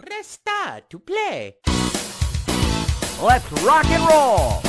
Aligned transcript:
Resta 0.00 0.80
to 0.88 0.98
play. 1.00 1.56
Let's 3.20 3.50
rock 3.62 3.84
and 3.86 4.02
roll! 4.08 4.62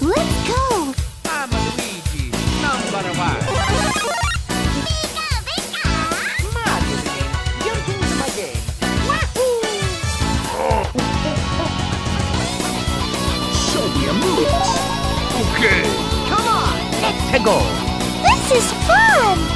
Let's 0.00 0.48
go! 0.48 0.94
I'm 1.24 1.50
a 1.50 1.58
Luigi, 1.74 2.30
number 2.62 3.10
one. 3.18 3.42
Mario 6.54 6.98
game, 7.02 7.34
you're 7.64 7.80
my 8.20 8.28
game. 8.36 8.62
Show 13.66 13.86
me 13.98 14.02
a 14.06 14.14
move! 14.14 14.46
Okay, 15.42 15.82
come 16.30 16.46
on! 16.46 16.76
Let's 17.02 17.44
go! 17.44 17.56
This 18.22 18.44
is 18.52 18.66
fun! 18.86 19.53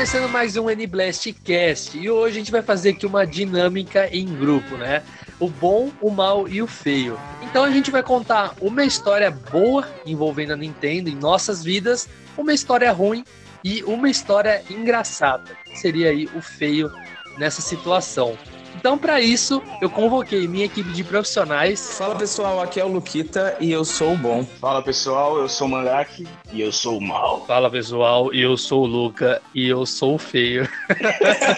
Começando 0.00 0.30
mais 0.30 0.56
um 0.56 0.70
N-Blast 0.70 1.30
Cast 1.44 1.98
e 1.98 2.08
hoje 2.08 2.36
a 2.36 2.38
gente 2.38 2.50
vai 2.50 2.62
fazer 2.62 2.92
aqui 2.92 3.04
uma 3.04 3.26
dinâmica 3.26 4.08
em 4.10 4.24
grupo, 4.24 4.78
né? 4.78 5.02
O 5.38 5.46
bom, 5.46 5.92
o 6.00 6.08
mal 6.10 6.48
e 6.48 6.62
o 6.62 6.66
feio. 6.66 7.20
Então 7.42 7.62
a 7.62 7.70
gente 7.70 7.90
vai 7.90 8.02
contar 8.02 8.54
uma 8.62 8.82
história 8.82 9.30
boa 9.30 9.86
envolvendo 10.06 10.54
a 10.54 10.56
Nintendo 10.56 11.10
em 11.10 11.14
nossas 11.14 11.62
vidas, 11.62 12.08
uma 12.34 12.54
história 12.54 12.90
ruim 12.90 13.26
e 13.62 13.82
uma 13.82 14.08
história 14.08 14.64
engraçada. 14.70 15.54
que 15.66 15.78
Seria 15.78 16.08
aí 16.08 16.26
o 16.34 16.40
feio 16.40 16.90
nessa 17.36 17.60
situação. 17.60 18.38
Então, 18.76 18.96
para 18.96 19.20
isso, 19.20 19.62
eu 19.82 19.90
convoquei 19.90 20.46
minha 20.48 20.64
equipe 20.64 20.90
de 20.92 21.04
profissionais. 21.04 21.98
Fala 21.98 22.14
pessoal, 22.16 22.60
aqui 22.62 22.80
é 22.80 22.84
o 22.84 22.88
Luquita 22.88 23.56
e 23.60 23.70
eu 23.70 23.84
sou 23.84 24.14
o 24.14 24.16
bom. 24.16 24.44
Fala 24.60 24.80
pessoal, 24.82 25.38
eu 25.38 25.48
sou 25.48 25.66
o 25.66 25.70
Mandrake 25.70 26.26
e 26.52 26.60
eu 26.62 26.72
sou 26.72 26.96
o 26.98 27.00
mal. 27.00 27.44
Fala 27.46 27.70
pessoal, 27.70 28.32
eu 28.32 28.56
sou 28.56 28.84
o 28.84 28.86
Luca 28.86 29.42
e 29.54 29.68
eu 29.68 29.84
sou 29.84 30.14
o 30.14 30.18
feio. 30.18 30.68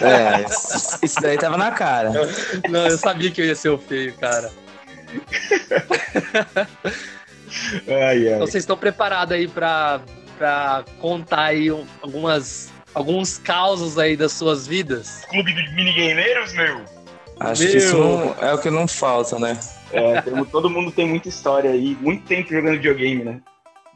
É, 0.01 0.45
isso 1.05 1.21
daí 1.21 1.37
tava 1.37 1.55
na 1.57 1.71
cara. 1.71 2.11
Não, 2.69 2.87
eu 2.87 2.97
sabia 2.97 3.31
que 3.31 3.39
eu 3.41 3.45
ia 3.45 3.55
ser 3.55 3.69
o 3.69 3.77
feio, 3.77 4.13
cara. 4.17 4.51
Ai, 7.87 8.27
ai. 8.27 8.33
Então 8.33 8.39
vocês 8.47 8.63
estão 8.63 8.75
preparados 8.77 9.35
aí 9.35 9.47
pra, 9.47 10.01
pra 10.37 10.83
contar 10.99 11.43
aí 11.45 11.71
um- 11.71 11.85
algumas, 12.01 12.71
alguns 12.93 13.37
causos 13.37 13.97
aí 13.99 14.17
das 14.17 14.31
suas 14.33 14.65
vidas? 14.67 15.23
Clube 15.29 15.53
de 15.53 15.75
minigameiros, 15.75 16.51
meu? 16.53 16.81
Acho 17.39 17.67
que 17.67 17.77
isso 17.77 17.97
não, 17.97 18.35
é 18.41 18.53
o 18.53 18.57
que 18.57 18.69
não 18.69 18.87
falta, 18.87 19.37
né? 19.39 19.59
É, 19.91 20.21
todo 20.51 20.69
mundo 20.69 20.91
tem 20.91 21.07
muita 21.07 21.29
história 21.29 21.71
aí, 21.71 21.97
muito 22.01 22.25
tempo 22.25 22.49
jogando 22.49 22.75
videogame, 22.75 23.23
né? 23.23 23.41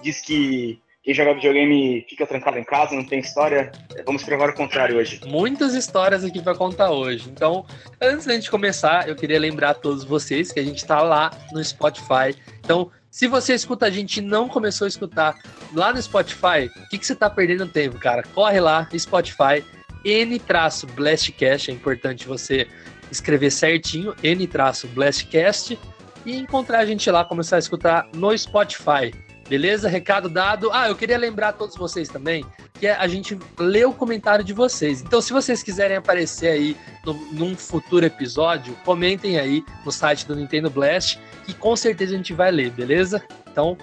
Diz 0.02 0.22
que 0.22 0.80
quem 1.08 1.14
joga 1.14 1.34
videogame 1.36 2.06
fica 2.10 2.28
trancado 2.28 2.60
em 2.60 2.66
casa, 2.66 2.94
não 2.94 3.06
tem 3.06 3.20
história. 3.20 3.72
Vamos 4.06 4.24
provar 4.24 4.50
o 4.50 4.54
contrário 4.54 4.98
hoje. 4.98 5.22
Muitas 5.26 5.74
histórias 5.74 6.24
aqui 6.26 6.42
pra 6.42 6.54
contar 6.54 6.92
hoje. 6.92 7.30
Então, 7.30 7.66
antes 8.02 8.26
da 8.26 8.34
gente 8.34 8.52
começar, 8.52 9.08
eu 9.08 9.16
queria 9.16 9.40
lembrar 9.40 9.70
a 9.70 9.74
todos 9.74 10.04
vocês 10.04 10.52
que 10.52 10.60
a 10.60 10.64
gente 10.64 10.86
tá 10.86 11.02
lá 11.02 11.32
no 11.54 11.64
Spotify. 11.64 12.36
Então, 12.60 12.92
se 13.10 13.26
você 13.26 13.54
escuta 13.54 13.86
a 13.86 13.90
gente 13.90 14.18
e 14.18 14.22
não 14.22 14.50
começou 14.50 14.84
a 14.84 14.90
escutar 14.90 15.36
lá 15.74 15.94
no 15.94 16.02
Spotify, 16.02 16.70
o 16.76 16.90
que, 16.90 16.98
que 16.98 17.08
você 17.08 17.16
tá 17.16 17.30
perdendo 17.30 17.66
tempo, 17.68 17.98
cara? 17.98 18.22
Corre 18.22 18.60
lá, 18.60 18.88
Spotify, 18.94 19.64
N-Blastcast, 20.04 21.72
é 21.72 21.74
importante 21.74 22.28
você 22.28 22.68
escrever 23.12 23.52
certinho, 23.52 24.16
N-Blastcast, 24.24 25.80
e 26.26 26.36
encontrar 26.38 26.80
a 26.80 26.86
gente 26.86 27.10
lá, 27.10 27.24
começar 27.24 27.56
a 27.56 27.60
escutar 27.60 28.08
no 28.14 28.38
Spotify. 28.38 29.14
Beleza? 29.48 29.88
Recado 29.88 30.28
dado. 30.28 30.70
Ah, 30.74 30.90
eu 30.90 30.96
queria 30.96 31.18
lembrar 31.18 31.50
a 31.50 31.54
todos 31.54 31.78
vocês 31.78 32.10
também 32.10 32.46
que 32.78 32.86
a 32.86 33.08
gente 33.08 33.40
lê 33.58 33.86
o 33.86 33.94
comentário 33.94 34.44
de 34.44 34.52
vocês. 34.54 35.02
Então, 35.02 35.22
se 35.22 35.32
vocês 35.32 35.64
quiserem 35.64 35.96
aparecer 35.96 36.50
aí 36.50 36.78
no- 37.06 37.14
num 37.32 37.56
futuro 37.56 38.06
episódio, 38.06 38.76
comentem 38.84 39.40
aí 39.40 39.64
no 39.86 39.92
site 39.92 40.28
do 40.28 40.36
Nintendo 40.36 40.70
Blast, 40.70 41.18
que 41.46 41.54
com 41.54 41.76
certeza 41.78 42.14
a 42.14 42.18
gente 42.18 42.34
vai 42.34 42.52
ler, 42.52 42.72
beleza? 42.72 43.24
Então, 43.50 43.78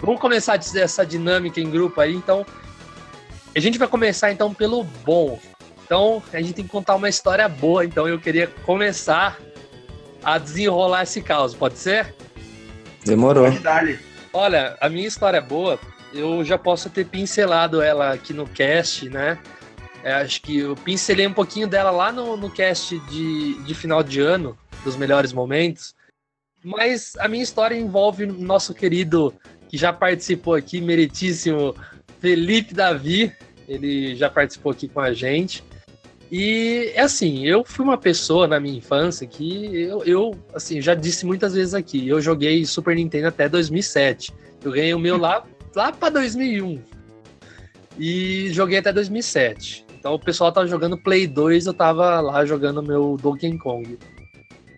vamos 0.00 0.20
começar 0.20 0.54
essa 0.76 1.04
dinâmica 1.04 1.60
em 1.60 1.68
grupo 1.68 2.00
aí. 2.00 2.14
Então, 2.14 2.46
a 3.54 3.58
gente 3.58 3.76
vai 3.76 3.88
começar 3.88 4.30
então 4.30 4.54
pelo 4.54 4.84
bom. 4.84 5.38
Então, 5.88 6.22
a 6.34 6.38
gente 6.42 6.52
tem 6.52 6.64
que 6.66 6.70
contar 6.70 6.96
uma 6.96 7.08
história 7.08 7.48
boa. 7.48 7.82
Então, 7.82 8.06
eu 8.06 8.20
queria 8.20 8.46
começar 8.46 9.40
a 10.22 10.36
desenrolar 10.36 11.04
esse 11.04 11.22
caos, 11.22 11.54
pode 11.54 11.78
ser? 11.78 12.14
Demorou. 13.06 13.46
Olha, 14.30 14.76
a 14.82 14.90
minha 14.90 15.08
história 15.08 15.38
é 15.38 15.40
boa, 15.40 15.80
eu 16.12 16.44
já 16.44 16.58
posso 16.58 16.90
ter 16.90 17.06
pincelado 17.06 17.80
ela 17.80 18.12
aqui 18.12 18.34
no 18.34 18.46
cast, 18.46 19.08
né? 19.08 19.38
É, 20.04 20.12
acho 20.12 20.42
que 20.42 20.58
eu 20.58 20.76
pincelei 20.76 21.26
um 21.26 21.32
pouquinho 21.32 21.66
dela 21.66 21.90
lá 21.90 22.12
no, 22.12 22.36
no 22.36 22.50
cast 22.50 22.98
de, 23.08 23.54
de 23.62 23.74
final 23.74 24.02
de 24.02 24.20
ano, 24.20 24.58
dos 24.84 24.94
melhores 24.94 25.32
momentos. 25.32 25.94
Mas 26.62 27.14
a 27.18 27.28
minha 27.28 27.42
história 27.42 27.74
envolve 27.74 28.24
o 28.24 28.32
nosso 28.34 28.74
querido, 28.74 29.32
que 29.70 29.78
já 29.78 29.90
participou 29.90 30.54
aqui, 30.54 30.82
meritíssimo 30.82 31.74
Felipe 32.20 32.74
Davi. 32.74 33.32
Ele 33.66 34.14
já 34.14 34.28
participou 34.28 34.72
aqui 34.72 34.86
com 34.86 35.00
a 35.00 35.14
gente. 35.14 35.64
E 36.30 36.92
é 36.94 37.00
assim, 37.00 37.46
eu 37.46 37.64
fui 37.64 37.84
uma 37.84 37.96
pessoa 37.96 38.46
na 38.46 38.60
minha 38.60 38.76
infância 38.76 39.26
que 39.26 39.82
eu, 39.82 40.04
eu 40.04 40.38
assim, 40.52 40.80
já 40.80 40.94
disse 40.94 41.24
muitas 41.24 41.54
vezes 41.54 41.72
aqui, 41.74 42.06
eu 42.06 42.20
joguei 42.20 42.66
Super 42.66 42.96
Nintendo 42.96 43.28
até 43.28 43.48
2007. 43.48 44.32
Eu 44.62 44.72
ganhei 44.72 44.92
o 44.92 44.98
meu 44.98 45.16
lá, 45.16 45.44
lá 45.74 45.90
para 45.90 46.10
2001. 46.10 46.82
E 47.98 48.52
joguei 48.52 48.78
até 48.78 48.92
2007. 48.92 49.86
Então 49.98 50.14
o 50.14 50.18
pessoal 50.18 50.52
tava 50.52 50.66
jogando 50.66 50.98
Play 50.98 51.26
2, 51.26 51.66
eu 51.66 51.74
tava 51.74 52.20
lá 52.20 52.44
jogando 52.44 52.82
meu 52.82 53.16
Donkey 53.20 53.56
Kong. 53.58 53.98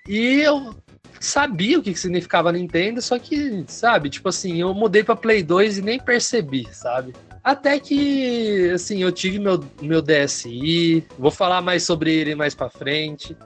E 0.08 0.40
eu 0.40 0.74
sabia 1.18 1.78
o 1.78 1.82
que 1.82 1.94
significava 1.94 2.50
Nintendo, 2.52 3.02
só 3.02 3.18
que, 3.18 3.64
sabe, 3.68 4.08
tipo 4.08 4.28
assim, 4.28 4.60
eu 4.60 4.72
mudei 4.72 5.04
para 5.04 5.16
Play 5.16 5.42
2 5.42 5.78
e 5.78 5.82
nem 5.82 6.00
percebi, 6.00 6.66
sabe? 6.72 7.12
Até 7.42 7.78
que, 7.80 8.70
assim, 8.70 9.02
eu 9.02 9.10
tive 9.10 9.38
meu, 9.38 9.64
meu 9.80 10.02
DSi, 10.02 11.06
vou 11.18 11.30
falar 11.30 11.62
mais 11.62 11.84
sobre 11.84 12.12
ele 12.12 12.34
mais 12.34 12.54
pra 12.54 12.68
frente. 12.68 13.36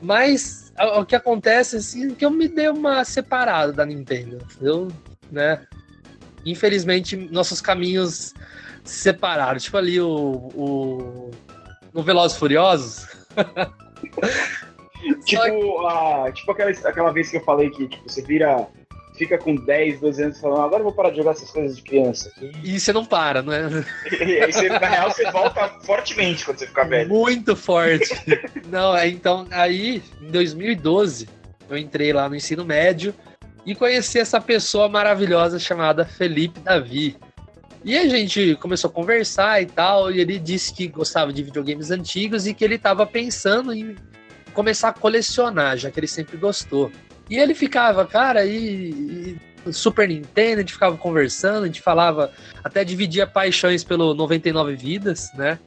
Mas 0.00 0.72
o 0.96 1.04
que 1.04 1.14
acontece, 1.14 1.76
assim, 1.76 2.10
é 2.10 2.14
que 2.14 2.24
eu 2.24 2.30
me 2.30 2.48
dei 2.48 2.68
uma 2.68 3.04
separada 3.04 3.72
da 3.72 3.84
Nintendo. 3.84 4.38
Eu, 4.60 4.88
né? 5.30 5.66
Infelizmente, 6.46 7.16
nossos 7.16 7.60
caminhos 7.60 8.32
se 8.84 9.00
separaram. 9.02 9.58
Tipo 9.58 9.76
ali 9.76 10.00
o. 10.00 10.50
o 10.54 11.30
no 11.92 12.02
Velozes 12.02 12.36
Furiosos. 12.36 13.06
Tipo, 15.24 15.86
a, 15.86 16.30
tipo 16.32 16.50
aquela, 16.52 16.70
aquela 16.70 17.12
vez 17.12 17.30
que 17.30 17.36
eu 17.36 17.44
falei 17.44 17.70
que 17.70 17.88
tipo, 17.88 18.08
você 18.08 18.22
vira. 18.22 18.66
Fica 19.18 19.36
com 19.36 19.56
10, 19.56 20.00
12 20.00 20.22
anos 20.22 20.40
falando, 20.40 20.62
agora 20.62 20.80
eu 20.80 20.84
vou 20.84 20.92
parar 20.92 21.10
de 21.10 21.16
jogar 21.16 21.32
essas 21.32 21.50
coisas 21.50 21.76
de 21.76 21.82
criança. 21.82 22.32
E 22.62 22.78
você 22.78 22.92
não 22.92 23.04
para, 23.04 23.42
não 23.42 23.52
é? 23.52 23.68
E 24.24 24.40
aí 24.40 24.52
você, 24.52 24.68
na 24.68 24.78
real, 24.78 25.10
você 25.10 25.28
volta 25.30 25.68
fortemente 25.82 26.44
quando 26.44 26.58
você 26.58 26.66
ficar 26.68 26.84
velho. 26.84 27.08
Muito 27.08 27.56
forte. 27.56 28.14
Não, 28.68 28.96
é, 28.96 29.08
então, 29.08 29.46
aí, 29.50 30.02
em 30.20 30.30
2012, 30.30 31.28
eu 31.68 31.76
entrei 31.76 32.12
lá 32.12 32.28
no 32.28 32.36
ensino 32.36 32.64
médio 32.64 33.14
e 33.66 33.74
conheci 33.74 34.18
essa 34.18 34.40
pessoa 34.40 34.88
maravilhosa 34.88 35.58
chamada 35.58 36.04
Felipe 36.04 36.60
Davi. 36.60 37.16
E 37.84 37.96
a 37.96 38.08
gente 38.08 38.56
começou 38.56 38.90
a 38.90 38.92
conversar 38.92 39.62
e 39.62 39.66
tal, 39.66 40.10
e 40.10 40.20
ele 40.20 40.38
disse 40.38 40.72
que 40.72 40.86
gostava 40.88 41.32
de 41.32 41.42
videogames 41.42 41.90
antigos 41.90 42.46
e 42.46 42.54
que 42.54 42.64
ele 42.64 42.74
estava 42.74 43.06
pensando 43.06 43.72
em 43.72 43.96
começar 44.52 44.88
a 44.88 44.92
colecionar, 44.92 45.76
já 45.76 45.90
que 45.90 46.00
ele 46.00 46.06
sempre 46.06 46.36
gostou. 46.36 46.90
E 47.28 47.36
ele 47.36 47.54
ficava, 47.54 48.06
cara, 48.06 48.44
e, 48.44 49.36
e 49.66 49.72
Super 49.72 50.08
Nintendo, 50.08 50.56
a 50.56 50.60
gente 50.60 50.72
ficava 50.72 50.96
conversando, 50.96 51.64
a 51.64 51.66
gente 51.66 51.82
falava, 51.82 52.32
até 52.64 52.84
dividia 52.84 53.26
paixões 53.26 53.84
pelo 53.84 54.14
99 54.14 54.74
Vidas, 54.76 55.30
né? 55.34 55.58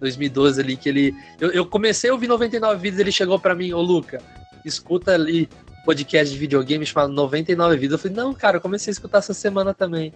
2012 0.00 0.60
ali, 0.60 0.76
que 0.76 0.88
ele. 0.88 1.14
Eu, 1.40 1.50
eu 1.50 1.66
comecei 1.66 2.10
a 2.10 2.12
ouvir 2.12 2.28
99 2.28 2.80
Vidas, 2.80 3.00
ele 3.00 3.12
chegou 3.12 3.38
pra 3.38 3.54
mim, 3.54 3.72
ô 3.72 3.80
Luca, 3.80 4.22
escuta 4.64 5.14
ali 5.14 5.48
um 5.80 5.84
podcast 5.84 6.32
de 6.32 6.38
videogame 6.38 6.86
chamado 6.86 7.12
99 7.12 7.76
Vidas. 7.76 7.92
Eu 7.92 7.98
falei, 7.98 8.16
não, 8.16 8.32
cara, 8.32 8.58
eu 8.58 8.60
comecei 8.60 8.90
a 8.90 8.92
escutar 8.92 9.18
essa 9.18 9.34
semana 9.34 9.74
também. 9.74 10.12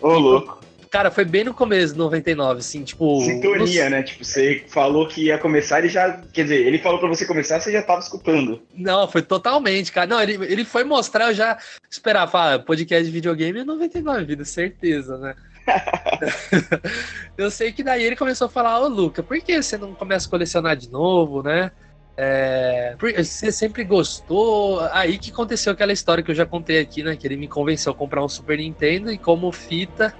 Ô, 0.00 0.18
louco. 0.18 0.60
Cara, 0.92 1.10
foi 1.10 1.24
bem 1.24 1.42
no 1.42 1.54
começo 1.54 1.94
do 1.94 2.02
99, 2.04 2.60
assim, 2.60 2.84
tipo. 2.84 3.22
Sintonia, 3.22 3.84
no- 3.84 3.90
né? 3.92 4.02
Tipo, 4.02 4.22
você 4.22 4.62
falou 4.68 5.08
que 5.08 5.24
ia 5.24 5.38
começar, 5.38 5.78
ele 5.78 5.88
já. 5.88 6.20
Quer 6.30 6.42
dizer, 6.42 6.66
ele 6.66 6.78
falou 6.78 7.00
pra 7.00 7.08
você 7.08 7.24
começar, 7.24 7.58
você 7.58 7.72
já 7.72 7.82
tava 7.82 8.00
escutando. 8.00 8.60
Não, 8.74 9.08
foi 9.08 9.22
totalmente, 9.22 9.90
cara. 9.90 10.06
Não, 10.06 10.20
ele, 10.20 10.34
ele 10.52 10.66
foi 10.66 10.84
mostrar, 10.84 11.28
eu 11.28 11.34
já 11.34 11.56
esperava, 11.90 12.54
ah, 12.54 12.58
podcast 12.58 13.06
de 13.06 13.10
videogame 13.10 13.60
é 13.60 13.64
99 13.64 14.24
vidas, 14.26 14.50
certeza, 14.50 15.16
né? 15.16 15.34
eu 17.38 17.50
sei 17.50 17.72
que 17.72 17.82
daí 17.82 18.02
ele 18.02 18.16
começou 18.16 18.46
a 18.46 18.50
falar, 18.50 18.78
ô 18.80 18.86
Luca, 18.88 19.22
por 19.22 19.38
que 19.40 19.62
você 19.62 19.78
não 19.78 19.94
começa 19.94 20.26
a 20.26 20.30
colecionar 20.30 20.76
de 20.76 20.90
novo, 20.90 21.42
né? 21.42 21.70
É, 22.18 22.94
você 23.16 23.50
sempre 23.50 23.82
gostou. 23.82 24.80
Aí 24.92 25.16
que 25.16 25.30
aconteceu 25.30 25.72
aquela 25.72 25.92
história 25.94 26.22
que 26.22 26.30
eu 26.30 26.34
já 26.34 26.44
contei 26.44 26.78
aqui, 26.80 27.02
né? 27.02 27.16
Que 27.16 27.26
ele 27.26 27.36
me 27.38 27.48
convenceu 27.48 27.92
a 27.92 27.94
comprar 27.94 28.22
um 28.22 28.28
Super 28.28 28.58
Nintendo 28.58 29.10
e 29.10 29.16
como 29.16 29.50
fita, 29.50 30.14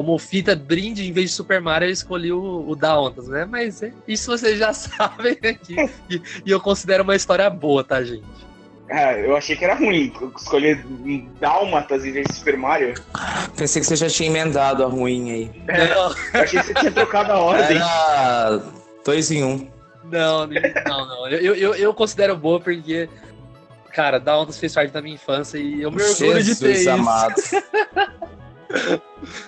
como 0.00 0.18
fita 0.18 0.56
brinde, 0.56 1.06
em 1.06 1.12
vez 1.12 1.28
de 1.28 1.36
Super 1.36 1.60
Mario, 1.60 1.86
eu 1.86 1.92
escolhi 1.92 2.32
o, 2.32 2.64
o 2.66 2.74
Dauntas, 2.74 3.28
né? 3.28 3.44
Mas 3.44 3.82
é, 3.82 3.92
isso 4.08 4.30
vocês 4.30 4.58
já 4.58 4.72
sabem 4.72 5.36
aqui. 5.44 5.76
e, 6.08 6.22
e 6.46 6.50
eu 6.50 6.58
considero 6.58 7.02
uma 7.04 7.14
história 7.14 7.50
boa, 7.50 7.84
tá, 7.84 8.02
gente? 8.02 8.24
Ah, 8.90 9.12
eu 9.12 9.36
achei 9.36 9.54
que 9.54 9.62
era 9.62 9.74
ruim 9.74 10.10
escolher 10.34 10.82
Dálmatas 11.38 12.06
em 12.06 12.12
vez 12.12 12.26
de 12.28 12.34
Super 12.34 12.56
Mario. 12.56 12.94
Pensei 13.54 13.80
que 13.82 13.86
você 13.86 13.94
já 13.94 14.08
tinha 14.08 14.30
emendado 14.30 14.82
a 14.82 14.86
ruim 14.86 15.30
aí. 15.30 15.50
Não, 15.68 16.14
Eu 16.32 16.42
achei 16.44 16.60
que 16.60 16.66
você 16.66 16.74
tinha 16.74 16.90
trocado 16.90 17.32
a 17.32 17.36
ordem. 17.44 17.76
Era 17.76 18.62
dois 19.04 19.30
em 19.30 19.44
um. 19.44 19.68
não, 20.04 20.46
não, 20.46 21.06
não. 21.06 21.28
Eu, 21.28 21.54
eu, 21.54 21.74
eu 21.74 21.92
considero 21.92 22.34
boa 22.34 22.58
porque, 22.58 23.06
cara, 23.92 24.18
Dauntas 24.18 24.58
fez 24.58 24.72
parte 24.72 24.92
da 24.92 25.02
minha 25.02 25.16
infância 25.16 25.58
e 25.58 25.82
eu 25.82 25.90
me 25.90 26.02
orgulho 26.02 26.42
de 26.42 26.56
ter 26.56 26.74
Jesus 26.76 27.52
isso. 27.52 27.62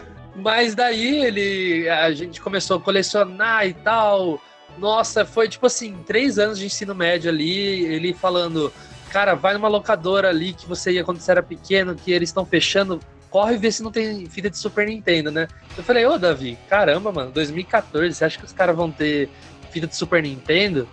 Mas 0.34 0.74
daí 0.74 1.24
ele. 1.24 1.88
A 1.88 2.10
gente 2.12 2.40
começou 2.40 2.78
a 2.78 2.80
colecionar 2.80 3.66
e 3.66 3.74
tal. 3.74 4.40
Nossa, 4.78 5.24
foi 5.24 5.48
tipo 5.48 5.66
assim, 5.66 5.98
três 6.06 6.38
anos 6.38 6.58
de 6.58 6.66
ensino 6.66 6.94
médio 6.94 7.30
ali, 7.30 7.84
ele 7.84 8.14
falando, 8.14 8.72
cara, 9.10 9.34
vai 9.34 9.52
numa 9.52 9.68
locadora 9.68 10.30
ali 10.30 10.54
que 10.54 10.66
você 10.66 10.92
ia 10.92 11.04
quando 11.04 11.20
você 11.20 11.30
era 11.30 11.42
pequeno, 11.42 11.94
que 11.94 12.10
eles 12.10 12.30
estão 12.30 12.46
fechando, 12.46 12.98
corre 13.28 13.58
ver 13.58 13.70
se 13.70 13.82
não 13.82 13.92
tem 13.92 14.24
fita 14.26 14.48
de 14.48 14.56
Super 14.56 14.86
Nintendo, 14.86 15.30
né? 15.30 15.46
Eu 15.76 15.84
falei, 15.84 16.06
ô 16.06 16.16
Davi, 16.16 16.58
caramba, 16.70 17.12
mano, 17.12 17.30
2014, 17.32 18.14
você 18.14 18.24
acha 18.24 18.38
que 18.38 18.46
os 18.46 18.52
caras 18.52 18.74
vão 18.74 18.90
ter 18.90 19.28
fita 19.70 19.86
de 19.86 19.94
Super 19.94 20.22
Nintendo? 20.22 20.88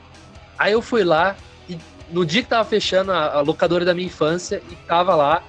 Aí 0.57 0.74
eu 0.74 0.81
fui 0.81 1.06
lá 1.06 1.38
e 1.69 1.77
no 2.12 2.25
dia 2.25 2.44
que 2.44 2.50
tava 2.50 2.68
fechando 2.68 3.13
a 3.13 3.39
locadora 3.39 3.85
da 3.85 3.94
minha 3.94 4.07
infância, 4.07 4.62
e 4.69 4.75
tava 4.88 5.15
lá, 5.15 5.42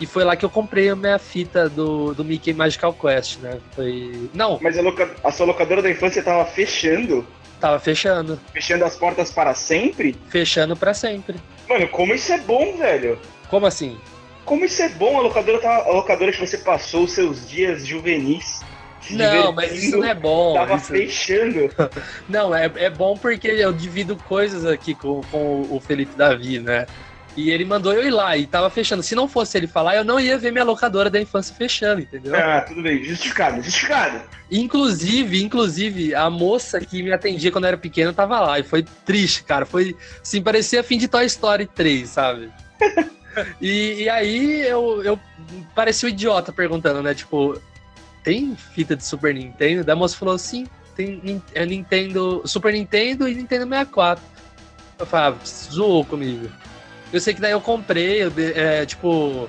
e 0.00 0.06
foi 0.06 0.24
lá 0.24 0.36
que 0.36 0.44
eu 0.44 0.50
comprei 0.50 0.88
a 0.88 0.96
minha 0.96 1.18
fita 1.18 1.68
do, 1.68 2.12
do 2.14 2.24
Mickey 2.24 2.52
Magical 2.52 2.92
Quest, 2.92 3.38
né? 3.38 3.58
Foi. 3.74 4.28
Não, 4.34 4.58
Mas 4.60 4.78
a, 4.78 4.82
loca- 4.82 5.14
a 5.24 5.30
sua 5.32 5.46
locadora 5.46 5.80
da 5.82 5.90
infância 5.90 6.22
tava 6.22 6.44
fechando? 6.44 7.26
tava 7.60 7.78
fechando. 7.80 8.38
Fechando 8.52 8.84
as 8.84 8.96
portas 8.96 9.30
para 9.30 9.54
sempre? 9.54 10.14
Fechando 10.28 10.76
pra 10.76 10.92
sempre. 10.92 11.36
Mano, 11.68 11.88
como 11.88 12.12
isso 12.14 12.30
é 12.32 12.38
bom, 12.38 12.76
velho? 12.76 13.18
Como 13.48 13.64
assim? 13.66 13.98
Como 14.44 14.64
isso 14.64 14.82
é 14.82 14.88
bom, 14.90 15.16
a 15.18 15.22
locadora, 15.22 15.58
tá, 15.58 15.76
a 15.86 15.90
locadora 15.92 16.30
que 16.32 16.38
você 16.38 16.58
passou 16.58 17.04
os 17.04 17.12
seus 17.12 17.48
dias 17.48 17.86
juvenis. 17.86 18.60
Não, 19.10 19.52
mas 19.52 19.72
isso 19.72 19.96
não 19.96 20.04
é 20.04 20.14
bom. 20.14 20.54
Tava 20.54 20.74
isso- 20.76 20.86
fechando. 20.86 21.70
Não, 22.28 22.52
é, 22.54 22.70
é 22.76 22.90
bom 22.90 23.16
porque 23.16 23.46
eu 23.46 23.72
divido 23.72 24.16
coisas 24.16 24.66
aqui 24.66 24.94
com, 24.96 25.20
com 25.30 25.62
o 25.70 25.80
Felipe 25.80 26.16
Davi, 26.16 26.58
né? 26.58 26.86
E 27.36 27.50
ele 27.50 27.66
mandou 27.66 27.92
eu 27.92 28.06
ir 28.06 28.10
lá 28.10 28.34
e 28.36 28.46
tava 28.46 28.70
fechando. 28.70 29.02
Se 29.02 29.14
não 29.14 29.28
fosse 29.28 29.58
ele 29.58 29.66
falar, 29.66 29.94
eu 29.94 30.04
não 30.04 30.18
ia 30.18 30.38
ver 30.38 30.50
minha 30.50 30.64
locadora 30.64 31.10
da 31.10 31.20
infância 31.20 31.54
fechando, 31.54 32.00
entendeu? 32.00 32.34
Ah, 32.34 32.62
tudo 32.62 32.82
bem, 32.82 33.04
justificado, 33.04 33.60
justificado. 33.62 34.22
Inclusive, 34.50 35.42
inclusive, 35.42 36.14
a 36.14 36.30
moça 36.30 36.80
que 36.80 37.02
me 37.02 37.12
atendia 37.12 37.52
quando 37.52 37.64
eu 37.64 37.68
era 37.68 37.76
pequeno 37.76 38.12
tava 38.14 38.40
lá. 38.40 38.58
E 38.58 38.62
foi 38.62 38.84
triste, 39.04 39.44
cara. 39.44 39.66
Foi, 39.66 39.94
assim, 40.22 40.40
parecia 40.40 40.82
fim 40.82 40.96
de 40.96 41.08
Toy 41.08 41.26
Story 41.26 41.66
3, 41.66 42.08
sabe? 42.08 42.50
e, 43.60 44.04
e 44.04 44.08
aí 44.08 44.62
eu, 44.62 45.02
eu 45.02 45.20
parecia 45.74 46.08
um 46.08 46.12
idiota 46.12 46.52
perguntando, 46.52 47.02
né? 47.02 47.14
Tipo, 47.14 47.60
tem 48.24 48.56
fita 48.56 48.96
de 48.96 49.04
Super 49.04 49.34
Nintendo? 49.34 49.84
Daí 49.84 49.92
a 49.92 49.96
moça 49.96 50.16
falou, 50.16 50.38
sim, 50.38 50.66
tem 50.96 51.42
é 51.54 51.66
Nintendo, 51.66 52.40
Super 52.46 52.72
Nintendo 52.72 53.28
e 53.28 53.34
Nintendo 53.34 53.68
64. 53.68 54.24
Eu 54.98 55.04
falava, 55.04 55.38
zoou 55.44 56.02
comigo. 56.02 56.50
Eu 57.12 57.20
sei 57.20 57.34
que 57.34 57.40
daí 57.40 57.52
eu 57.52 57.60
comprei, 57.60 58.22
eu, 58.22 58.32
é, 58.54 58.84
tipo, 58.84 59.48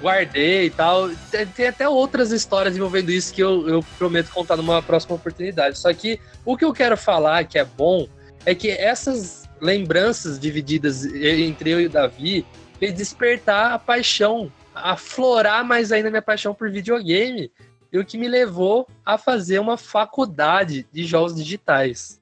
guardei 0.00 0.66
e 0.66 0.70
tal. 0.70 1.10
Tem, 1.30 1.46
tem 1.46 1.68
até 1.68 1.88
outras 1.88 2.32
histórias 2.32 2.76
envolvendo 2.76 3.10
isso 3.10 3.32
que 3.32 3.42
eu, 3.42 3.68
eu 3.68 3.84
prometo 3.98 4.30
contar 4.30 4.56
numa 4.56 4.82
próxima 4.82 5.14
oportunidade. 5.14 5.78
Só 5.78 5.92
que 5.92 6.18
o 6.44 6.56
que 6.56 6.64
eu 6.64 6.72
quero 6.72 6.96
falar 6.96 7.44
que 7.44 7.58
é 7.58 7.64
bom 7.64 8.08
é 8.44 8.54
que 8.54 8.70
essas 8.70 9.48
lembranças 9.60 10.40
divididas 10.40 11.04
entre 11.04 11.70
eu 11.70 11.80
e 11.80 11.86
o 11.86 11.90
Davi 11.90 12.46
fez 12.78 12.94
despertar 12.94 13.72
a 13.72 13.78
paixão, 13.78 14.50
aflorar 14.74 15.62
mais 15.62 15.92
ainda 15.92 16.08
minha 16.08 16.22
paixão 16.22 16.54
por 16.54 16.70
videogame. 16.70 17.52
E 17.92 17.98
o 17.98 18.04
que 18.04 18.16
me 18.16 18.28
levou 18.28 18.86
a 19.04 19.18
fazer 19.18 19.58
uma 19.58 19.76
faculdade 19.76 20.86
de 20.92 21.04
jogos 21.04 21.34
digitais. 21.34 22.20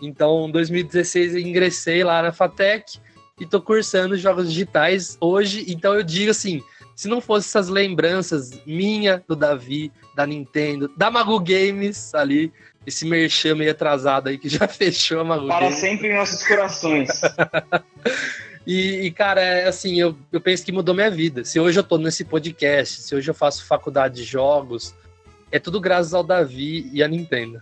Então, 0.00 0.48
em 0.48 0.52
2016, 0.52 1.34
eu 1.34 1.40
ingressei 1.40 2.04
lá 2.04 2.22
na 2.22 2.32
FATEC 2.32 3.00
e 3.40 3.46
tô 3.46 3.60
cursando 3.60 4.16
jogos 4.16 4.48
digitais 4.48 5.16
hoje. 5.20 5.64
Então, 5.66 5.94
eu 5.94 6.02
digo 6.02 6.30
assim: 6.30 6.62
se 6.94 7.08
não 7.08 7.20
fosse 7.20 7.48
essas 7.48 7.68
lembranças 7.68 8.50
minha, 8.66 9.24
do 9.26 9.34
Davi, 9.34 9.90
da 10.14 10.26
Nintendo, 10.26 10.90
da 10.96 11.10
Magu 11.10 11.40
Games 11.40 12.14
ali, 12.14 12.52
esse 12.86 13.06
merchan 13.06 13.54
meio 13.54 13.70
atrasado 13.70 14.28
aí 14.28 14.38
que 14.38 14.48
já 14.48 14.68
fechou 14.68 15.20
a 15.20 15.24
Magu 15.24 15.48
Para 15.48 15.60
Games. 15.66 15.76
sempre 15.76 16.08
em 16.08 16.14
nossos 16.14 16.46
corações. 16.46 17.08
E, 18.66 19.06
e, 19.06 19.10
cara, 19.10 19.40
é 19.40 19.66
assim, 19.66 19.98
eu, 19.98 20.14
eu 20.30 20.40
penso 20.40 20.64
que 20.64 20.70
mudou 20.70 20.94
minha 20.94 21.10
vida. 21.10 21.44
Se 21.44 21.58
hoje 21.58 21.80
eu 21.80 21.82
tô 21.82 21.96
nesse 21.96 22.24
podcast, 22.24 23.00
se 23.00 23.14
hoje 23.14 23.28
eu 23.28 23.34
faço 23.34 23.66
faculdade 23.66 24.16
de 24.16 24.22
jogos, 24.22 24.94
é 25.50 25.58
tudo 25.58 25.80
graças 25.80 26.12
ao 26.14 26.22
Davi 26.22 26.88
e 26.92 27.02
à 27.02 27.08
Nintendo. 27.08 27.60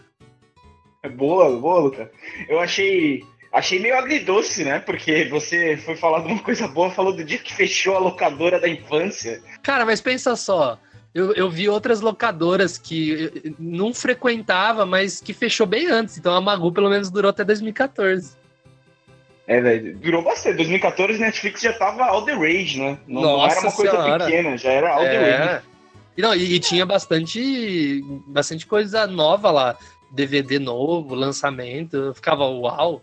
É 1.03 1.09
boa, 1.09 1.57
boa, 1.59 1.81
Luca. 1.81 2.11
Eu 2.49 2.59
achei. 2.59 3.25
Achei 3.53 3.79
meio 3.79 3.97
agridoce, 3.97 4.65
né? 4.65 4.79
Porque 4.79 5.25
você 5.25 5.77
foi 5.79 5.97
falar 5.97 6.21
de 6.21 6.27
uma 6.27 6.43
coisa 6.43 6.69
boa, 6.69 6.91
falou 6.91 7.15
do 7.15 7.25
dia 7.25 7.39
que 7.39 7.55
fechou 7.55 7.97
a 7.97 7.99
locadora 7.99 8.61
da 8.61 8.69
infância. 8.69 9.43
Cara, 9.63 9.87
mas 9.87 10.01
pensa 10.01 10.37
só. 10.37 10.79
Eu, 11.15 11.33
eu 11.33 11.51
vi 11.51 11.69
outras 11.69 12.01
locadoras 12.01 12.77
que 12.77 13.11
eu 13.45 13.55
não 13.59 13.95
frequentava, 13.95 14.85
mas 14.85 15.21
que 15.21 15.33
fechou 15.33 15.67
bem 15.67 15.87
antes. 15.87 16.19
Então 16.19 16.35
a 16.35 16.41
Magu 16.41 16.71
pelo 16.71 16.91
menos 16.91 17.11
durou 17.11 17.31
até 17.31 17.43
2014. 17.43 18.37
É, 19.47 19.61
velho. 19.63 19.97
Durou 19.97 20.23
bastante. 20.23 20.57
2014 20.59 21.19
Netflix 21.19 21.63
já 21.63 21.73
tava 21.73 22.05
all 22.05 22.23
the 22.23 22.35
rage, 22.35 22.79
né? 22.79 22.99
Não, 23.09 23.23
não 23.23 23.47
era 23.47 23.61
uma 23.61 23.73
coisa 23.73 23.91
Senhora. 23.91 24.25
pequena, 24.27 24.57
já 24.59 24.71
era 24.71 24.93
all 24.93 25.05
the 25.05 25.19
rage. 25.19 25.49
É. 25.55 25.63
E, 26.19 26.23
não, 26.23 26.35
e, 26.35 26.55
e 26.55 26.61
tinha 26.61 26.85
bastante, 26.85 28.05
bastante 28.27 28.67
coisa 28.67 29.07
nova 29.07 29.51
lá. 29.51 29.77
DVD 30.11 30.59
novo, 30.59 31.15
lançamento. 31.15 31.97
Eu 31.97 32.15
ficava, 32.15 32.45
uau. 32.45 33.01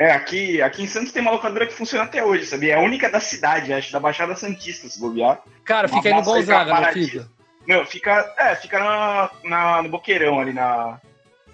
É, 0.00 0.12
aqui, 0.12 0.62
aqui 0.62 0.82
em 0.82 0.86
Santos 0.86 1.12
tem 1.12 1.20
uma 1.20 1.30
locadora 1.32 1.66
que 1.66 1.74
funciona 1.74 2.04
até 2.04 2.24
hoje, 2.24 2.46
sabia? 2.46 2.72
É 2.72 2.76
a 2.78 2.80
única 2.80 3.10
da 3.10 3.20
cidade, 3.20 3.70
acho, 3.70 3.92
da 3.92 4.00
Baixada 4.00 4.34
Santista, 4.34 4.88
se 4.88 4.98
bobear. 4.98 5.42
Cara, 5.62 5.88
Um 5.88 5.90
fica 5.94 6.08
aí 6.08 6.14
no 6.14 6.22
Gonzaga, 6.22 6.70
Paraty. 6.72 7.04
filho. 7.06 7.30
Não, 7.68 7.84
fica. 7.84 8.34
É, 8.38 8.54
fica 8.56 8.78
na, 8.78 9.30
na- 9.44 9.82
no 9.82 9.90
Boqueirão 9.90 10.40
ali, 10.40 10.54
na. 10.54 10.98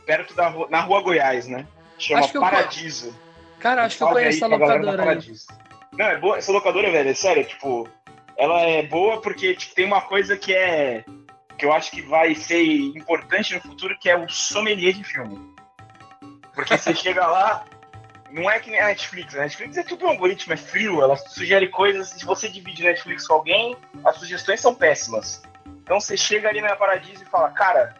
Perto 0.06 0.32
da 0.34 0.46
rua, 0.46 0.68
na 0.70 0.78
rua 0.78 1.02
Goiás, 1.02 1.48
né? 1.48 1.66
Chama 1.98 2.20
Acho 2.20 2.30
que 2.30 2.36
eu 2.36 2.40
Paradiso. 2.40 3.18
Cara, 3.58 3.84
acho 3.84 3.96
que 3.96 4.04
eu 4.04 4.08
conheço 4.10 4.44
a 4.44 4.46
aí 4.46 4.50
pra 4.56 4.58
galera 4.60 4.78
da 4.78 4.90
locadora 4.92 5.02
aí. 5.02 5.16
Paradiso. 5.16 5.46
Não, 5.94 6.06
é 6.06 6.16
boa. 6.16 6.38
Essa 6.38 6.52
locadora, 6.52 6.88
velho, 6.92 7.08
é 7.10 7.14
sério, 7.14 7.44
tipo, 7.44 7.88
ela 8.38 8.60
é 8.60 8.84
boa 8.84 9.20
porque 9.20 9.56
tipo, 9.56 9.74
tem 9.74 9.84
uma 9.86 10.02
coisa 10.02 10.36
que 10.36 10.54
é. 10.54 11.04
que 11.58 11.66
eu 11.66 11.72
acho 11.72 11.90
que 11.90 12.00
vai 12.00 12.32
ser 12.36 12.62
importante 12.64 13.52
no 13.56 13.60
futuro, 13.60 13.98
que 13.98 14.08
é 14.08 14.16
o 14.16 14.28
sommelier 14.28 14.92
de 14.92 15.02
filme. 15.02 15.36
Porque 16.54 16.78
você 16.78 16.94
chega 16.94 17.26
lá, 17.26 17.64
não 18.30 18.50
é 18.50 18.58
que 18.58 18.70
nem 18.70 18.80
a 18.80 18.86
Netflix. 18.86 19.34
A 19.34 19.40
Netflix 19.40 19.76
é 19.76 19.82
tudo 19.82 20.04
um 20.04 20.08
algoritmo, 20.08 20.52
é 20.52 20.56
frio, 20.56 21.02
ela 21.02 21.16
sugere 21.16 21.68
coisas. 21.68 22.10
Se 22.10 22.24
você 22.24 22.48
divide 22.48 22.82
Netflix 22.82 23.26
com 23.26 23.34
alguém, 23.34 23.76
as 24.04 24.16
sugestões 24.16 24.60
são 24.60 24.74
péssimas. 24.74 25.42
Então 25.82 26.00
você 26.00 26.16
chega 26.16 26.48
ali 26.48 26.60
na 26.60 26.76
Paradiso 26.76 27.22
e 27.22 27.26
fala, 27.26 27.50
cara, 27.50 27.94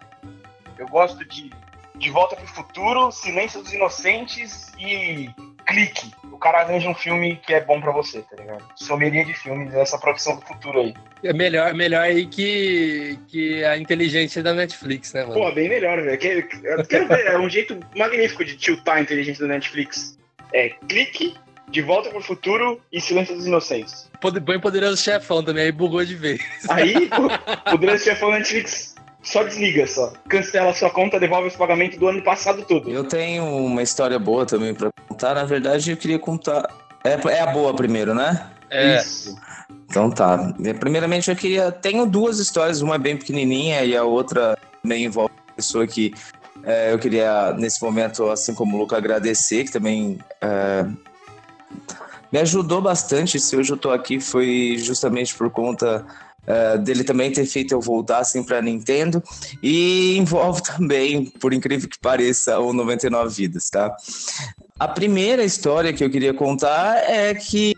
eu 0.79 0.89
gosto 0.89 1.25
de 1.25 1.51
De 1.95 2.11
Volta 2.11 2.37
pro 2.37 2.47
Futuro, 2.47 3.11
Silêncio 3.11 3.63
dos 3.63 3.73
Inocentes 3.73 4.73
e 4.79 5.31
Clique. 5.67 6.11
O 6.31 6.39
cara 6.39 6.61
arranja 6.61 6.89
um 6.89 6.95
filme 6.95 7.41
que 7.45 7.53
é 7.53 7.61
bom 7.65 7.81
pra 7.81 7.91
você, 7.91 8.21
tá 8.23 8.37
ligado? 8.39 8.63
Someria 8.77 9.25
de 9.25 9.35
filmes, 9.35 9.75
essa 9.75 9.99
profissão 9.99 10.37
do 10.37 10.43
futuro 10.47 10.81
aí. 10.81 10.95
É 11.25 11.33
melhor, 11.33 11.75
melhor 11.75 12.03
aí 12.03 12.27
que, 12.27 13.19
que 13.27 13.65
a 13.65 13.77
inteligência 13.77 14.43
da 14.43 14.55
Netflix, 14.55 15.13
né, 15.13 15.23
mano? 15.25 15.35
Pô, 15.35 15.51
bem 15.53 15.69
melhor, 15.69 16.01
velho. 16.03 16.19
Quero 16.19 17.09
ver, 17.09 17.27
é 17.27 17.39
um 17.39 17.49
jeito 17.51 17.79
magnífico 17.97 18.45
de 18.45 18.57
tiltar 18.57 18.97
a 18.97 19.01
inteligência 19.01 19.47
da 19.47 19.55
Netflix. 19.55 20.17
É 20.53 20.69
Clique, 20.89 21.35
De 21.69 21.83
Volta 21.83 22.11
pro 22.11 22.21
Futuro 22.21 22.81
e 22.93 23.01
Silêncio 23.01 23.35
dos 23.35 23.47
Inocentes. 23.47 24.09
Poder- 24.21 24.41
Põe 24.43 24.61
poderoso 24.61 25.03
chefão 25.03 25.43
também, 25.43 25.65
aí 25.65 25.73
bugou 25.73 26.05
de 26.05 26.15
vez. 26.15 26.41
Aí, 26.71 26.95
o, 26.95 27.75
o 27.75 27.79
Drance 27.79 28.05
Chefão 28.05 28.31
da 28.31 28.39
Netflix 28.39 28.95
só 29.23 29.43
desliga, 29.43 29.85
só. 29.89 30.13
Cancela 30.29 30.73
sua 30.73 30.91
conta, 30.91 31.19
devolve 31.19 31.49
os 31.49 31.57
pagamentos 31.57 31.99
do 31.99 32.07
ano 32.07 32.23
passado 32.23 32.63
todo. 32.65 32.89
Eu 32.89 33.03
tenho 33.05 33.45
uma 33.45 33.83
história 33.83 34.19
boa 34.19 34.47
também 34.47 34.73
pra 34.73 34.91
contar. 35.17 35.35
Na 35.35 35.45
verdade, 35.45 35.91
eu 35.91 35.97
queria 35.97 36.19
contar. 36.19 36.69
É, 37.03 37.13
é 37.31 37.41
a 37.41 37.47
boa 37.47 37.75
primeiro, 37.75 38.15
né? 38.15 38.51
É, 38.69 39.01
Isso. 39.01 39.35
Então 39.89 40.11
tá. 40.11 40.53
Primeiramente, 40.79 41.31
eu 41.31 41.37
queria. 41.37 41.73
Tenho 41.73 42.05
duas 42.07 42.39
histórias, 42.39 42.83
uma 42.83 42.97
é 42.97 42.99
bem 42.99 43.17
pequenininha 43.17 43.85
e 43.85 43.97
a 43.97 44.05
outra 44.05 44.59
também 44.83 45.05
envolve 45.05 45.33
uma 45.33 45.55
pessoa 45.55 45.87
que 45.87 46.13
É, 46.65 46.93
eu 46.93 46.99
queria, 46.99 47.53
nesse 47.53 47.81
momento, 47.81 48.29
assim 48.29 48.53
como 48.53 48.75
o 48.75 48.81
Luca, 48.81 48.97
agradecer, 48.97 49.63
que 49.63 49.71
também 49.71 50.19
é, 50.41 50.85
me 52.33 52.41
ajudou 52.41 52.83
bastante. 52.83 53.39
Se 53.39 53.57
hoje 53.57 53.73
eu 53.73 53.77
tô 53.77 53.93
aqui 53.93 54.19
foi 54.19 54.77
justamente 54.77 55.33
por 55.37 55.49
conta 55.49 56.05
é, 56.45 56.77
dele 56.77 57.05
também 57.05 57.31
ter 57.31 57.47
feito 57.47 57.73
eu 57.73 57.81
voltar 57.81 58.19
assim 58.19 58.43
para 58.43 58.61
Nintendo 58.61 59.23
e 59.63 60.17
envolve 60.17 60.61
também, 60.77 61.27
por 61.27 61.55
incrível 61.55 61.89
que 61.89 62.01
pareça, 62.01 62.59
o 62.59 62.73
99 62.73 63.33
vidas, 63.33 63.71
tá? 63.71 63.97
A 64.79 64.89
primeira 64.89 65.43
história 65.43 65.93
que 65.93 66.05
eu 66.05 66.11
queria 66.11 66.35
contar 66.35 66.97
é 67.11 67.35
que 67.35 67.75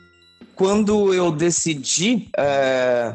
quando 0.54 1.14
eu 1.14 1.30
decidi 1.30 2.28
é, 2.36 3.14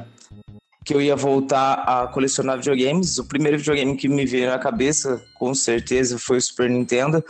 que 0.83 0.93
eu 0.93 1.01
ia 1.01 1.15
voltar 1.15 1.73
a 1.73 2.07
colecionar 2.07 2.57
videogames. 2.57 3.17
O 3.17 3.25
primeiro 3.25 3.57
videogame 3.57 3.95
que 3.95 4.07
me 4.07 4.25
veio 4.25 4.49
na 4.49 4.59
cabeça, 4.59 5.23
com 5.35 5.53
certeza, 5.53 6.19
foi 6.19 6.37
o 6.37 6.41
Super 6.41 6.69
Nintendo. 6.69 7.23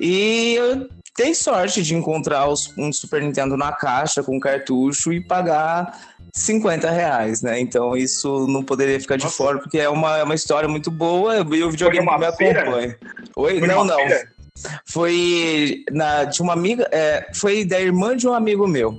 E 0.00 0.54
eu 0.54 0.88
dei 1.16 1.34
sorte 1.34 1.82
de 1.82 1.94
encontrar 1.94 2.48
os, 2.48 2.72
um 2.76 2.92
Super 2.92 3.22
Nintendo 3.22 3.56
na 3.56 3.72
caixa 3.72 4.22
com 4.22 4.38
cartucho 4.40 5.12
e 5.12 5.20
pagar 5.20 6.16
50 6.34 6.90
reais, 6.90 7.42
né? 7.42 7.60
Então 7.60 7.96
isso 7.96 8.46
não 8.48 8.62
poderia 8.62 9.00
ficar 9.00 9.16
de 9.16 9.24
Nossa. 9.24 9.36
fora, 9.36 9.58
porque 9.58 9.78
é 9.78 9.88
uma, 9.88 10.18
é 10.18 10.22
uma 10.22 10.34
história 10.34 10.68
muito 10.68 10.90
boa 10.90 11.36
e 11.36 11.62
o 11.62 11.70
videogame 11.70 12.06
me 12.06 12.26
acompanha. 12.26 12.98
Oi? 13.36 13.58
Foi 13.58 13.68
não, 13.68 13.84
não. 13.84 13.96
Feira? 13.96 14.35
Foi 14.84 15.84
na, 15.90 16.24
de 16.24 16.42
uma 16.42 16.52
amiga, 16.52 16.88
é, 16.90 17.28
foi 17.34 17.64
da 17.64 17.80
irmã 17.80 18.16
de 18.16 18.26
um 18.26 18.34
amigo 18.34 18.66
meu. 18.66 18.98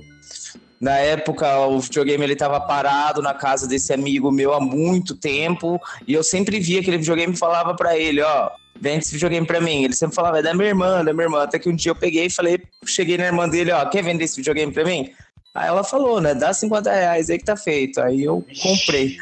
Na 0.80 0.96
época, 0.96 1.66
o 1.66 1.80
videogame 1.80 2.22
ele 2.22 2.34
estava 2.34 2.60
parado 2.60 3.20
na 3.20 3.34
casa 3.34 3.66
desse 3.66 3.92
amigo 3.92 4.30
meu 4.30 4.52
há 4.54 4.60
muito 4.60 5.16
tempo, 5.16 5.80
e 6.06 6.14
eu 6.14 6.22
sempre 6.22 6.60
via 6.60 6.80
aquele 6.80 6.98
videogame 6.98 7.32
e 7.32 7.36
falava 7.36 7.74
para 7.74 7.98
ele, 7.98 8.22
ó, 8.22 8.50
vende 8.80 9.00
esse 9.00 9.12
videogame 9.12 9.46
para 9.46 9.60
mim. 9.60 9.84
Ele 9.84 9.94
sempre 9.94 10.14
falava, 10.14 10.38
é 10.38 10.42
da 10.42 10.54
minha 10.54 10.68
irmã, 10.68 11.04
da 11.04 11.12
minha 11.12 11.24
irmã. 11.24 11.42
Até 11.42 11.58
que 11.58 11.68
um 11.68 11.74
dia 11.74 11.90
eu 11.90 11.96
peguei 11.96 12.26
e 12.26 12.30
falei, 12.30 12.60
cheguei 12.86 13.18
na 13.18 13.26
irmã 13.26 13.48
dele, 13.48 13.72
ó, 13.72 13.84
quer 13.86 14.02
vender 14.02 14.24
esse 14.24 14.36
videogame 14.36 14.72
para 14.72 14.84
mim? 14.84 15.12
Aí 15.54 15.66
ela 15.66 15.82
falou, 15.82 16.20
né, 16.20 16.34
dá 16.34 16.52
50 16.52 16.92
reais 16.92 17.28
aí 17.28 17.38
que 17.38 17.44
tá 17.44 17.56
feito. 17.56 18.00
Aí 18.00 18.22
eu 18.22 18.44
comprei. 18.62 19.16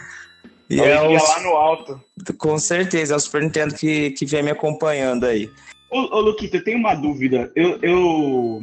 E 0.69 0.81
é 0.81 1.01
o... 1.01 1.13
lá 1.13 1.41
no 1.41 1.51
alto. 1.51 2.01
Com 2.37 2.59
certeza, 2.59 3.15
é 3.15 3.17
o 3.17 3.21
Super 3.21 3.43
Nintendo 3.43 3.75
que, 3.75 4.11
que 4.11 4.27
vem 4.27 4.43
me 4.43 4.51
acompanhando 4.51 5.25
aí. 5.25 5.49
Ô, 5.91 6.17
ô 6.17 6.21
Luquita, 6.21 6.57
eu 6.57 6.65
tenho 6.65 6.79
uma 6.79 6.95
dúvida. 6.95 7.51
Eu, 7.55 7.79
eu 7.83 8.63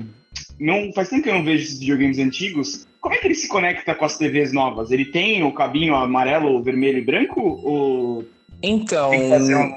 não 0.60 0.92
faz 0.94 1.10
tempo 1.10 1.24
que 1.24 1.30
eu 1.30 1.36
não 1.36 1.44
vejo 1.44 1.63
esses 1.63 1.80
videogames 1.80 2.20
antigos. 2.20 2.86
Como 3.00 3.15
é 3.15 3.18
que 3.18 3.27
ele 3.27 3.36
se 3.36 3.48
conecta 3.48 3.94
com 3.94 4.06
as 4.06 4.18
TVs 4.18 4.53
novas? 4.53 4.92
Ele 4.92 5.06
tem 5.06 5.44
o 5.44 5.51
cabinho 5.51 5.96
amarelo, 5.96 6.63
vermelho 6.63 7.00
e 7.00 7.06
branco? 7.06 7.42
Ou 7.42 8.25
então, 8.62 9.12
um... 9.12 9.74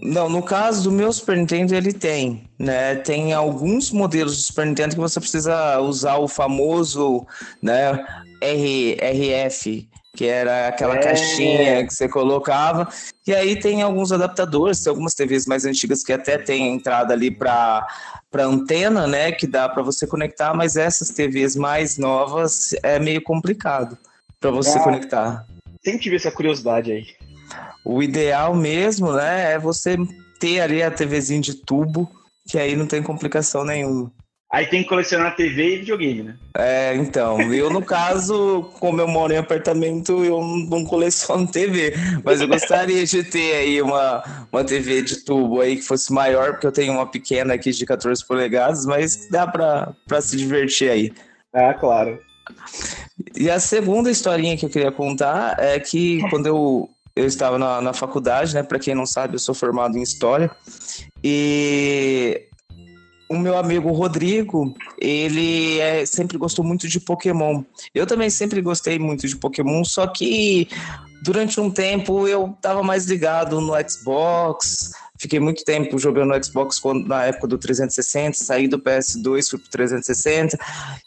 não, 0.00 0.28
no 0.28 0.40
caso 0.40 0.84
do 0.84 0.92
meu 0.92 1.12
Super 1.12 1.36
Nintendo 1.36 1.74
ele 1.74 1.92
tem, 1.92 2.44
né? 2.56 2.94
Tem 2.94 3.32
alguns 3.32 3.90
modelos 3.90 4.36
do 4.36 4.42
Super 4.42 4.66
Nintendo 4.66 4.94
que 4.94 5.00
você 5.00 5.18
precisa 5.18 5.80
usar 5.80 6.18
o 6.18 6.28
famoso, 6.28 7.26
né, 7.60 7.92
RF, 8.40 9.88
que 10.16 10.26
era 10.26 10.68
aquela 10.68 10.94
é. 10.94 11.02
caixinha 11.02 11.84
que 11.84 11.92
você 11.92 12.08
colocava. 12.08 12.88
E 13.30 13.34
aí 13.34 13.54
tem 13.54 13.80
alguns 13.80 14.10
adaptadores, 14.10 14.82
tem 14.82 14.90
algumas 14.90 15.14
TVs 15.14 15.46
mais 15.46 15.64
antigas 15.64 16.02
que 16.02 16.12
até 16.12 16.36
tem 16.36 16.74
entrada 16.74 17.14
ali 17.14 17.30
para 17.30 17.86
para 18.28 18.44
antena, 18.44 19.06
né, 19.06 19.30
que 19.30 19.46
dá 19.46 19.68
para 19.68 19.84
você 19.84 20.04
conectar, 20.04 20.52
mas 20.52 20.76
essas 20.76 21.10
TVs 21.10 21.54
mais 21.54 21.96
novas 21.96 22.74
é 22.82 22.98
meio 22.98 23.22
complicado 23.22 23.96
para 24.40 24.50
você 24.50 24.78
ah, 24.78 24.82
conectar. 24.82 25.46
Sempre 25.84 26.00
tive 26.00 26.16
essa 26.16 26.30
curiosidade 26.30 26.90
aí. 26.90 27.06
O 27.84 28.02
ideal 28.02 28.52
mesmo, 28.54 29.12
né, 29.12 29.52
é 29.52 29.58
você 29.58 29.96
ter 30.40 30.60
ali 30.60 30.82
a 30.82 30.90
TVzinha 30.90 31.40
de 31.40 31.54
tubo, 31.54 32.10
que 32.48 32.58
aí 32.58 32.74
não 32.74 32.86
tem 32.86 33.00
complicação 33.00 33.64
nenhuma. 33.64 34.12
Aí 34.52 34.66
tem 34.66 34.82
que 34.82 34.88
colecionar 34.88 35.36
TV 35.36 35.74
e 35.74 35.78
videogame, 35.78 36.22
né? 36.24 36.36
É, 36.56 36.96
então. 36.96 37.40
Eu, 37.54 37.70
no 37.70 37.80
caso, 37.80 38.68
como 38.80 39.00
eu 39.00 39.06
moro 39.06 39.32
em 39.32 39.36
apartamento, 39.36 40.24
eu 40.24 40.40
não 40.68 40.84
coleciono 40.84 41.46
TV. 41.46 41.94
Mas 42.24 42.40
eu 42.40 42.48
gostaria 42.48 43.06
de 43.06 43.22
ter 43.22 43.54
aí 43.54 43.80
uma, 43.80 44.48
uma 44.50 44.64
TV 44.64 45.02
de 45.02 45.24
tubo 45.24 45.60
aí 45.60 45.76
que 45.76 45.82
fosse 45.82 46.12
maior, 46.12 46.52
porque 46.52 46.66
eu 46.66 46.72
tenho 46.72 46.94
uma 46.94 47.06
pequena 47.06 47.54
aqui 47.54 47.70
de 47.70 47.86
14 47.86 48.26
polegadas, 48.26 48.84
mas 48.84 49.28
dá 49.30 49.46
pra, 49.46 49.94
pra 50.08 50.20
se 50.20 50.36
divertir 50.36 50.90
aí. 50.90 51.12
Ah, 51.54 51.72
claro. 51.72 52.18
E 53.36 53.48
a 53.48 53.60
segunda 53.60 54.10
historinha 54.10 54.56
que 54.56 54.66
eu 54.66 54.70
queria 54.70 54.90
contar 54.90 55.54
é 55.60 55.78
que 55.78 56.28
quando 56.28 56.46
eu, 56.46 56.90
eu 57.14 57.24
estava 57.24 57.56
na, 57.56 57.80
na 57.80 57.92
faculdade, 57.92 58.52
né? 58.52 58.64
Para 58.64 58.80
quem 58.80 58.96
não 58.96 59.06
sabe, 59.06 59.36
eu 59.36 59.38
sou 59.38 59.54
formado 59.54 59.96
em 59.96 60.02
História. 60.02 60.50
E 61.22 62.48
o 63.30 63.38
meu 63.38 63.56
amigo 63.56 63.92
Rodrigo, 63.92 64.74
ele 64.98 65.78
é, 65.78 66.04
sempre 66.04 66.36
gostou 66.36 66.64
muito 66.64 66.88
de 66.88 66.98
Pokémon. 66.98 67.62
Eu 67.94 68.04
também 68.04 68.28
sempre 68.28 68.60
gostei 68.60 68.98
muito 68.98 69.28
de 69.28 69.36
Pokémon, 69.36 69.84
só 69.84 70.04
que 70.08 70.68
durante 71.22 71.60
um 71.60 71.70
tempo 71.70 72.26
eu 72.26 72.52
estava 72.56 72.82
mais 72.82 73.06
ligado 73.06 73.60
no 73.60 73.72
Xbox, 73.88 74.90
Fiquei 75.20 75.38
muito 75.38 75.62
tempo 75.66 75.98
jogando 75.98 76.30
no 76.30 76.42
Xbox 76.42 76.78
quando, 76.78 77.06
na 77.06 77.26
época 77.26 77.46
do 77.46 77.58
360, 77.58 78.38
saí 78.38 78.66
do 78.66 78.78
PS2, 78.78 79.50
fui 79.50 79.58
pro 79.58 79.68
360. 79.68 80.58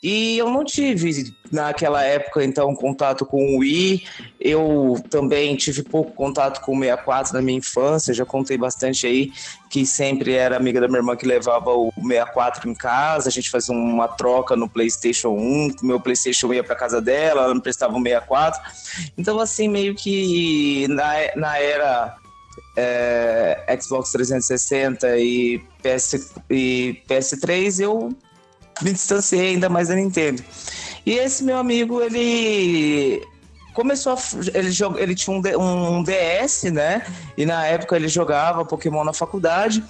E 0.04 0.38
eu 0.38 0.52
não 0.52 0.64
tive, 0.64 1.34
naquela 1.52 2.04
época, 2.04 2.44
então, 2.44 2.76
contato 2.76 3.26
com 3.26 3.56
o 3.56 3.58
Wii. 3.62 4.04
Eu 4.40 5.04
também 5.10 5.56
tive 5.56 5.82
pouco 5.82 6.12
contato 6.12 6.62
com 6.62 6.78
o 6.78 6.80
64 6.80 7.34
na 7.34 7.42
minha 7.42 7.58
infância, 7.58 8.14
já 8.14 8.24
contei 8.24 8.56
bastante 8.56 9.08
aí, 9.08 9.32
que 9.68 9.84
sempre 9.84 10.34
era 10.34 10.58
amiga 10.58 10.80
da 10.80 10.88
minha 10.88 11.00
irmã 11.00 11.16
que 11.16 11.26
levava 11.26 11.72
o 11.72 11.92
64 11.96 12.70
em 12.70 12.76
casa, 12.76 13.30
a 13.30 13.32
gente 13.32 13.50
fazia 13.50 13.74
uma 13.74 14.08
troca 14.08 14.56
no 14.56 14.70
PlayStation 14.70 15.30
1, 15.30 15.78
meu 15.82 16.00
PlayStation 16.00 16.54
ia 16.54 16.64
para 16.64 16.76
casa 16.76 17.02
dela, 17.02 17.46
ela 17.46 17.56
me 17.56 17.62
prestava 17.62 17.98
o 17.98 18.04
64. 18.04 18.62
Então, 19.18 19.40
assim, 19.40 19.68
meio 19.68 19.96
que 19.96 20.88
na, 20.90 21.14
na 21.36 21.58
era 21.58 22.22
é, 22.76 23.78
Xbox 23.80 24.12
360 24.12 25.18
e, 25.18 25.60
PS, 25.82 26.32
e 26.50 27.02
PS3, 27.08 27.80
eu 27.84 28.10
me 28.82 28.92
distanciei 28.92 29.50
ainda 29.50 29.70
mais 29.70 29.90
da 29.90 29.96
Nintendo. 29.96 30.44
E 31.06 31.14
esse 31.14 31.44
meu 31.44 31.58
amigo, 31.58 32.02
ele 32.02 33.22
começou 33.74 34.14
a, 34.14 34.18
ele, 34.54 34.70
ele 34.98 35.16
tinha 35.16 35.36
um, 35.36 35.98
um 35.98 36.04
DS, 36.04 36.64
né? 36.72 37.06
E 37.38 37.46
na 37.46 37.66
época 37.66 37.96
ele 37.96 38.08
jogava 38.08 38.66
Pokémon 38.66 39.04
na 39.04 39.14
faculdade. 39.14 39.84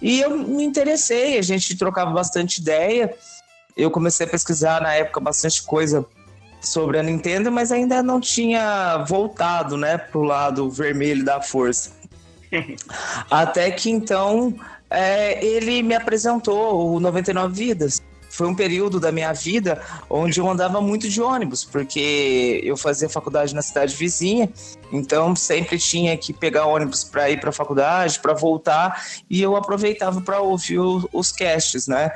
E 0.00 0.20
eu 0.20 0.36
me 0.36 0.64
interessei, 0.64 1.38
a 1.38 1.42
gente 1.42 1.76
trocava 1.76 2.10
bastante 2.10 2.60
ideia. 2.60 3.14
Eu 3.76 3.90
comecei 3.90 4.26
a 4.26 4.28
pesquisar 4.28 4.80
na 4.80 4.94
época 4.94 5.20
bastante 5.20 5.62
coisa 5.62 6.06
sobre 6.60 6.98
a 6.98 7.02
Nintendo, 7.02 7.50
mas 7.52 7.70
ainda 7.70 8.02
não 8.02 8.20
tinha 8.20 9.04
voltado, 9.06 9.76
né, 9.76 9.98
pro 9.98 10.22
lado 10.22 10.70
vermelho 10.70 11.24
da 11.24 11.40
força. 11.40 11.92
Até 13.30 13.70
que 13.70 13.90
então 13.90 14.54
é, 14.90 15.44
ele 15.44 15.82
me 15.82 15.94
apresentou 15.94 16.94
o 16.94 17.00
99 17.00 17.54
Vidas. 17.54 18.02
Foi 18.30 18.48
um 18.48 18.54
período 18.54 18.98
da 18.98 19.12
minha 19.12 19.32
vida 19.32 19.80
onde 20.10 20.40
eu 20.40 20.50
andava 20.50 20.80
muito 20.80 21.08
de 21.08 21.22
ônibus, 21.22 21.64
porque 21.64 22.60
eu 22.64 22.76
fazia 22.76 23.08
faculdade 23.08 23.54
na 23.54 23.62
cidade 23.62 23.94
vizinha, 23.94 24.50
então 24.90 25.36
sempre 25.36 25.78
tinha 25.78 26.16
que 26.16 26.32
pegar 26.32 26.66
ônibus 26.66 27.04
para 27.04 27.30
ir 27.30 27.38
para 27.38 27.50
a 27.50 27.52
faculdade, 27.52 28.18
para 28.18 28.34
voltar, 28.34 29.04
e 29.30 29.40
eu 29.40 29.54
aproveitava 29.54 30.20
para 30.20 30.40
ouvir 30.40 30.80
os 31.12 31.30
casts, 31.30 31.86
né? 31.86 32.10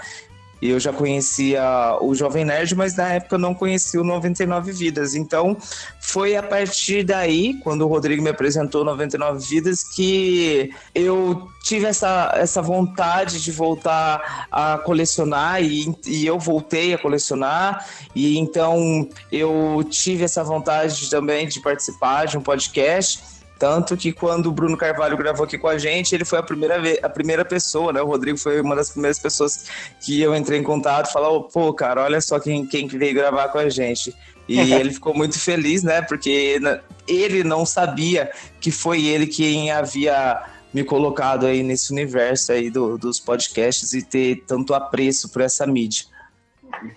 Eu 0.61 0.81
já 0.81 0.93
conhecia 0.93 1.63
o 2.01 2.15
Jovem 2.15 2.45
Nerd, 2.45 2.75
mas 2.75 2.97
na 2.97 3.13
época 3.15 3.37
eu 3.37 3.39
não 3.39 3.55
conhecia 3.55 4.01
o 4.01 4.05
99 4.05 4.73
Vidas. 4.73 5.15
Então, 5.15 5.57
foi 6.01 6.37
a 6.37 6.43
partir 6.43 7.05
daí, 7.05 7.55
quando 7.63 7.83
o 7.83 7.87
Rodrigo 7.87 8.23
me 8.23 8.31
apresentou 8.31 8.85
99 8.85 9.47
Vidas, 9.47 9.85
que 9.85 10.71
eu 10.95 11.49
tive 11.63 11.87
essa, 11.87 12.33
essa 12.35 12.61
vontade 12.61 13.43
de 13.43 13.53
voltar 13.53 14.49
a 14.51 14.79
colecionar 14.79 15.63
e, 15.63 15.95
e 16.07 16.27
eu 16.27 16.39
voltei 16.39 16.95
a 16.95 16.99
colecionar. 16.99 17.87
E 18.15 18.39
então, 18.39 19.09
eu 19.31 19.85
tive 19.89 20.25
essa 20.25 20.43
vontade 20.43 21.09
também 21.09 21.47
de 21.47 21.61
participar 21.61 22.27
de 22.27 22.37
um 22.37 22.41
podcast. 22.41 23.38
Tanto 23.59 23.97
que 23.97 24.13
quando 24.13 24.47
o 24.47 24.53
Bruno 24.53 24.77
Carvalho 24.77 25.17
gravou 25.17 25.45
aqui 25.45 25.59
com 25.59 25.67
a 25.67 25.77
gente, 25.77 26.15
ele 26.15 26.25
foi 26.25 26.39
a 26.39 26.43
primeira, 26.43 26.81
vez, 26.81 26.99
a 27.03 27.09
primeira 27.09 27.45
pessoa, 27.45 27.93
né? 27.93 28.01
O 28.01 28.07
Rodrigo 28.07 28.39
foi 28.39 28.61
uma 28.61 28.77
das 28.77 28.91
primeiras 28.91 29.19
pessoas 29.19 29.69
que 30.01 30.21
eu 30.21 30.35
entrei 30.35 30.61
em 30.61 30.63
contato 30.63 31.11
e 31.11 31.13
falou: 31.13 31.45
pô, 31.45 31.73
cara, 31.75 32.05
olha 32.05 32.21
só 32.21 32.39
quem, 32.39 32.65
quem 32.65 32.87
veio 32.87 33.15
gravar 33.15 33.49
com 33.49 33.59
a 33.59 33.69
gente. 33.69 34.15
E 34.49 34.61
ele 34.73 34.93
ficou 34.93 35.13
muito 35.13 35.39
feliz, 35.41 35.83
né? 35.83 36.01
Porque 36.03 36.61
ele 37.09 37.43
não 37.43 37.67
sabia 37.67 38.31
que 38.61 38.71
foi 38.71 39.05
ele 39.05 39.27
quem 39.27 39.73
havia 39.73 40.41
me 40.73 40.85
colocado 40.85 41.47
aí 41.47 41.63
nesse 41.63 41.93
universo 41.93 42.53
aí 42.53 42.71
do, 42.71 42.97
dos 42.97 43.19
podcasts 43.19 43.93
e 43.93 44.03
ter 44.03 44.45
tanto 44.47 44.75
apreço 44.75 45.31
por 45.31 45.43
essa 45.43 45.67
mídia. 45.67 46.07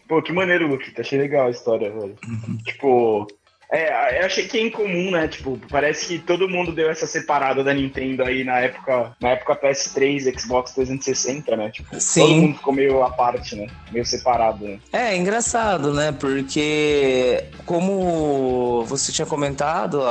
Pô, 0.08 0.22
que 0.22 0.32
maneiro, 0.32 0.68
Luquita. 0.68 1.02
Achei 1.02 1.18
legal 1.18 1.48
a 1.48 1.52
história, 1.52 1.90
velho. 1.90 2.16
Uhum. 2.28 2.58
Tipo, 2.58 3.28
É, 3.72 4.20
eu 4.20 4.26
achei 4.26 4.48
que 4.48 4.58
é 4.58 4.62
incomum, 4.68 5.12
né? 5.12 5.30
Tipo, 5.30 5.58
parece 5.70 6.06
que 6.06 6.20
todo 6.20 6.50
mundo 6.50 6.74
deu 6.74 6.90
essa 6.90 7.08
separada 7.08 7.64
da 7.64 7.74
Nintendo 7.74 8.24
aí 8.24 8.44
na 8.44 8.60
época, 8.60 9.16
na 9.22 9.30
época 9.30 9.56
PS3, 9.56 10.38
Xbox 10.38 10.72
360, 10.74 11.56
né? 11.56 11.72
Tipo, 11.72 11.98
Sim. 11.98 12.20
todo 12.20 12.36
mundo 12.36 12.58
ficou 12.58 12.74
meio 12.74 13.02
à 13.02 13.10
parte, 13.10 13.56
né? 13.56 13.68
Meio 13.90 14.06
separado, 14.06 14.66
né? 14.66 14.80
É 14.92 15.16
engraçado, 15.16 15.94
né? 15.94 16.12
Porque, 16.12 17.46
como 17.66 18.84
você 18.86 19.12
tinha 19.14 19.26
comentado, 19.26 20.02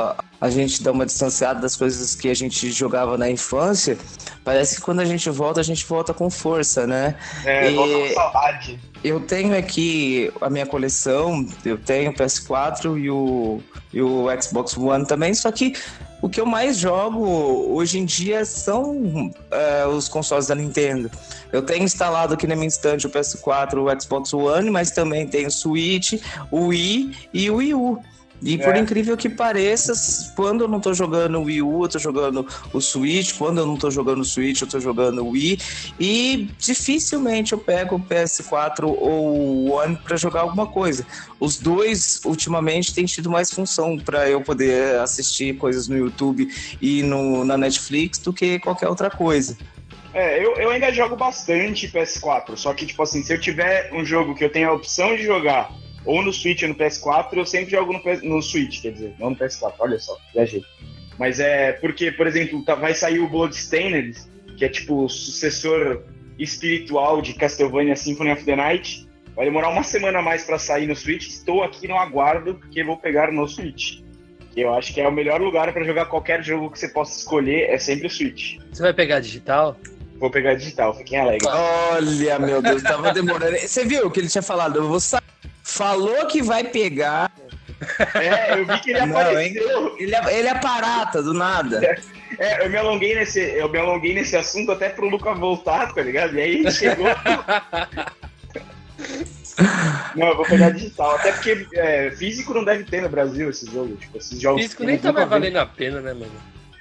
a, 0.41 0.49
gente 0.49 0.81
dá 0.81 0.91
uma 0.91 1.05
distanciada 1.05 1.61
das 1.61 1.75
coisas 1.75 2.15
que 2.15 2.27
a 2.27 2.33
gente 2.33 2.71
jogava 2.71 3.17
na 3.17 3.29
infância. 3.29 3.97
Parece 4.43 4.75
que 4.75 4.81
quando 4.81 4.99
a 4.99 5.05
gente 5.05 5.29
volta, 5.29 5.61
a 5.61 5.63
gente 5.63 5.85
volta 5.85 6.13
com 6.13 6.29
força, 6.29 6.87
né? 6.87 7.15
É, 7.45 7.71
E- 7.71 7.75
volta 7.75 7.93
com 7.93 8.13
saudade. 8.13 8.79
Eu 9.03 9.19
tenho 9.19 9.57
aqui 9.57 10.31
a 10.41 10.49
minha 10.49 10.65
coleção, 10.65 11.45
eu 11.63 11.77
tenho 11.77 12.11
o 12.11 12.13
PS4 12.13 12.97
e 12.99 13.09
o, 13.09 13.61
e 13.93 14.01
o 14.01 14.25
Xbox 14.41 14.77
One 14.77 15.05
também, 15.07 15.33
só 15.33 15.51
que 15.51 15.73
o 16.21 16.29
que 16.29 16.39
eu 16.39 16.45
mais 16.45 16.77
jogo 16.77 17.25
hoje 17.73 17.97
em 17.97 18.05
dia 18.05 18.45
são 18.45 19.31
é, 19.49 19.87
os 19.87 20.07
consoles 20.07 20.47
da 20.47 20.55
Nintendo. 20.55 21.09
Eu 21.51 21.63
tenho 21.63 21.83
instalado 21.83 22.35
aqui 22.35 22.45
na 22.45 22.55
minha 22.55 22.67
estante 22.67 23.07
o 23.07 23.09
PS4, 23.09 23.73
o 23.77 24.01
Xbox 24.01 24.31
One, 24.33 24.69
mas 24.69 24.91
também 24.91 25.27
tenho 25.27 25.47
o 25.47 25.51
Switch, 25.51 26.21
o 26.51 26.67
Wii 26.67 27.17
e 27.33 27.49
o 27.49 27.55
Wii 27.55 27.73
U. 27.73 28.03
E 28.43 28.57
por 28.57 28.75
É. 28.75 28.79
incrível 28.79 29.15
que 29.15 29.29
pareça, 29.29 29.93
quando 30.35 30.63
eu 30.63 30.67
não 30.67 30.79
tô 30.79 30.93
jogando 30.93 31.37
o 31.37 31.43
Wii 31.43 31.61
U, 31.61 31.83
eu 31.83 31.89
tô 31.89 31.99
jogando 31.99 32.47
o 32.73 32.81
Switch. 32.81 33.37
Quando 33.37 33.59
eu 33.59 33.67
não 33.67 33.77
tô 33.77 33.91
jogando 33.91 34.21
o 34.21 34.25
Switch, 34.25 34.61
eu 34.61 34.67
tô 34.67 34.79
jogando 34.79 35.23
o 35.23 35.29
Wii. 35.29 35.59
E 35.99 36.49
dificilmente 36.57 37.53
eu 37.53 37.59
pego 37.59 37.95
o 37.95 37.99
PS4 37.99 38.85
ou 38.85 39.37
o 39.37 39.71
One 39.71 39.95
para 39.95 40.17
jogar 40.17 40.41
alguma 40.41 40.65
coisa. 40.65 41.05
Os 41.39 41.57
dois, 41.57 42.21
ultimamente, 42.25 42.93
têm 42.93 43.05
tido 43.05 43.29
mais 43.29 43.51
função 43.51 43.97
para 43.97 44.27
eu 44.27 44.41
poder 44.41 44.99
assistir 44.99 45.57
coisas 45.57 45.87
no 45.87 45.97
YouTube 45.97 46.47
e 46.81 47.03
no, 47.03 47.45
na 47.45 47.57
Netflix 47.57 48.17
do 48.17 48.33
que 48.33 48.59
qualquer 48.59 48.87
outra 48.87 49.09
coisa. 49.09 49.55
É, 50.13 50.43
eu, 50.43 50.55
eu 50.57 50.69
ainda 50.71 50.91
jogo 50.91 51.15
bastante 51.15 51.87
PS4, 51.87 52.57
só 52.57 52.73
que, 52.73 52.85
tipo 52.85 53.01
assim, 53.01 53.23
se 53.23 53.33
eu 53.33 53.39
tiver 53.39 53.91
um 53.93 54.03
jogo 54.03 54.35
que 54.35 54.43
eu 54.43 54.51
tenho 54.51 54.69
a 54.69 54.73
opção 54.73 55.15
de 55.15 55.23
jogar 55.23 55.71
ou 56.05 56.21
no 56.21 56.33
Switch 56.33 56.63
ou 56.63 56.69
no 56.69 56.75
PS4, 56.75 57.37
eu 57.37 57.45
sempre 57.45 57.71
jogo 57.71 57.93
no, 57.93 57.99
PS 57.99 58.21
no 58.23 58.41
Switch, 58.41 58.81
quer 58.81 58.91
dizer, 58.93 59.13
não 59.19 59.31
no 59.31 59.35
PS4, 59.35 59.73
olha 59.79 59.99
só, 59.99 60.17
viajei. 60.33 60.63
Mas 61.17 61.39
é 61.39 61.73
porque, 61.73 62.11
por 62.11 62.25
exemplo, 62.27 62.63
tá- 62.63 62.75
vai 62.75 62.93
sair 62.93 63.19
o 63.19 63.27
Bloodstained, 63.29 64.17
que 64.57 64.65
é 64.65 64.69
tipo 64.69 65.05
o 65.05 65.09
sucessor 65.09 66.03
espiritual 66.39 67.21
de 67.21 67.33
Castlevania 67.33 67.95
Symphony 67.95 68.31
of 68.31 68.43
the 68.43 68.55
Night. 68.55 69.07
Vai 69.35 69.45
demorar 69.45 69.69
uma 69.69 69.83
semana 69.83 70.19
a 70.19 70.21
mais 70.21 70.43
pra 70.43 70.57
sair 70.57 70.87
no 70.87 70.95
Switch. 70.95 71.27
Estou 71.27 71.63
aqui 71.63 71.87
no 71.87 71.95
aguardo, 71.95 72.55
porque 72.55 72.83
vou 72.83 72.97
pegar 72.97 73.31
no 73.31 73.47
Switch. 73.47 73.99
Que 74.53 74.61
eu 74.61 74.73
acho 74.73 74.93
que 74.93 74.99
é 74.99 75.07
o 75.07 75.11
melhor 75.11 75.39
lugar 75.39 75.71
pra 75.71 75.83
jogar 75.83 76.05
qualquer 76.05 76.43
jogo 76.43 76.69
que 76.69 76.77
você 76.79 76.89
possa 76.89 77.17
escolher, 77.17 77.69
é 77.69 77.77
sempre 77.77 78.07
o 78.07 78.09
Switch. 78.09 78.57
Você 78.71 78.81
vai 78.81 78.93
pegar 78.93 79.19
digital? 79.19 79.77
Vou 80.19 80.29
pegar 80.29 80.55
digital, 80.55 80.95
fiquem 80.95 81.19
alegres. 81.19 81.47
Olha, 81.51 82.39
meu 82.39 82.61
Deus, 82.61 82.83
tava 82.83 83.13
demorando. 83.13 83.57
Você 83.57 83.85
viu 83.85 84.11
que 84.11 84.19
ele 84.19 84.27
tinha 84.27 84.41
falado? 84.41 84.77
Eu 84.77 84.87
vou 84.87 84.99
sa... 84.99 85.21
Falou 85.71 86.25
que 86.27 86.41
vai 86.41 86.65
pegar. 86.65 87.31
É, 88.15 88.59
eu 88.59 88.65
vi 88.65 88.79
que 88.81 88.91
ele 88.91 88.99
Não, 89.05 89.17
apareceu. 89.17 89.95
Ele 89.97 90.13
é, 90.15 90.39
ele 90.39 90.47
é 90.47 90.59
parata, 90.59 91.23
do 91.23 91.33
nada. 91.33 91.79
É, 92.37 92.65
eu 92.65 92.69
me 92.69 92.77
alonguei 92.77 93.15
nesse, 93.15 93.39
eu 93.39 93.69
me 93.69 93.77
alonguei 93.79 94.13
nesse 94.13 94.35
assunto 94.35 94.71
até 94.71 94.89
pro 94.89 95.09
Luca 95.09 95.33
voltar, 95.33 95.93
tá 95.93 96.01
ligado? 96.01 96.35
E 96.35 96.41
aí 96.41 96.55
ele 96.55 96.71
chegou. 96.71 97.05
não, 100.15 100.27
eu 100.27 100.35
vou 100.35 100.45
pegar 100.45 100.71
digital. 100.71 101.15
Até 101.15 101.31
porque 101.31 101.65
é, 101.73 102.11
físico 102.11 102.53
não 102.53 102.63
deve 102.65 102.83
ter 102.83 103.01
no 103.01 103.09
Brasil 103.09 103.49
esse 103.49 103.65
jogo. 103.71 103.95
Tipo, 103.95 104.17
esses 104.17 104.39
jogos. 104.39 104.61
Físico 104.61 104.83
nem 104.83 104.95
eu 104.95 105.01
tá 105.01 105.13
mais 105.13 105.29
valendo 105.29 105.57
a 105.57 105.65
pena, 105.65 106.01
né, 106.01 106.13
mano? 106.13 106.31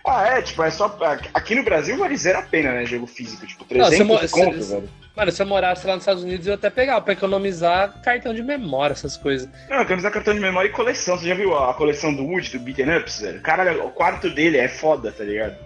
Ah, 0.07 0.39
é, 0.39 0.43
tipo, 0.43 0.63
é 0.63 0.71
só. 0.71 0.99
Aqui 1.33 1.55
no 1.55 1.63
Brasil 1.63 1.97
vale 1.97 2.17
zero 2.17 2.39
a 2.39 2.43
pena, 2.43 2.73
né? 2.73 2.85
Jogo 2.85 3.07
físico. 3.07 3.47
Tipo, 3.47 3.65
Não, 3.75 3.89
300 3.89 3.99
você 3.99 4.05
mo- 4.05 4.45
conto, 4.45 4.57
você- 4.59 4.75
velho. 4.75 4.91
Mano, 5.21 5.33
se 5.33 5.43
eu 5.43 5.47
morasse 5.47 5.87
lá 5.87 5.93
nos 5.97 6.03
Estados 6.03 6.23
Unidos, 6.23 6.47
eu 6.47 6.53
ia 6.53 6.55
até 6.55 6.71
pegar 6.71 6.99
pra 7.03 7.13
economizar 7.13 7.93
cartão 8.03 8.33
de 8.33 8.43
memória, 8.43 8.95
essas 8.95 9.19
coisas. 9.19 9.47
Não, 9.69 9.85
usar 9.99 10.11
cartão 10.11 10.33
de 10.33 10.41
memória 10.41 10.69
e 10.69 10.73
coleção. 10.73 11.19
Você 11.19 11.29
já 11.29 11.35
viu 11.35 11.55
a 11.55 11.75
coleção 11.75 12.15
do 12.15 12.25
Wood, 12.25 12.51
do 12.51 12.59
Beaten 12.59 12.97
Ups, 12.97 13.21
velho? 13.21 13.39
Cara, 13.43 13.85
o 13.85 13.91
quarto 13.91 14.31
dele 14.31 14.57
é 14.57 14.67
foda, 14.67 15.13
tá 15.13 15.23
ligado? 15.23 15.57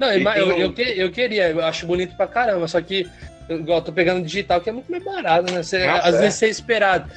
Não, 0.00 0.10
eu, 0.12 0.20
eu, 0.34 0.46
um- 0.48 0.58
eu, 0.58 0.72
que- 0.72 0.82
eu 1.00 1.12
queria, 1.12 1.48
eu 1.50 1.64
acho 1.64 1.86
bonito 1.86 2.16
pra 2.16 2.26
caramba, 2.26 2.66
só 2.66 2.80
que 2.80 3.08
eu, 3.48 3.60
igual, 3.60 3.80
tô 3.82 3.92
pegando 3.92 4.20
digital, 4.26 4.60
que 4.60 4.68
é 4.68 4.72
muito 4.72 4.90
mais 4.90 5.04
barato, 5.04 5.52
né? 5.52 5.62
Você, 5.62 5.86
Nossa, 5.86 6.08
às 6.08 6.14
é. 6.16 6.18
vezes 6.18 6.34
você 6.34 6.46
é 6.46 6.48
esperado. 6.48 7.08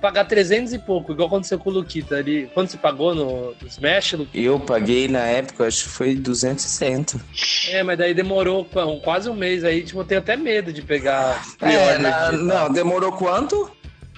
Pagar 0.00 0.24
300 0.24 0.72
e 0.72 0.78
pouco, 0.78 1.12
igual 1.12 1.28
aconteceu 1.28 1.58
com 1.58 1.68
o 1.70 1.72
Luquita 1.74 2.16
ali. 2.16 2.50
Quando 2.54 2.68
você 2.68 2.76
pagou 2.78 3.14
no 3.14 3.54
Smash, 3.66 4.12
Luquita? 4.14 4.38
Eu 4.38 4.58
paguei 4.58 5.08
na 5.08 5.20
época, 5.20 5.66
acho 5.66 5.84
que 5.84 5.90
foi 5.90 6.14
260. 6.14 7.20
É, 7.68 7.82
mas 7.82 7.98
daí 7.98 8.14
demorou 8.14 8.64
qu- 8.64 9.00
quase 9.02 9.28
um 9.28 9.34
mês 9.34 9.62
aí, 9.64 9.82
tipo, 9.82 10.00
eu 10.00 10.04
tenho 10.04 10.20
até 10.20 10.36
medo 10.36 10.72
de 10.72 10.80
pegar 10.82 11.42
É, 11.60 11.98
na- 11.98 12.32
não, 12.32 12.72
demorou 12.72 13.12
quanto? 13.12 13.70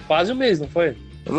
Quase 0.07 0.31
um 0.31 0.35
mês, 0.35 0.59
não 0.59 0.67
foi? 0.69 0.95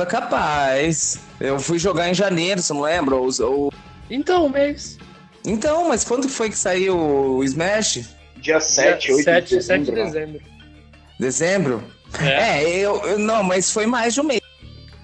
Capaz. 0.09 1.21
Eu 1.41 1.59
fui 1.59 1.79
jogar 1.79 2.11
em 2.11 2.15
janeiro, 2.15 2.61
você 2.61 2.73
não 2.75 2.83
lembra? 2.83 3.15
Ou- 3.17 3.31
ou- 3.41 3.73
Então, 4.11 4.47
um 4.47 4.49
mês. 4.51 4.99
Então, 5.47 5.89
mas 5.89 6.05
quando 6.05 6.29
foi 6.29 6.51
que 6.51 6.59
saiu 6.59 6.97
o 6.99 7.45
Smash? 7.45 8.01
Dia 8.37 8.61
7, 8.61 9.13
8 9.13 9.25
7, 9.25 9.49
de 9.57 9.63
7 9.63 9.85
de 9.85 9.91
dezembro. 9.93 10.33
né? 10.35 10.41
dezembro. 11.19 11.83
É. 12.21 12.63
É, 12.65 12.69
eu, 12.79 12.97
eu- 13.05 13.19
Não, 13.19 13.43
mas 13.43 13.71
foi 13.73 13.87
mais 13.87 14.15
de 14.15 14.21
um 14.21 14.25
mês. 14.25 14.41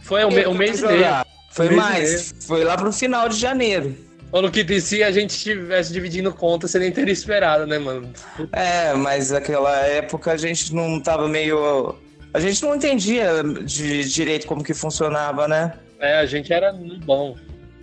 Foi 0.03 0.25
um, 0.25 0.31
me- 0.31 0.47
um 0.47 0.55
mês 0.55 0.81
e 0.81 0.87
meio. 0.87 1.05
Foi 1.51 1.69
Um 1.69 1.77
mais. 1.77 2.35
Foi 2.47 2.65
lá 2.65 2.77
pro 2.77 2.93
final 2.93 3.29
de 3.29 3.37
janeiro. 3.39 3.97
Ô, 4.33 4.41
Luquita, 4.41 4.73
e 4.75 4.81
se 4.81 5.03
a 5.05 5.13
gente 5.13 5.31
estivesse 5.31 5.93
dividindo 5.93 6.33
conta, 6.33 6.67
você 6.67 6.79
nem 6.81 6.91
teria 6.91 7.13
esperado, 7.13 7.67
né, 7.67 7.79
mano? 7.79 8.13
É, 8.53 8.93
mas 8.95 9.31
naquela 9.31 9.77
época 9.87 10.33
a 10.33 10.37
gente 10.37 10.75
não 10.75 10.99
tava 11.01 11.29
meio. 11.29 11.95
A 12.33 12.41
gente 12.41 12.61
não 12.65 12.75
entendia 12.75 13.45
de 13.65 14.03
direito 14.11 14.47
como 14.49 14.65
que 14.65 14.75
funcionava, 14.75 15.47
né? 15.47 15.75
É, 16.01 16.19
a 16.19 16.27
gente 16.27 16.53
era 16.53 16.73
bom. 16.73 17.37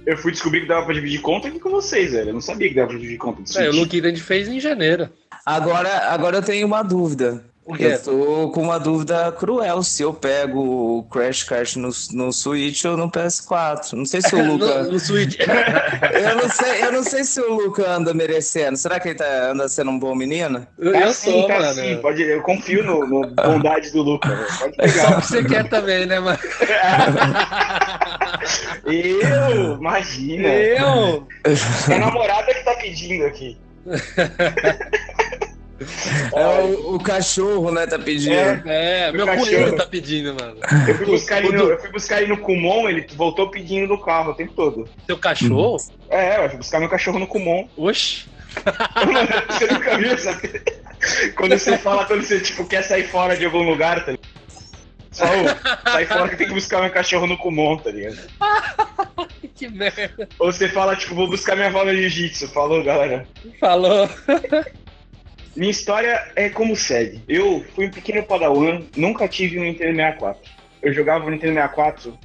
Eu 0.06 0.18
fui 0.18 0.32
descobrir 0.34 0.62
que 0.62 0.68
dava 0.68 0.84
pra 0.86 0.94
dividir 0.94 1.22
conta 1.22 1.48
aqui 1.48 1.60
com 1.60 1.70
vocês, 1.70 2.12
velho. 2.12 2.32
Eu 2.32 2.34
não 2.34 2.42
sabia 2.42 2.68
que 2.68 2.76
dava 2.76 2.88
pra 2.90 2.98
dividir 2.98 3.18
conta 3.18 3.44
É, 3.64 3.70
o. 3.70 3.74
Luquita 3.74 4.08
a 4.08 4.10
gente 4.10 4.22
fez 4.22 4.50
em 4.50 4.60
janeiro. 4.60 5.10
Agora, 5.46 6.10
agora 6.10 6.38
eu 6.38 6.42
tenho 6.42 6.68
uma 6.68 6.84
dúvida. 6.84 7.46
Eu 7.68 8.02
tô 8.02 8.50
com 8.50 8.64
uma 8.64 8.80
dúvida 8.80 9.32
cruel 9.32 9.84
se 9.84 10.02
eu 10.02 10.12
pego 10.14 10.98
o 10.98 11.04
Crash 11.04 11.44
Kart 11.44 11.76
no, 11.76 11.92
no 12.12 12.34
Switch 12.34 12.84
ou 12.86 12.98
no 12.98 13.10
PS4. 13.10 13.94
Não 13.94 14.06
sei 14.06 14.20
se 14.22 14.36
o 14.36 14.44
Luca. 14.58 14.84
No, 14.84 14.94
no 14.94 15.00
Switch. 15.00 15.38
eu, 15.40 16.36
não 16.36 16.50
sei, 16.50 16.84
eu 16.84 16.92
não 16.92 17.04
sei 17.04 17.24
se 17.24 17.40
o 17.40 17.54
Luca 17.54 17.88
anda 17.88 18.14
merecendo. 18.16 18.78
Será 18.78 19.00
que 19.00 19.10
ele 19.10 19.16
tá, 19.16 19.52
anda 19.52 19.70
sendo 19.70 19.92
um 19.92 20.00
bom 20.00 20.16
menino? 20.16 20.66
Eu, 20.78 20.94
eu 20.96 21.14
sim, 21.14 21.32
sou, 21.32 21.48
tá 21.48 21.60
mano. 21.60 21.74
sim, 21.74 21.98
pode, 21.98 22.24
eu 22.24 22.42
confio 22.42 22.84
no, 22.84 23.06
no 23.06 23.28
bondade 23.30 23.92
do 23.92 24.02
Luca, 24.02 24.28
velho. 24.28 24.48
Pode 24.60 24.76
Só 24.76 24.82
pegar. 24.82 25.22
que 25.22 25.28
você 25.28 25.44
quer 25.44 25.70
também, 25.70 26.06
né, 26.08 26.20
mano? 26.20 26.40
eu, 28.86 29.78
imagina. 29.78 30.48
Eu? 30.48 31.28
É 31.90 31.96
a 31.96 32.00
namorada 32.00 32.54
que 32.54 32.64
tá 32.64 32.74
pedindo 32.74 33.26
aqui. 33.26 33.58
É 36.34 36.62
o, 36.62 36.96
o 36.96 37.00
cachorro, 37.00 37.72
né? 37.72 37.86
Tá 37.86 37.98
pedindo. 37.98 38.34
É. 38.34 38.62
É, 38.66 39.12
meu 39.12 39.26
cachorro. 39.26 39.48
coelho 39.48 39.76
tá 39.76 39.86
pedindo, 39.86 40.34
mano. 40.34 40.58
Eu 40.88 40.96
fui, 40.96 41.06
buscar 41.06 41.44
ele 41.44 41.56
no, 41.56 41.64
eu 41.64 41.80
fui 41.80 41.92
buscar 41.92 42.22
ele 42.22 42.32
no 42.32 42.38
Kumon, 42.38 42.90
ele 42.90 43.06
voltou 43.16 43.50
pedindo 43.50 43.88
no 43.88 44.00
carro 44.00 44.32
o 44.32 44.36
tempo 44.36 44.54
todo. 44.54 44.90
Seu 45.06 45.18
cachorro? 45.18 45.78
É, 46.10 46.46
eu 46.46 46.50
fui 46.50 46.58
buscar 46.58 46.80
meu 46.80 46.90
cachorro 46.90 47.20
no 47.20 47.28
Kumon. 47.28 47.68
Oxi. 47.78 48.26
você 49.50 49.68
nunca 49.68 49.98
viu 49.98 50.12
essa... 50.12 50.40
Quando 51.36 51.58
você 51.58 51.78
fala, 51.80 52.06
quando 52.06 52.24
você 52.24 52.40
tipo, 52.40 52.64
quer 52.68 52.84
sair 52.84 53.08
fora 53.08 53.36
de 53.36 53.44
algum 53.44 53.64
lugar, 53.64 54.06
tá 54.06 54.12
ligado? 54.12 54.42
Só 55.12 55.26
ô, 55.26 55.90
sai 55.90 56.06
fora 56.06 56.30
que 56.30 56.38
tem 56.38 56.48
que 56.48 56.54
buscar 56.54 56.82
meu 56.82 56.92
cachorro 56.92 57.28
no 57.28 57.38
Kumon, 57.38 57.78
tá 57.78 57.90
ligado? 57.90 58.20
Que 59.56 59.68
merda. 59.68 60.30
Ou 60.40 60.52
você 60.52 60.70
fala, 60.70 60.96
tipo, 60.96 61.14
vou 61.14 61.28
buscar 61.28 61.56
minha 61.56 61.68
avó 61.68 61.84
no 61.84 61.94
jiu-jitsu. 61.94 62.48
Falou, 62.48 62.84
galera. 62.84 63.28
Falou. 63.60 64.10
Minha 65.56 65.72
história 65.72 66.32
é 66.36 66.50
como 66.50 66.76
segue. 66.76 67.22
Eu 67.28 67.64
fui 67.76 67.88
um 67.88 67.92
pequeno 67.92 68.24
padawan, 68.24 68.82
nunca 68.96 69.28
tive 69.28 69.60
um 69.60 69.64
Nintendo 69.64 69.96
64. 69.96 70.42
Eu 70.82 70.94
jogava 70.94 71.26
o 71.26 71.30
Nintendo 71.30 71.54
64 71.54 72.18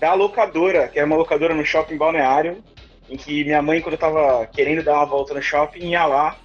da 0.00 0.12
locadora, 0.14 0.88
que 0.88 0.98
era 0.98 1.06
uma 1.06 1.16
locadora 1.16 1.54
no 1.54 1.64
shopping 1.64 1.96
balneário, 1.96 2.62
em 3.08 3.16
que 3.16 3.44
minha 3.44 3.62
mãe, 3.62 3.80
quando 3.80 3.94
eu 3.94 3.98
tava 3.98 4.46
querendo 4.46 4.82
dar 4.84 4.94
uma 4.94 5.06
volta 5.06 5.32
no 5.32 5.40
shopping, 5.42 5.88
ia 5.90 6.04
lá, 6.04 6.36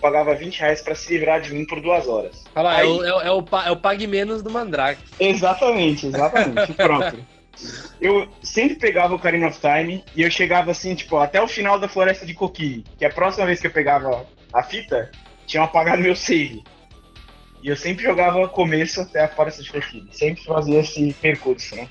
pagava 0.00 0.34
20 0.34 0.58
reais 0.60 0.82
pra 0.82 0.94
se 0.94 1.12
livrar 1.12 1.40
de 1.40 1.54
mim 1.54 1.64
por 1.64 1.80
duas 1.80 2.08
horas. 2.08 2.44
Olha 2.54 2.62
lá, 2.64 2.78
é 2.78 2.82
Aí- 2.82 2.88
o, 2.88 3.04
é, 3.04 3.14
o- 3.14 3.20
é 3.20 3.30
o, 3.32 3.44
é 3.66 3.70
o 3.70 3.76
Pague 3.76 4.06
Menos 4.06 4.42
do 4.42 4.50
Mandrake. 4.50 5.00
Exatamente, 5.20 6.06
exatamente. 6.06 6.72
Pronto. 6.74 7.16
Eu 8.00 8.28
sempre 8.42 8.76
pegava 8.76 9.14
o 9.14 9.16
Ocarina 9.16 9.46
of 9.48 9.58
Time 9.60 10.04
e 10.14 10.22
eu 10.22 10.30
chegava 10.30 10.70
assim, 10.72 10.94
tipo, 10.94 11.16
até 11.16 11.40
o 11.40 11.48
final 11.48 11.78
da 11.78 11.88
Floresta 11.88 12.26
de 12.26 12.34
Kokiri, 12.34 12.84
que 12.98 13.04
a 13.04 13.10
próxima 13.10 13.46
vez 13.46 13.60
que 13.60 13.66
eu 13.66 13.70
pegava 13.70 14.26
a 14.52 14.62
fita, 14.62 15.10
tinham 15.46 15.64
apagado 15.64 16.02
meu 16.02 16.16
save. 16.16 16.62
E 17.62 17.68
eu 17.68 17.76
sempre 17.76 18.04
jogava 18.04 18.48
começo 18.48 19.00
até 19.00 19.24
a 19.24 19.28
Floresta 19.28 19.62
de 19.62 19.72
Kokiri. 19.72 20.08
Sempre 20.12 20.44
fazia 20.44 20.80
esse 20.80 21.12
percurso, 21.14 21.74
né? 21.74 21.88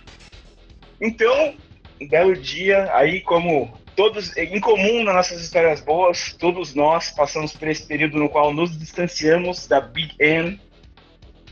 Então, 1.01 1.55
um 1.99 2.07
belo 2.07 2.35
dia, 2.35 2.89
aí 2.93 3.21
como 3.21 3.77
todos, 3.95 4.35
em 4.37 4.59
comum 4.59 5.03
nas 5.03 5.15
nossas 5.15 5.41
histórias 5.41 5.81
boas, 5.81 6.33
todos 6.33 6.73
nós 6.75 7.11
passamos 7.11 7.53
por 7.53 7.67
esse 7.67 7.85
período 7.85 8.17
no 8.17 8.29
qual 8.29 8.53
nos 8.53 8.77
distanciamos 8.77 9.67
da 9.67 9.81
Big 9.81 10.13
N, 10.19 10.59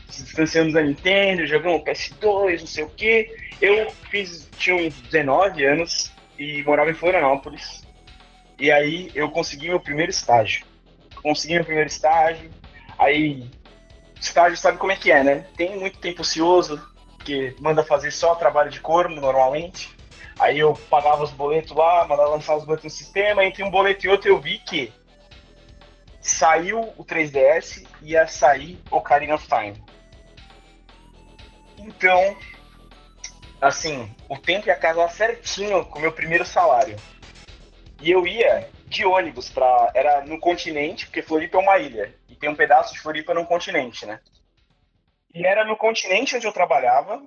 se 0.08 0.22
distanciamos 0.22 0.74
da 0.74 0.82
Nintendo, 0.82 1.46
jogamos 1.46 1.82
PS2, 1.82 2.60
não 2.60 2.66
sei 2.66 2.84
o 2.84 2.90
que. 2.90 3.34
Eu 3.60 3.90
fiz, 4.10 4.48
tinha 4.56 4.76
uns 4.76 4.94
19 5.02 5.64
anos 5.64 6.12
e 6.38 6.62
morava 6.62 6.90
em 6.90 6.94
Florianópolis. 6.94 7.84
E 8.58 8.70
aí 8.70 9.10
eu 9.14 9.28
consegui 9.30 9.68
meu 9.68 9.80
primeiro 9.80 10.10
estágio. 10.10 10.64
Consegui 11.24 11.54
meu 11.54 11.64
primeiro 11.64 11.88
estágio, 11.88 12.50
aí 12.98 13.50
estágio 14.20 14.58
sabe 14.58 14.78
como 14.78 14.92
é 14.92 14.96
que 14.96 15.10
é, 15.10 15.24
né? 15.24 15.46
Tem 15.56 15.76
muito 15.78 15.98
tempo 15.98 16.20
ocioso, 16.20 16.80
que 17.24 17.56
manda 17.58 17.82
fazer 17.82 18.10
só 18.10 18.34
trabalho 18.34 18.70
de 18.70 18.78
corno 18.78 19.20
normalmente. 19.20 19.90
Aí 20.38 20.58
eu 20.58 20.74
pagava 20.90 21.24
os 21.24 21.30
boletos 21.30 21.74
lá, 21.74 22.06
mandava 22.06 22.28
lançar 22.28 22.54
os 22.56 22.64
boletos 22.64 22.84
no 22.84 22.90
sistema, 22.90 23.42
entre 23.42 23.64
um 23.64 23.70
boleto 23.70 24.04
e 24.04 24.10
outro 24.10 24.28
eu 24.28 24.38
vi 24.38 24.58
que 24.58 24.92
saiu 26.20 26.92
o 26.96 27.04
3DS 27.04 27.86
e 28.02 28.10
ia 28.12 28.26
sair 28.26 28.78
Ocarina 28.90 29.34
of 29.34 29.48
Time. 29.48 29.82
Então, 31.78 32.36
assim, 33.62 34.14
o 34.28 34.36
tempo 34.36 34.66
ia 34.66 34.76
casar 34.76 35.10
certinho 35.10 35.86
com 35.86 35.98
o 35.98 36.02
meu 36.02 36.12
primeiro 36.12 36.44
salário. 36.44 36.96
E 38.00 38.10
eu 38.10 38.26
ia 38.26 38.68
de 38.94 39.04
ônibus 39.04 39.50
para 39.50 39.90
era 39.94 40.24
no 40.24 40.38
continente, 40.38 41.06
porque 41.06 41.22
Floripa 41.22 41.58
é 41.58 41.60
uma 41.60 41.78
ilha 41.78 42.14
e 42.28 42.36
tem 42.36 42.48
um 42.48 42.54
pedaço 42.54 42.94
de 42.94 43.00
Floripa 43.00 43.34
no 43.34 43.44
continente, 43.44 44.06
né? 44.06 44.20
E 45.34 45.44
era 45.44 45.64
no 45.64 45.76
continente 45.76 46.36
onde 46.36 46.46
eu 46.46 46.52
trabalhava 46.52 47.20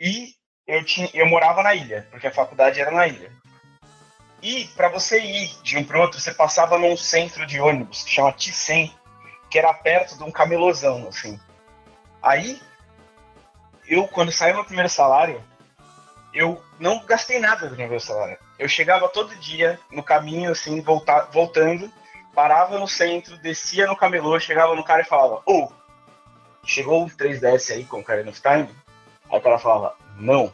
e 0.00 0.34
eu, 0.66 0.84
tinha, 0.84 1.08
eu 1.14 1.26
morava 1.26 1.62
na 1.62 1.74
ilha, 1.74 2.06
porque 2.10 2.26
a 2.26 2.32
faculdade 2.32 2.80
era 2.80 2.90
na 2.90 3.06
ilha. 3.06 3.30
E 4.42 4.66
para 4.76 4.88
você 4.88 5.20
ir 5.20 5.48
de 5.62 5.78
um 5.78 5.84
para 5.84 6.00
outro, 6.00 6.20
você 6.20 6.34
passava 6.34 6.76
num 6.76 6.96
centro 6.96 7.46
de 7.46 7.60
ônibus 7.60 8.02
que 8.02 8.10
chama 8.10 8.32
Ticem, 8.32 8.92
que 9.48 9.58
era 9.58 9.72
perto 9.72 10.16
de 10.18 10.24
um 10.24 10.30
camelozão, 10.30 11.08
assim. 11.08 11.40
Aí, 12.20 12.60
eu, 13.86 14.08
quando 14.08 14.32
saiu 14.32 14.56
meu 14.56 14.64
primeiro 14.64 14.90
salário, 14.90 15.42
eu 16.34 16.62
não 16.78 17.04
gastei 17.06 17.38
nada 17.38 17.68
do 17.68 17.76
meu 17.76 18.00
salário. 18.00 18.38
Eu 18.58 18.68
chegava 18.68 19.08
todo 19.08 19.36
dia 19.36 19.78
no 19.90 20.02
caminho, 20.02 20.50
assim, 20.50 20.80
volta, 20.80 21.28
voltando, 21.32 21.92
parava 22.34 22.78
no 22.78 22.88
centro, 22.88 23.36
descia 23.38 23.86
no 23.86 23.96
camelô, 23.96 24.38
chegava 24.40 24.74
no 24.74 24.84
cara 24.84 25.02
e 25.02 25.06
falava: 25.06 25.42
Ô, 25.46 25.64
oh, 25.64 25.72
chegou 26.64 27.04
o 27.04 27.10
3DS 27.10 27.74
aí 27.74 27.84
com 27.84 28.00
o 28.00 28.04
Karen 28.04 28.28
of 28.28 28.40
Time? 28.40 28.68
Aí 29.30 29.38
o 29.38 29.42
cara 29.42 29.58
falava: 29.58 29.96
Não. 30.16 30.52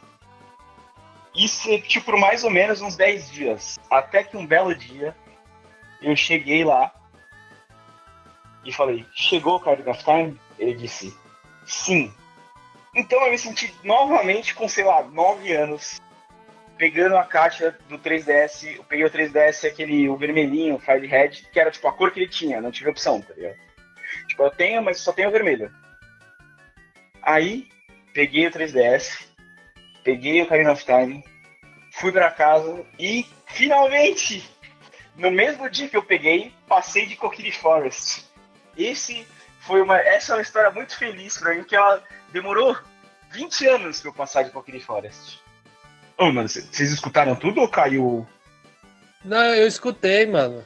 Isso, 1.35 1.79
tipo, 1.81 2.05
por 2.07 2.17
mais 2.17 2.43
ou 2.43 2.49
menos 2.49 2.81
uns 2.81 2.95
10 2.95 3.31
dias. 3.31 3.79
Até 3.89 4.23
que 4.23 4.37
um 4.37 4.45
belo 4.45 4.75
dia, 4.75 5.15
eu 6.01 6.15
cheguei 6.15 6.63
lá 6.63 6.93
e 8.65 8.71
falei: 8.71 9.05
Chegou 9.13 9.55
o 9.55 9.59
Karen 9.59 9.89
of 9.89 10.03
Time? 10.03 10.39
Ele 10.59 10.73
disse: 10.73 11.17
Sim. 11.65 12.13
Então 12.95 13.19
eu 13.25 13.31
me 13.31 13.37
senti 13.39 13.73
novamente 13.83 14.53
com, 14.53 14.69
sei 14.69 14.83
lá, 14.83 15.01
9 15.03 15.51
anos, 15.51 15.99
pegando 16.83 17.15
a 17.15 17.23
caixa 17.23 17.73
do 17.87 17.97
3DS. 17.97 18.75
Eu 18.75 18.83
peguei 18.83 19.05
o 19.05 19.09
3DS, 19.09 19.65
aquele 19.65 20.09
o 20.09 20.17
vermelhinho, 20.17 20.75
o 20.75 20.79
Firehead, 20.79 21.47
que 21.49 21.57
era 21.57 21.71
tipo 21.71 21.87
a 21.87 21.93
cor 21.93 22.11
que 22.11 22.19
ele 22.19 22.27
tinha, 22.27 22.59
não 22.59 22.71
tive 22.71 22.89
opção, 22.89 23.21
tá 23.21 23.33
ligado? 23.33 23.55
Tipo, 24.27 24.43
eu 24.43 24.51
tenho, 24.51 24.83
mas 24.83 24.99
só 24.99 25.13
tenho 25.13 25.29
o 25.29 25.31
vermelho. 25.31 25.73
Aí, 27.21 27.69
peguei 28.13 28.47
o 28.47 28.51
3DS, 28.51 29.27
peguei 30.03 30.41
o 30.41 30.43
Ocarina 30.43 30.73
of 30.73 30.83
Time, 30.83 31.23
fui 31.93 32.11
para 32.11 32.29
casa 32.29 32.85
e, 32.99 33.25
finalmente, 33.47 34.43
no 35.15 35.31
mesmo 35.31 35.69
dia 35.69 35.87
que 35.87 35.95
eu 35.95 36.03
peguei, 36.03 36.53
passei 36.67 37.05
de 37.05 37.15
Kokiri 37.15 37.53
Forest. 37.53 38.29
Esse 38.77 39.25
foi 39.61 39.81
uma, 39.81 39.97
essa 39.99 40.33
é 40.33 40.35
uma 40.35 40.41
história 40.41 40.69
muito 40.69 40.97
feliz 40.97 41.37
para 41.37 41.55
mim, 41.55 41.63
que 41.63 41.77
ela 41.77 42.03
demorou 42.33 42.77
20 43.31 43.67
anos 43.67 44.01
pra 44.01 44.09
eu 44.09 44.13
passar 44.13 44.43
de 44.43 44.51
Kokiri 44.51 44.81
Forest. 44.81 45.42
Ô, 46.17 46.31
mano, 46.31 46.47
vocês 46.47 46.91
escutaram 46.91 47.35
tudo 47.35 47.61
ou 47.61 47.67
caiu? 47.67 48.27
Não, 49.23 49.55
eu 49.55 49.67
escutei, 49.67 50.25
mano. 50.25 50.63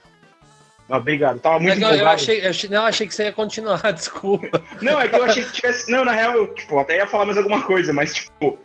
Ah, 0.89 0.97
obrigado, 0.97 1.39
tava 1.39 1.59
muito 1.59 1.83
é 1.85 1.99
eu, 1.99 2.07
achei, 2.07 2.45
eu 2.45 2.49
achei, 2.49 2.69
Não, 2.69 2.85
achei 2.85 3.07
que 3.07 3.13
você 3.13 3.23
ia 3.25 3.33
continuar, 3.33 3.81
desculpa. 3.91 4.61
Não, 4.81 4.99
é 4.99 5.07
que 5.07 5.15
eu 5.15 5.23
achei 5.23 5.43
que 5.43 5.51
tivesse. 5.51 5.91
Não, 5.91 6.05
na 6.05 6.13
real, 6.13 6.33
eu 6.33 6.53
tipo, 6.53 6.79
até 6.79 6.97
ia 6.97 7.07
falar 7.07 7.25
mais 7.25 7.37
alguma 7.37 7.61
coisa, 7.63 7.91
mas 7.91 8.13
tipo, 8.13 8.57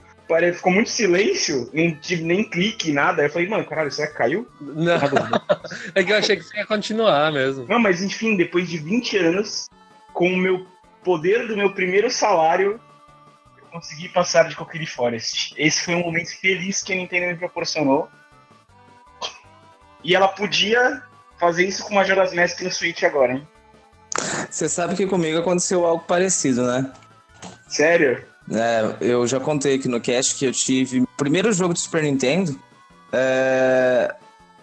ficou 0.55 0.73
muito 0.73 0.89
silêncio, 0.89 1.69
não 1.73 1.95
tive 1.97 2.23
nem 2.23 2.49
clique, 2.49 2.93
nada. 2.93 3.23
Aí 3.23 3.29
eu 3.29 3.33
falei, 3.33 3.49
mano, 3.49 3.65
caralho, 3.65 3.91
será 3.91 4.09
que 4.09 4.15
caiu? 4.15 4.49
Não. 4.61 4.95
é 5.95 6.05
que 6.05 6.13
eu 6.13 6.17
achei 6.17 6.37
que 6.37 6.45
você 6.45 6.57
ia 6.59 6.67
continuar 6.67 7.33
mesmo. 7.33 7.67
Não, 7.69 7.79
mas 7.79 8.03
enfim, 8.03 8.37
depois 8.37 8.69
de 8.69 8.79
20 8.79 9.17
anos, 9.19 9.69
com 10.13 10.29
o 10.29 10.37
meu 10.37 10.67
poder 11.05 11.49
do 11.49 11.57
meu 11.57 11.73
primeiro 11.75 12.11
salário, 12.11 12.81
consegui 13.73 14.09
passar 14.09 14.49
de 14.49 14.55
Coquille 14.55 14.87
Forest. 14.87 15.55
Esse 15.57 15.83
foi 15.83 15.95
um 15.95 16.01
momento 16.01 16.39
feliz 16.39 16.83
que 16.83 16.93
a 16.93 16.97
Nintendo 16.97 17.27
me 17.29 17.37
proporcionou. 17.37 18.09
E 20.05 20.15
ela 20.15 20.29
podia 20.29 21.03
fazer 21.41 21.67
isso 21.67 21.85
com 21.85 21.95
Majora's 21.95 22.33
Mask 22.33 22.61
no 22.61 22.71
Switch 22.71 23.03
agora, 23.03 23.33
hein? 23.33 23.49
Você 24.51 24.69
sabe 24.69 24.95
que 24.95 25.07
comigo 25.07 25.39
aconteceu 25.39 25.87
algo 25.87 26.05
parecido, 26.05 26.67
né? 26.67 26.93
Sério? 27.67 28.23
É, 28.51 28.97
eu 29.01 29.27
já 29.27 29.41
contei 29.41 29.77
aqui 29.77 29.89
no 29.89 30.01
cast 30.01 30.37
que 30.37 30.45
eu 30.45 30.53
tive 30.53 31.01
o 31.01 31.09
primeiro 31.17 31.53
jogo 31.53 31.73
de 31.73 31.81
Super 31.81 32.03
Nintendo. 32.03 32.61
É, 33.13 34.15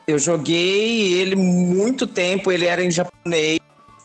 eu 0.06 0.19
joguei 0.19 1.13
ele 1.13 1.36
muito 1.36 2.06
tempo, 2.06 2.52
ele 2.52 2.65
era 2.65 2.84
em 2.84 2.91
japonês 2.91 3.60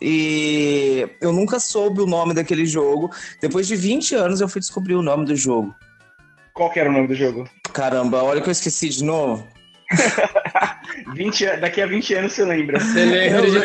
e 0.06 1.08
eu 1.18 1.32
nunca 1.32 1.58
soube 1.58 2.02
o 2.02 2.06
nome 2.06 2.34
daquele 2.34 2.66
jogo. 2.66 3.10
Depois 3.40 3.66
de 3.66 3.74
20 3.74 4.14
anos 4.14 4.42
eu 4.42 4.48
fui 4.48 4.60
descobrir 4.60 4.94
o 4.94 5.02
nome 5.02 5.24
do 5.24 5.34
jogo. 5.34 5.74
Qual 6.52 6.70
que 6.70 6.78
era 6.78 6.90
o 6.90 6.92
nome 6.92 7.08
do 7.08 7.14
jogo? 7.14 7.48
Caramba, 7.72 8.22
olha 8.22 8.42
que 8.42 8.48
eu 8.48 8.52
esqueci 8.52 8.90
de 8.90 9.02
novo. 9.02 9.48
20, 11.14 11.56
daqui 11.56 11.80
a 11.80 11.86
20 11.86 12.14
anos 12.16 12.34
você 12.34 12.44
lembra. 12.44 12.78
Você 12.78 13.02
lembra 13.02 13.50
de... 13.50 13.58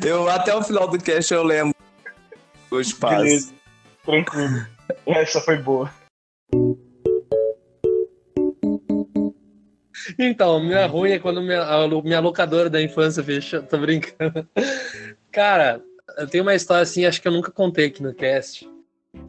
eu 0.08 0.30
até 0.30 0.54
o 0.54 0.62
final 0.62 0.88
do 0.88 0.98
cast 0.98 1.34
eu 1.34 1.42
lembro. 1.42 1.74
Hoje 2.70 2.94
passa. 2.94 3.16
Beleza. 3.16 3.52
Tranquilo. 4.02 4.66
Essa 5.06 5.42
foi 5.42 5.58
boa. 5.58 5.92
Então, 10.18 10.62
minha 10.62 10.86
ruim 10.86 11.12
é 11.12 11.18
quando 11.18 11.42
minha, 11.42 11.64
minha 12.04 12.20
locadora 12.20 12.70
da 12.70 12.80
infância 12.80 13.22
fechou. 13.22 13.62
Tô 13.62 13.78
brincando. 13.78 14.48
Cara, 15.32 15.82
eu 16.16 16.26
tenho 16.26 16.44
uma 16.44 16.54
história 16.54 16.82
assim, 16.82 17.04
acho 17.04 17.20
que 17.20 17.28
eu 17.28 17.32
nunca 17.32 17.50
contei 17.50 17.86
aqui 17.86 18.02
no 18.02 18.14
cast. 18.14 18.68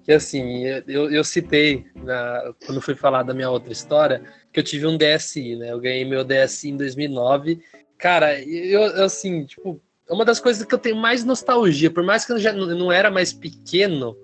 Que 0.03 0.11
assim, 0.11 0.63
eu, 0.87 1.09
eu 1.11 1.23
citei 1.23 1.85
na, 1.95 2.53
quando 2.65 2.81
fui 2.81 2.95
falar 2.95 3.23
da 3.23 3.33
minha 3.33 3.49
outra 3.49 3.71
história, 3.71 4.21
que 4.51 4.59
eu 4.59 4.63
tive 4.63 4.85
um 4.85 4.97
DSI, 4.97 5.55
né? 5.55 5.71
Eu 5.71 5.79
ganhei 5.79 6.05
meu 6.05 6.23
DSI 6.23 6.69
em 6.69 6.77
2009. 6.77 7.61
Cara, 7.97 8.39
eu, 8.41 8.81
eu 8.81 9.05
assim, 9.05 9.45
tipo, 9.45 9.81
é 10.07 10.13
uma 10.13 10.25
das 10.25 10.39
coisas 10.39 10.65
que 10.65 10.73
eu 10.73 10.79
tenho 10.79 10.95
mais 10.95 11.23
nostalgia, 11.23 11.91
por 11.91 12.03
mais 12.03 12.25
que 12.25 12.31
eu 12.31 12.39
já 12.39 12.51
não 12.51 12.91
era 12.91 13.11
mais 13.11 13.31
pequeno, 13.31 14.17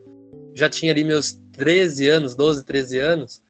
já 0.53 0.69
tinha 0.69 0.91
ali 0.91 1.03
meus 1.03 1.33
13 1.53 2.09
anos, 2.09 2.35
12, 2.35 2.65
13 2.65 2.99
anos. 2.99 3.43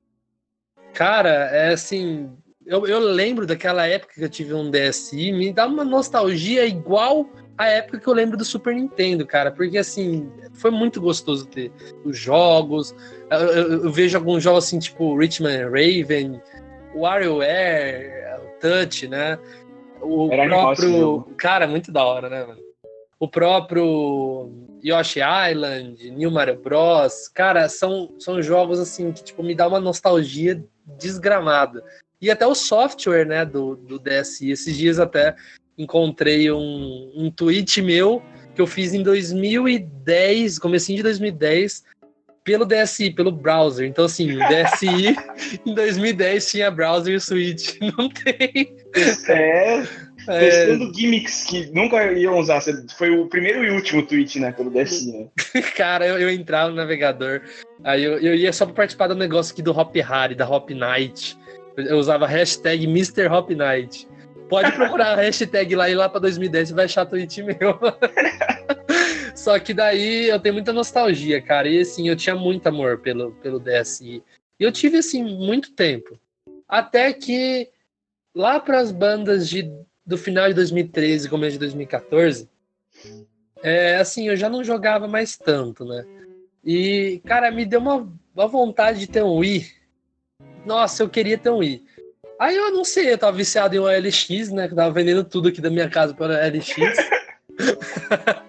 Cara, 0.93 1.29
é 1.29 1.73
assim, 1.73 2.29
eu, 2.65 2.87
eu 2.87 2.99
lembro 2.99 3.45
daquela 3.45 3.85
época 3.87 4.13
que 4.15 4.23
eu 4.23 4.29
tive 4.29 4.53
um 4.53 4.71
DSi, 4.71 5.31
me 5.31 5.53
dá 5.53 5.67
uma 5.67 5.83
nostalgia 5.83 6.65
igual 6.65 7.29
a 7.57 7.67
época 7.67 7.99
que 7.99 8.07
eu 8.07 8.13
lembro 8.13 8.35
do 8.37 8.43
Super 8.43 8.75
Nintendo, 8.75 9.25
cara, 9.25 9.51
porque 9.51 9.77
assim, 9.77 10.29
foi 10.53 10.71
muito 10.71 10.99
gostoso 10.99 11.47
ter 11.47 11.71
os 12.03 12.17
jogos. 12.17 12.93
Eu, 13.29 13.39
eu, 13.39 13.83
eu 13.83 13.91
vejo 13.91 14.17
alguns 14.17 14.43
jogos 14.43 14.65
assim, 14.65 14.79
tipo 14.79 15.17
Richmond 15.17 15.63
Raven, 15.65 16.41
WarioWare, 16.93 18.39
o 18.43 18.59
Touch, 18.59 19.07
né? 19.07 19.39
O 20.01 20.31
Era 20.31 20.47
próprio. 20.47 21.21
Cara, 21.37 21.67
muito 21.67 21.91
da 21.91 22.03
hora, 22.03 22.29
né, 22.29 22.45
mano? 22.45 22.59
O 23.17 23.27
próprio 23.27 24.51
Yoshi 24.83 25.19
Island, 25.51 26.11
New 26.11 26.29
Mario 26.29 26.59
Bros. 26.61 27.29
Cara, 27.29 27.69
são, 27.69 28.13
são 28.19 28.41
jogos 28.41 28.79
assim 28.79 29.11
que 29.11 29.23
tipo, 29.23 29.41
me 29.41 29.55
dá 29.55 29.67
uma 29.67 29.79
nostalgia 29.79 30.63
desgramada. 30.85 31.83
E 32.21 32.31
até 32.31 32.45
o 32.45 32.55
software, 32.55 33.25
né, 33.25 33.45
do, 33.45 33.75
do 33.75 33.99
DSi. 33.99 34.51
Esses 34.51 34.75
dias 34.75 34.99
até 34.99 35.35
encontrei 35.77 36.51
um, 36.51 37.11
um 37.15 37.31
tweet 37.31 37.81
meu 37.81 38.21
que 38.55 38.61
eu 38.61 38.67
fiz 38.67 38.93
em 38.93 39.03
2010, 39.03 40.57
comecinho 40.59 40.97
de 40.97 41.03
2010, 41.03 41.83
pelo 42.43 42.63
DSi, 42.63 43.11
pelo 43.11 43.31
browser. 43.31 43.85
Então, 43.85 44.05
assim, 44.05 44.31
o 44.31 44.39
DSi 44.47 45.15
em 45.65 45.73
2010 45.73 46.51
tinha 46.51 46.71
browser 46.71 47.15
e 47.15 47.19
Switch. 47.19 47.75
Não 47.97 48.07
tem. 48.07 48.75
É. 49.27 49.83
É... 50.27 50.39
Testando 50.39 50.93
gimmicks 50.93 51.43
que 51.43 51.71
nunca 51.71 52.11
iam 52.13 52.39
usar. 52.39 52.61
Foi 52.97 53.09
o 53.09 53.27
primeiro 53.27 53.63
e 53.63 53.69
último 53.71 54.05
tweet, 54.05 54.39
né? 54.39 54.51
Pelo 54.51 54.71
DSi, 54.71 55.11
né? 55.11 55.27
Cara, 55.75 56.07
eu, 56.07 56.19
eu 56.19 56.29
entrava 56.29 56.69
no 56.69 56.75
navegador. 56.75 57.41
Aí 57.83 58.03
eu, 58.03 58.19
eu 58.19 58.35
ia 58.35 58.53
só 58.53 58.65
pra 58.65 58.75
participar 58.75 59.07
do 59.07 59.15
negócio 59.15 59.53
aqui 59.53 59.61
do 59.61 59.77
Hop 59.77 59.95
Harry, 59.95 60.35
da 60.35 60.49
Hop 60.49 60.69
Night. 60.71 61.37
Eu 61.77 61.97
usava 61.97 62.25
a 62.25 62.27
hashtag 62.27 62.85
Mr. 62.85 63.27
Hop 63.27 63.49
Night. 63.51 64.07
Pode 64.49 64.71
procurar 64.73 65.13
a 65.13 65.21
hashtag 65.21 65.75
lá 65.75 65.89
e 65.89 65.95
lá 65.95 66.07
pra 66.07 66.19
2010 66.19 66.69
você 66.69 66.73
vai 66.73 66.85
achar 66.85 67.05
tweet 67.05 67.41
meu. 67.43 67.79
Só 69.35 69.59
que 69.59 69.73
daí 69.73 70.29
eu 70.29 70.39
tenho 70.39 70.53
muita 70.53 70.71
nostalgia, 70.71 71.41
cara. 71.41 71.67
E 71.67 71.79
assim, 71.79 72.07
eu 72.07 72.15
tinha 72.15 72.35
muito 72.35 72.67
amor 72.67 72.99
pelo, 72.99 73.31
pelo 73.33 73.59
DSI. 73.59 74.23
E 74.59 74.63
eu 74.63 74.71
tive, 74.71 74.97
assim, 74.97 75.23
muito 75.23 75.73
tempo. 75.73 76.19
Até 76.67 77.11
que 77.11 77.69
lá 78.33 78.59
para 78.59 78.79
as 78.79 78.91
bandas 78.91 79.49
de, 79.49 79.69
do 80.05 80.17
final 80.17 80.47
de 80.47 80.53
2013 80.53 81.29
começo 81.29 81.53
de 81.53 81.59
2014, 81.59 82.49
é, 83.61 83.95
assim, 83.97 84.27
eu 84.27 84.35
já 84.35 84.49
não 84.49 84.63
jogava 84.63 85.07
mais 85.07 85.37
tanto, 85.37 85.85
né? 85.85 86.05
E, 86.63 87.21
cara, 87.25 87.51
me 87.51 87.65
deu 87.65 87.79
uma, 87.79 88.11
uma 88.33 88.47
vontade 88.47 88.99
de 88.99 89.07
ter 89.07 89.23
um 89.23 89.37
Wii. 89.37 89.65
Nossa, 90.65 91.03
eu 91.03 91.09
queria 91.09 91.37
ter 91.37 91.49
um 91.49 91.57
Wii. 91.57 91.83
Aí 92.39 92.55
eu 92.55 92.83
sei, 92.83 93.13
eu 93.13 93.17
tava 93.17 93.37
viciado 93.37 93.75
em 93.75 93.79
um 93.79 93.85
LX, 93.85 94.51
né? 94.51 94.67
Que 94.67 94.75
tava 94.75 94.91
vendendo 94.91 95.23
tudo 95.23 95.47
aqui 95.49 95.61
da 95.61 95.69
minha 95.69 95.89
casa 95.89 96.13
para 96.13 96.47
LX. 96.47 96.75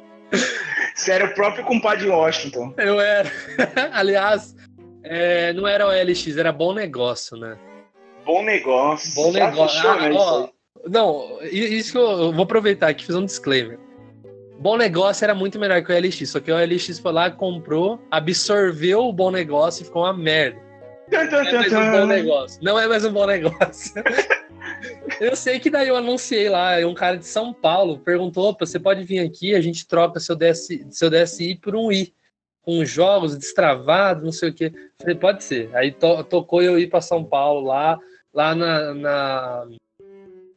Você 0.94 1.12
era 1.12 1.26
o 1.26 1.34
próprio 1.34 1.64
compadre 1.64 2.08
Washington. 2.08 2.74
Eu 2.78 3.00
era. 3.00 3.30
Aliás, 3.92 4.56
é, 5.04 5.52
não 5.52 5.68
era 5.68 5.86
o 5.86 5.90
LX, 5.90 6.36
era 6.36 6.50
bom 6.50 6.72
negócio, 6.72 7.36
né? 7.36 7.56
Bom 8.24 8.42
negócio. 8.42 9.14
Bom 9.14 9.30
Já 9.30 9.50
negócio. 9.50 9.88
Ah, 9.88 10.10
ó, 10.12 10.48
não, 10.88 11.38
isso 11.42 11.92
que 11.92 11.98
eu, 11.98 12.10
eu 12.10 12.32
vou 12.32 12.42
aproveitar 12.42 12.88
aqui 12.88 13.04
fazer 13.04 13.18
um 13.18 13.24
disclaimer. 13.24 13.78
Bom 14.58 14.76
negócio 14.76 15.22
era 15.22 15.34
muito 15.34 15.58
melhor 15.58 15.82
que 15.84 15.92
o 15.92 15.96
LX, 15.96 16.30
só 16.30 16.40
que 16.40 16.50
o 16.50 16.56
LX 16.56 16.98
foi 16.98 17.12
lá, 17.12 17.30
comprou, 17.30 18.00
absorveu 18.10 19.00
o 19.04 19.12
bom 19.12 19.30
negócio 19.30 19.82
e 19.82 19.84
ficou 19.84 20.02
uma 20.02 20.16
merda. 20.16 20.65
Não 21.10 21.18
é 21.20 21.52
mais 21.52 21.72
um 21.72 21.90
bom 21.90 22.06
negócio. 22.06 22.60
Não 22.62 22.78
é 22.80 22.86
mais 22.88 23.04
um 23.04 23.12
bom 23.12 23.26
negócio. 23.26 23.92
eu 25.20 25.36
sei 25.36 25.58
que 25.60 25.70
daí 25.70 25.88
eu 25.88 25.96
anunciei 25.96 26.48
lá, 26.48 26.76
um 26.86 26.94
cara 26.94 27.16
de 27.16 27.26
São 27.26 27.52
Paulo 27.52 27.98
perguntou: 27.98 28.48
opa, 28.50 28.66
você 28.66 28.78
pode 28.78 29.02
vir 29.04 29.20
aqui, 29.20 29.54
a 29.54 29.60
gente 29.60 29.86
troca 29.86 30.20
seu 30.20 30.34
DSI, 30.36 30.86
seu 30.90 31.08
DSI 31.10 31.56
por 31.56 31.74
um 31.76 31.90
I. 31.92 32.12
Com 32.62 32.84
jogos 32.84 33.36
destravados, 33.36 34.24
não 34.24 34.32
sei 34.32 34.48
o 34.48 34.52
quê. 34.52 34.72
Falei, 35.00 35.14
pode 35.14 35.44
ser. 35.44 35.70
Aí 35.72 35.92
to- 35.92 36.24
tocou 36.24 36.60
eu 36.60 36.76
ir 36.76 36.88
para 36.88 37.00
São 37.00 37.22
Paulo 37.24 37.64
lá, 37.68 37.96
lá 38.34 38.54
na. 38.56 38.92
na- 38.94 39.66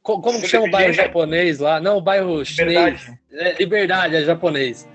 Co- 0.01 0.19
Como 0.19 0.41
que 0.41 0.47
chama 0.47 0.65
o 0.65 0.71
bairro 0.71 0.91
japonês 0.93 1.59
lá? 1.59 1.79
Não, 1.79 1.97
o 1.97 2.01
bairro 2.01 2.43
chinês. 2.43 2.73
Verdade. 3.03 3.19
É, 3.31 3.53
Liberdade, 3.59 4.15
é 4.15 4.23
japonês. 4.23 4.87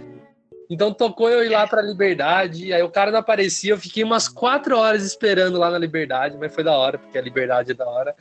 Então 0.70 0.92
tocou 0.92 1.28
eu 1.28 1.44
ir 1.44 1.50
lá 1.50 1.66
pra 1.66 1.82
Liberdade, 1.82 2.72
aí 2.72 2.82
o 2.82 2.88
cara 2.90 3.10
não 3.10 3.18
aparecia, 3.18 3.72
eu 3.72 3.78
fiquei 3.78 4.02
umas 4.02 4.28
quatro 4.28 4.78
horas 4.78 5.04
esperando 5.04 5.58
lá 5.58 5.70
na 5.70 5.78
Liberdade, 5.78 6.36
mas 6.38 6.54
foi 6.54 6.64
da 6.64 6.72
hora, 6.72 6.98
porque 6.98 7.18
a 7.18 7.22
Liberdade 7.22 7.72
é 7.72 7.74
da 7.74 7.86
hora. 7.86 8.14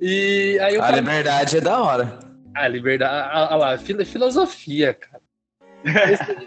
E 0.00 0.58
aí 0.60 0.76
o 0.76 0.80
A 0.80 0.84
cara... 0.86 0.96
liberdade 0.96 1.56
é 1.56 1.60
da 1.60 1.82
hora. 1.82 2.18
Ah, 2.54 2.68
Liberdade, 2.68 3.12
ah, 3.32 3.48
ah 3.50 3.56
lá, 3.56 3.78
filo- 3.78 4.04
filosofia, 4.04 4.94
cara. 4.94 5.20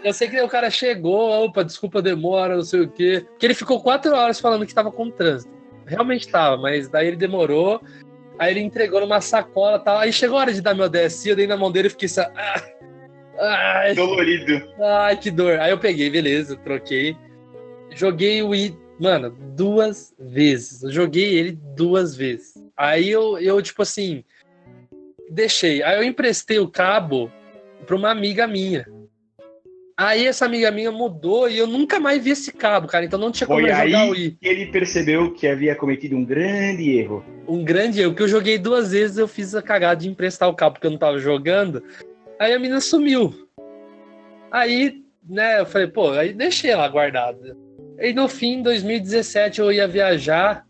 Eu 0.04 0.12
sei- 0.12 0.28
que 0.28 0.40
o 0.40 0.48
cara 0.48 0.70
chegou, 0.70 1.44
opa, 1.44 1.64
desculpa 1.64 1.98
a 1.98 2.02
demora, 2.02 2.54
não 2.54 2.62
sei 2.62 2.80
o 2.82 2.88
quê. 2.88 3.24
Porque 3.30 3.46
ele 3.46 3.54
ficou 3.54 3.80
quatro 3.82 4.14
horas 4.14 4.38
falando 4.38 4.64
que 4.66 4.74
tava 4.74 4.92
com 4.92 5.10
trânsito. 5.10 5.52
Realmente 5.86 6.28
tava, 6.28 6.56
mas 6.56 6.88
daí 6.88 7.08
ele 7.08 7.16
demorou. 7.16 7.80
Aí 8.38 8.52
ele 8.52 8.60
entregou 8.60 9.00
numa 9.00 9.20
sacola 9.20 9.76
e 9.78 9.84
tal. 9.84 9.98
Aí 9.98 10.12
chegou 10.12 10.38
a 10.38 10.42
hora 10.42 10.52
de 10.52 10.60
dar 10.60 10.74
meu 10.74 10.88
DSI, 10.88 11.30
eu 11.30 11.36
dei 11.36 11.46
na 11.46 11.56
mão 11.56 11.70
dele 11.72 11.88
e 11.88 11.90
fiquei 11.90 12.06
assim. 12.06 12.20
Ah, 12.20 12.62
ai, 13.38 13.94
Dolorido. 13.94 14.62
Ai, 14.80 15.16
que 15.16 15.30
dor. 15.30 15.58
Aí 15.58 15.70
eu 15.70 15.78
peguei, 15.78 16.10
beleza, 16.10 16.56
troquei. 16.56 17.16
Joguei 17.94 18.42
o 18.42 18.48
Wii, 18.48 18.76
mano, 18.98 19.30
duas 19.56 20.14
vezes. 20.18 20.82
Eu 20.82 20.90
joguei 20.90 21.34
ele 21.34 21.58
duas 21.76 22.16
vezes. 22.16 22.54
Aí 22.76 23.08
eu, 23.10 23.38
eu, 23.38 23.60
tipo 23.62 23.82
assim, 23.82 24.24
deixei. 25.30 25.82
Aí 25.82 25.96
eu 25.96 26.02
emprestei 26.02 26.58
o 26.58 26.68
cabo 26.68 27.30
pra 27.86 27.96
uma 27.96 28.10
amiga 28.10 28.46
minha. 28.46 28.86
Aí 29.96 30.26
essa 30.26 30.44
amiga 30.44 30.72
minha 30.72 30.90
mudou 30.90 31.48
e 31.48 31.56
eu 31.56 31.68
nunca 31.68 32.00
mais 32.00 32.22
vi 32.22 32.30
esse 32.30 32.52
cabo, 32.52 32.88
cara. 32.88 33.04
Então 33.04 33.18
não 33.18 33.30
tinha 33.30 33.46
como 33.46 33.60
Foi 33.60 33.68
jogar 33.68 33.82
aí 33.82 33.94
o 33.94 34.10
Wii. 34.10 34.38
ele 34.42 34.66
percebeu 34.66 35.32
que 35.32 35.46
havia 35.46 35.76
cometido 35.76 36.16
um 36.16 36.24
grande 36.24 36.98
erro. 36.98 37.24
Um 37.46 37.62
grande 37.62 38.00
erro, 38.00 38.12
que 38.12 38.22
eu 38.22 38.26
joguei 38.28 38.58
duas 38.58 38.90
vezes, 38.90 39.18
eu 39.18 39.28
fiz 39.28 39.54
a 39.54 39.62
cagada 39.62 40.00
de 40.00 40.08
emprestar 40.08 40.48
o 40.48 40.54
cabo 40.54 40.74
porque 40.74 40.88
eu 40.88 40.90
não 40.90 40.98
tava 40.98 41.18
jogando. 41.18 41.80
Aí 42.38 42.52
a 42.52 42.58
menina 42.58 42.80
sumiu. 42.80 43.48
Aí, 44.50 45.02
né, 45.28 45.60
eu 45.60 45.66
falei, 45.66 45.86
pô, 45.88 46.10
aí 46.10 46.32
deixei 46.32 46.74
lá 46.74 46.88
guardado. 46.88 47.56
Aí 47.98 48.12
no 48.12 48.28
fim, 48.28 48.58
em 48.58 48.62
2017, 48.62 49.60
eu 49.60 49.72
ia 49.72 49.86
viajar. 49.86 50.66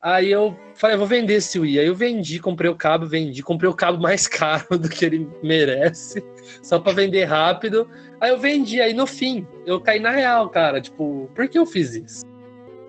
Aí 0.00 0.30
eu 0.30 0.56
falei, 0.74 0.96
vou 0.96 1.06
vender 1.06 1.34
esse 1.34 1.58
Wii. 1.58 1.80
Aí 1.80 1.86
eu 1.86 1.94
vendi, 1.94 2.38
comprei 2.38 2.70
o 2.70 2.76
cabo, 2.76 3.06
vendi, 3.06 3.42
comprei 3.42 3.70
o 3.70 3.74
cabo 3.74 4.00
mais 4.00 4.26
caro 4.28 4.78
do 4.78 4.88
que 4.88 5.04
ele 5.04 5.28
merece, 5.42 6.22
só 6.62 6.78
pra 6.78 6.92
vender 6.92 7.24
rápido. 7.24 7.88
Aí 8.20 8.30
eu 8.30 8.38
vendi, 8.38 8.80
aí 8.80 8.92
no 8.92 9.06
fim, 9.06 9.46
eu 9.66 9.80
caí 9.80 9.98
na 9.98 10.10
real, 10.10 10.48
cara. 10.50 10.80
Tipo, 10.80 11.30
por 11.34 11.48
que 11.48 11.58
eu 11.58 11.66
fiz 11.66 11.94
isso? 11.94 12.33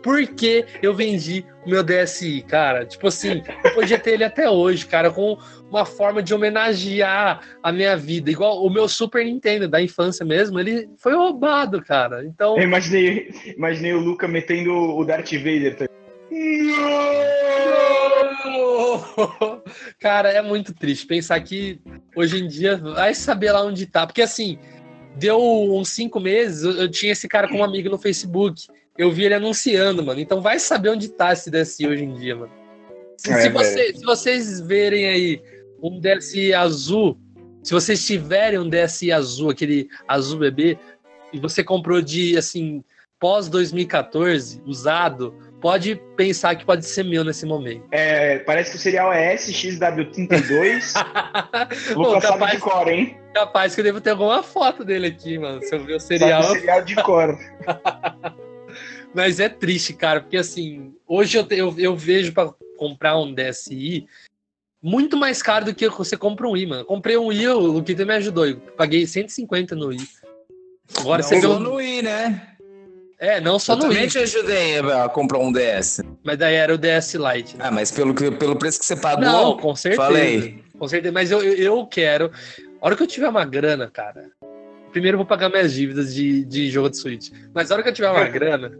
Por 0.05 0.25
que 0.27 0.63
eu 0.83 0.93
vendi 0.93 1.43
o 1.65 1.69
meu 1.71 1.81
DSI, 1.81 2.43
cara? 2.43 2.85
Tipo 2.85 3.07
assim, 3.07 3.41
eu 3.63 3.73
podia 3.73 3.97
ter 3.97 4.11
ele 4.11 4.23
até 4.23 4.47
hoje, 4.47 4.85
cara, 4.85 5.09
com 5.09 5.35
uma 5.67 5.83
forma 5.83 6.21
de 6.21 6.31
homenagear 6.31 7.41
a 7.63 7.71
minha 7.71 7.97
vida. 7.97 8.29
Igual 8.29 8.63
o 8.63 8.69
meu 8.69 8.87
Super 8.87 9.25
Nintendo 9.25 9.67
da 9.67 9.81
infância 9.81 10.23
mesmo, 10.23 10.59
ele 10.59 10.87
foi 10.99 11.15
roubado, 11.15 11.81
cara. 11.81 12.23
Então. 12.23 12.55
Eu 12.55 12.61
imaginei, 12.61 13.31
imaginei 13.57 13.93
o 13.93 13.99
Luca 13.99 14.27
metendo 14.27 14.71
o 14.71 15.03
Darth 15.03 15.31
Vader. 15.31 15.75
tá? 15.75 15.85
Cara, 19.99 20.29
é 20.29 20.41
muito 20.43 20.71
triste 20.71 21.07
pensar 21.07 21.39
que 21.39 21.79
hoje 22.15 22.43
em 22.43 22.47
dia 22.47 22.77
vai 22.77 23.15
saber 23.15 23.51
lá 23.51 23.63
onde 23.63 23.87
tá. 23.87 24.05
Porque 24.05 24.21
assim, 24.21 24.59
deu 25.17 25.39
uns 25.39 25.89
cinco 25.89 26.19
meses, 26.19 26.63
eu, 26.63 26.73
eu 26.73 26.91
tinha 26.91 27.11
esse 27.11 27.27
cara 27.27 27.47
como 27.47 27.63
amigo 27.63 27.89
no 27.89 27.97
Facebook. 27.97 28.67
Eu 28.97 29.11
vi 29.11 29.25
ele 29.25 29.33
anunciando, 29.35 30.03
mano. 30.03 30.19
Então 30.19 30.41
vai 30.41 30.57
saber 30.59 30.89
onde 30.89 31.09
tá 31.09 31.33
esse 31.33 31.49
DSI 31.51 31.87
hoje 31.87 32.03
em 32.03 32.13
dia, 32.13 32.35
mano. 32.35 32.51
Se, 33.17 33.31
É, 33.31 33.41
se 33.41 33.49
você- 33.49 33.93
se 33.93 34.03
vocês 34.03 34.59
verem 34.61 35.05
aí 35.07 35.41
um 35.81 35.99
DSI 35.99 36.53
azul, 36.53 37.17
se 37.63 37.73
vocês 37.73 38.05
tiverem 38.05 38.59
um 38.59 38.69
DSI 38.69 39.11
azul, 39.11 39.49
aquele 39.49 39.87
azul 40.07 40.39
bebê, 40.39 40.77
e 41.33 41.39
você 41.39 41.63
comprou 41.63 42.01
de 42.01 42.37
assim, 42.37 42.83
pós 43.19 43.49
2014, 43.49 44.61
usado, 44.65 45.33
pode 45.59 45.95
pensar 46.15 46.55
que 46.55 46.65
pode 46.65 46.85
ser 46.85 47.03
meu 47.03 47.23
nesse 47.23 47.45
momento. 47.45 47.83
É, 47.91 48.39
parece 48.39 48.71
que 48.71 48.77
o 48.77 48.79
serial 48.79 49.11
é 49.11 49.33
SXW32. 49.35 50.93
Pô, 51.93 52.01
Luca 52.03 52.21
sabe 52.21 52.33
capaz, 52.39 52.51
de 52.53 52.59
cor, 52.59 52.87
hein? 52.87 53.17
capaz 53.33 53.73
que 53.75 53.81
eu 53.81 53.85
devo 53.85 53.99
ter 53.99 54.11
alguma 54.11 54.41
foto 54.43 54.85
dele 54.85 55.07
aqui, 55.07 55.37
mano. 55.37 55.61
Se 55.63 55.73
eu 55.75 55.83
ver 55.83 55.95
o 55.95 55.99
Sabe 55.99 56.19
serial. 56.19 56.41
o 56.43 56.45
serial 56.55 56.81
de 56.83 56.95
cor. 56.95 57.37
Mas 59.15 59.39
é 59.39 59.47
triste, 59.47 59.93
cara, 59.93 60.19
porque 60.19 60.35
assim, 60.37 60.93
hoje 61.07 61.37
eu, 61.37 61.47
eu, 61.51 61.75
eu 61.79 61.95
vejo 61.95 62.33
pra 62.33 62.53
comprar 62.77 63.17
um 63.17 63.33
DSI 63.33 64.05
muito 64.83 65.15
mais 65.15 65.41
caro 65.41 65.65
do 65.65 65.73
que 65.73 65.87
você 65.89 66.17
compra 66.17 66.45
um 66.47 66.55
i, 66.57 66.65
mano. 66.65 66.83
Comprei 66.83 67.17
um 67.17 67.31
i, 67.31 67.47
o 67.47 67.57
Luquita 67.59 68.03
me 68.05 68.13
ajudou. 68.13 68.45
Eu 68.45 68.57
paguei 68.77 69.07
150 69.07 69.73
no 69.73 69.93
i. 69.93 69.97
Agora 70.99 71.23
você 71.23 71.35
Não 71.35 71.41
só 71.41 71.57
um... 71.57 71.59
no 71.59 71.75
Wii, 71.75 72.01
né? 72.01 72.49
É, 73.17 73.39
não 73.39 73.57
só 73.57 73.71
eu 73.73 73.77
no 73.77 73.81
também 73.83 74.03
i, 74.03 74.07
te 74.09 74.17
ajudei 74.19 74.79
a 74.79 75.07
comprar 75.07 75.39
um 75.39 75.51
DS. 75.51 76.01
mas 76.23 76.37
daí 76.37 76.55
era 76.55 76.73
o 76.75 76.77
DS 76.77 77.13
Lite. 77.15 77.55
Né? 77.55 77.63
Ah, 77.65 77.71
mas 77.71 77.89
pelo, 77.91 78.13
que- 78.13 78.31
pelo 78.31 78.57
preço 78.57 78.77
que 78.77 78.85
você 78.85 78.97
pagou, 78.97 79.23
Não, 79.23 79.57
com 79.57 79.73
certeza. 79.75 80.03
falei. 80.05 80.61
Com 80.77 80.87
certeza, 80.89 81.13
mas 81.13 81.31
eu, 81.31 81.41
eu, 81.41 81.55
eu 81.55 81.87
quero. 81.87 82.29
A 82.81 82.85
hora 82.85 82.95
que 82.97 83.01
eu 83.01 83.07
tiver 83.07 83.29
uma 83.29 83.45
grana, 83.45 83.89
cara. 83.89 84.29
Primeiro 84.91 85.15
eu 85.15 85.19
vou 85.19 85.25
pagar 85.25 85.49
minhas 85.49 85.73
dívidas 85.73 86.13
de, 86.13 86.43
de 86.45 86.69
jogo 86.69 86.89
de 86.89 86.97
Switch. 86.97 87.29
Mas 87.53 87.71
a 87.71 87.75
hora 87.75 87.83
que 87.83 87.89
eu 87.89 87.93
tiver 87.93 88.09
uma 88.11 88.27
grana. 88.27 88.77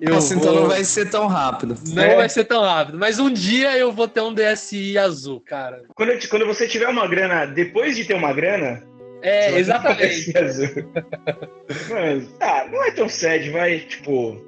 Eu 0.00 0.14
Nossa, 0.14 0.34
então 0.34 0.52
vou- 0.52 0.62
não 0.62 0.68
vai 0.68 0.82
ser 0.84 1.10
tão 1.10 1.26
rápido. 1.26 1.76
Não 1.88 2.02
É. 2.02 2.16
vai 2.16 2.28
ser 2.28 2.44
tão 2.44 2.62
rápido. 2.62 2.98
Mas 2.98 3.18
um 3.18 3.30
dia 3.30 3.76
eu 3.76 3.92
vou 3.92 4.08
ter 4.08 4.20
um 4.22 4.32
DSi 4.32 4.96
azul, 4.96 5.40
cara. 5.40 5.82
Quando, 5.94 6.10
eu 6.10 6.18
quando 6.28 6.46
você 6.46 6.66
tiver 6.66 6.88
uma 6.88 7.06
grana, 7.06 7.44
depois 7.46 7.96
de 7.96 8.04
ter 8.04 8.14
uma 8.14 8.32
grana. 8.32 8.82
É, 9.22 9.58
exatamente. 9.58 10.32
um 10.34 10.42
azul. 10.42 10.66
Mas, 11.90 12.28
ah, 12.40 12.66
não 12.70 12.82
é 12.84 12.90
tão 12.92 13.08
sad, 13.08 13.50
vai, 13.50 13.80
tipo. 13.80 14.40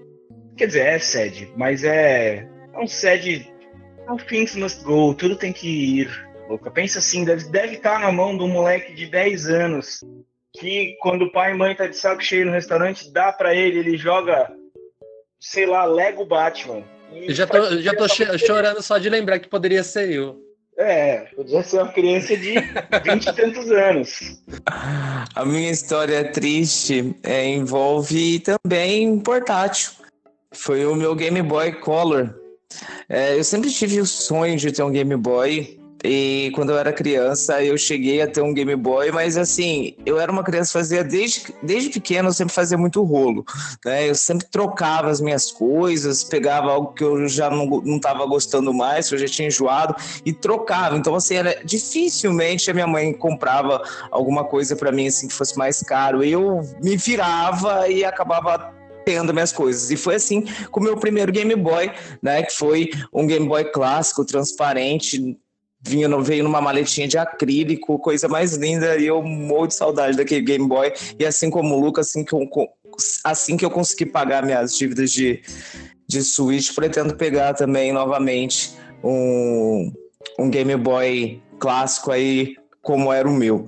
Quer 0.56 0.66
dizer, 0.66 0.86
é 0.86 0.98
sad, 0.98 1.48
mas 1.56 1.82
é. 1.84 2.46
É 2.74 2.78
um 2.78 2.86
sad. 2.86 3.50
All 4.06 4.16
things 4.18 4.54
must 4.54 4.82
go, 4.84 5.14
tudo 5.14 5.36
tem 5.36 5.52
que 5.52 6.00
ir. 6.00 6.28
Louca. 6.48 6.70
Pensa 6.70 6.98
assim, 6.98 7.24
deve, 7.24 7.48
deve 7.50 7.74
estar 7.76 7.98
na 8.00 8.10
mão 8.12 8.36
de 8.36 8.42
um 8.42 8.48
moleque 8.48 8.92
de 8.94 9.06
10 9.06 9.48
anos 9.48 10.00
que 10.58 10.96
quando 11.00 11.22
o 11.26 11.32
pai 11.32 11.52
e 11.52 11.56
mãe 11.56 11.74
tá 11.74 11.86
de 11.86 11.96
saco 11.96 12.22
cheio 12.22 12.44
no 12.44 12.52
restaurante, 12.52 13.10
dá 13.10 13.32
pra 13.32 13.54
ele, 13.54 13.78
ele 13.78 13.96
joga, 13.96 14.50
sei 15.42 15.66
lá, 15.66 15.84
Lego 15.84 16.24
Batman. 16.24 16.84
Eu 17.12 17.34
já 17.34 17.46
tô, 17.46 17.76
já 17.78 17.94
tô 17.94 18.08
cho- 18.08 18.38
chorando 18.38 18.80
só 18.80 18.96
de 18.96 19.10
lembrar 19.10 19.38
que 19.40 19.48
poderia 19.48 19.82
ser 19.82 20.10
eu. 20.10 20.40
É, 20.78 21.26
podia 21.36 21.62
ser 21.62 21.78
uma 21.82 21.92
criança 21.92 22.34
de 22.36 22.54
20 23.04 23.26
e 23.26 23.32
tantos 23.34 23.70
anos. 23.70 24.40
A 25.34 25.44
minha 25.44 25.70
história 25.70 26.30
triste 26.32 27.14
é, 27.22 27.44
envolve 27.46 28.40
também 28.40 29.18
portátil. 29.18 29.90
Foi 30.54 30.86
o 30.86 30.94
meu 30.94 31.14
Game 31.14 31.42
Boy 31.42 31.72
Color. 31.72 32.34
É, 33.08 33.36
eu 33.38 33.44
sempre 33.44 33.70
tive 33.70 34.00
o 34.00 34.06
sonho 34.06 34.56
de 34.56 34.72
ter 34.72 34.82
um 34.82 34.90
Game 34.90 35.14
Boy. 35.16 35.78
E 36.04 36.50
quando 36.54 36.70
eu 36.70 36.78
era 36.78 36.92
criança, 36.92 37.62
eu 37.62 37.78
cheguei 37.78 38.20
a 38.22 38.26
ter 38.26 38.42
um 38.42 38.52
Game 38.52 38.74
Boy, 38.74 39.12
mas 39.12 39.36
assim, 39.36 39.94
eu 40.04 40.18
era 40.18 40.32
uma 40.32 40.42
criança 40.42 40.72
fazia 40.72 41.04
desde, 41.04 41.54
desde 41.62 41.90
pequeno, 41.90 42.28
eu 42.28 42.32
sempre 42.32 42.52
fazia 42.52 42.76
muito 42.76 43.02
rolo, 43.02 43.44
né? 43.84 44.08
Eu 44.08 44.14
sempre 44.14 44.46
trocava 44.50 45.10
as 45.10 45.20
minhas 45.20 45.52
coisas, 45.52 46.24
pegava 46.24 46.72
algo 46.72 46.92
que 46.92 47.04
eu 47.04 47.28
já 47.28 47.48
não, 47.48 47.66
não 47.66 48.00
tava 48.00 48.26
gostando 48.26 48.74
mais, 48.74 49.08
que 49.08 49.14
eu 49.14 49.18
já 49.18 49.26
tinha 49.26 49.48
enjoado, 49.48 49.94
e 50.24 50.32
trocava. 50.32 50.96
Então, 50.96 51.14
assim, 51.14 51.36
era 51.36 51.62
dificilmente 51.64 52.70
a 52.70 52.74
minha 52.74 52.86
mãe 52.86 53.12
comprava 53.12 53.82
alguma 54.10 54.44
coisa 54.44 54.74
para 54.74 54.90
mim 54.90 55.06
assim 55.06 55.28
que 55.28 55.34
fosse 55.34 55.56
mais 55.56 55.82
caro. 55.82 56.24
Eu 56.24 56.62
me 56.82 56.96
virava 56.96 57.88
e 57.88 58.04
acabava 58.04 58.72
tendo 59.04 59.32
minhas 59.32 59.52
coisas. 59.52 59.90
E 59.90 59.96
foi 59.96 60.16
assim 60.16 60.44
com 60.70 60.80
o 60.80 60.82
meu 60.82 60.96
primeiro 60.96 61.32
Game 61.32 61.54
Boy, 61.54 61.90
né? 62.22 62.42
Que 62.42 62.52
foi 62.52 62.90
um 63.12 63.26
Game 63.26 63.46
Boy 63.46 63.64
clássico, 63.64 64.24
transparente, 64.24 65.36
vinha 65.82 66.08
no, 66.08 66.22
veio 66.22 66.44
numa 66.44 66.60
maletinha 66.60 67.08
de 67.08 67.18
acrílico, 67.18 67.98
coisa 67.98 68.28
mais 68.28 68.54
linda, 68.54 68.96
e 68.96 69.06
eu 69.06 69.22
morro 69.22 69.66
de 69.66 69.74
saudade 69.74 70.16
daquele 70.16 70.42
Game 70.42 70.66
Boy. 70.66 70.92
E 71.18 71.26
assim 71.26 71.50
como 71.50 71.74
o 71.74 71.80
Lucas, 71.80 72.08
assim 72.08 72.24
que 72.24 72.32
eu, 72.32 72.48
assim 73.24 73.56
que 73.56 73.64
eu 73.64 73.70
consegui 73.70 74.06
pagar 74.06 74.44
minhas 74.44 74.76
dívidas 74.76 75.10
de, 75.10 75.42
de 76.06 76.22
Switch, 76.22 76.72
pretendo 76.74 77.16
pegar 77.16 77.54
também 77.54 77.92
novamente 77.92 78.74
um, 79.02 79.92
um 80.38 80.48
Game 80.48 80.76
Boy 80.76 81.42
clássico 81.58 82.12
aí, 82.12 82.56
como 82.80 83.12
era 83.12 83.28
o 83.28 83.32
meu. 83.32 83.66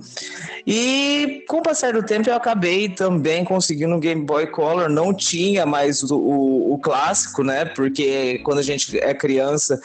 E 0.65 1.43
com 1.47 1.57
o 1.57 1.61
passar 1.61 1.93
do 1.93 2.03
tempo 2.03 2.29
eu 2.29 2.35
acabei 2.35 2.89
também 2.89 3.45
conseguindo 3.45 3.93
um 3.93 3.99
Game 3.99 4.23
Boy 4.23 4.47
Color, 4.47 4.89
não 4.89 5.13
tinha 5.13 5.65
mais 5.65 6.03
o, 6.03 6.17
o, 6.17 6.73
o 6.73 6.79
clássico, 6.79 7.43
né? 7.43 7.65
Porque 7.65 8.39
quando 8.43 8.59
a 8.59 8.63
gente 8.63 8.97
é 8.99 9.13
criança, 9.13 9.79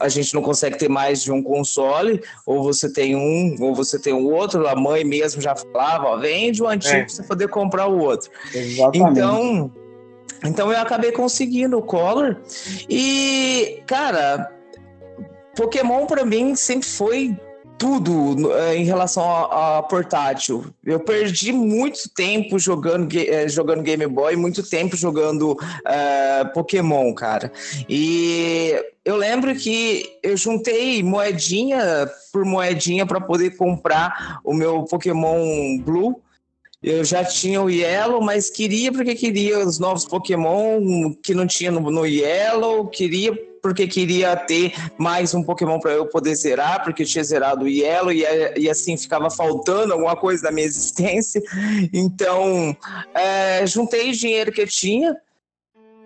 a 0.00 0.08
gente 0.08 0.34
não 0.34 0.42
consegue 0.42 0.78
ter 0.78 0.88
mais 0.88 1.22
de 1.22 1.30
um 1.30 1.42
console, 1.42 2.22
ou 2.46 2.62
você 2.62 2.92
tem 2.92 3.16
um, 3.16 3.56
ou 3.60 3.74
você 3.74 3.98
tem 3.98 4.12
o 4.12 4.30
outro, 4.30 4.66
a 4.66 4.74
mãe 4.74 5.04
mesmo 5.04 5.40
já 5.40 5.54
falava, 5.54 6.06
ó, 6.06 6.16
vende 6.16 6.62
o 6.62 6.66
antigo 6.66 6.94
é. 6.94 7.04
para 7.04 7.08
você 7.08 7.22
poder 7.22 7.48
comprar 7.48 7.86
o 7.86 7.98
outro. 7.98 8.30
Exatamente. 8.54 9.10
Então, 9.10 9.72
então 10.44 10.72
eu 10.72 10.78
acabei 10.78 11.12
conseguindo 11.12 11.78
o 11.78 11.82
Color. 11.82 12.36
E, 12.88 13.82
cara, 13.86 14.50
Pokémon 15.56 16.06
para 16.06 16.24
mim 16.24 16.54
sempre 16.56 16.88
foi 16.88 17.36
tudo 17.78 18.52
é, 18.52 18.76
em 18.76 18.84
relação 18.84 19.24
a, 19.24 19.78
a, 19.78 19.82
portátil. 19.82 20.66
Eu 20.84 21.00
perdi 21.00 21.52
muito 21.52 22.08
tempo 22.14 22.58
jogando, 22.58 23.12
é, 23.16 23.48
jogando 23.48 23.82
Game 23.82 24.06
Boy, 24.06 24.36
muito 24.36 24.62
tempo 24.62 24.96
jogando 24.96 25.52
uh, 25.52 26.52
Pokémon, 26.54 27.12
cara. 27.14 27.52
E 27.88 28.74
eu 29.04 29.16
lembro 29.16 29.54
que 29.54 30.18
eu 30.22 30.36
juntei 30.36 31.02
moedinha 31.02 32.08
por 32.32 32.44
moedinha 32.44 33.04
para 33.04 33.20
poder 33.20 33.56
comprar 33.56 34.40
o 34.44 34.54
meu 34.54 34.84
Pokémon 34.84 35.78
Blue. 35.78 36.20
Eu 36.82 37.04
já 37.04 37.24
tinha 37.24 37.62
o 37.62 37.70
Yellow, 37.70 38.20
mas 38.20 38.50
queria 38.50 38.90
porque 38.90 39.14
queria 39.14 39.60
os 39.60 39.78
novos 39.78 40.04
Pokémon 40.04 41.14
que 41.22 41.32
não 41.32 41.46
tinha 41.46 41.70
no, 41.70 41.80
no 41.90 42.04
Yellow, 42.04 42.88
queria 42.88 43.51
porque 43.62 43.86
queria 43.86 44.34
ter 44.34 44.74
mais 44.98 45.32
um 45.32 45.42
Pokémon 45.42 45.78
para 45.78 45.92
eu 45.92 46.04
poder 46.06 46.34
zerar, 46.34 46.82
porque 46.82 47.04
eu 47.04 47.06
tinha 47.06 47.22
zerado 47.22 47.64
o 47.64 47.68
Yellow 47.68 48.12
e, 48.12 48.24
e 48.56 48.68
assim 48.68 48.96
ficava 48.96 49.30
faltando 49.30 49.92
alguma 49.92 50.16
coisa 50.16 50.42
da 50.42 50.50
minha 50.50 50.66
existência. 50.66 51.40
Então, 51.92 52.76
é, 53.14 53.64
juntei 53.64 54.10
o 54.10 54.12
dinheiro 54.12 54.50
que 54.50 54.60
eu 54.60 54.66
tinha 54.66 55.16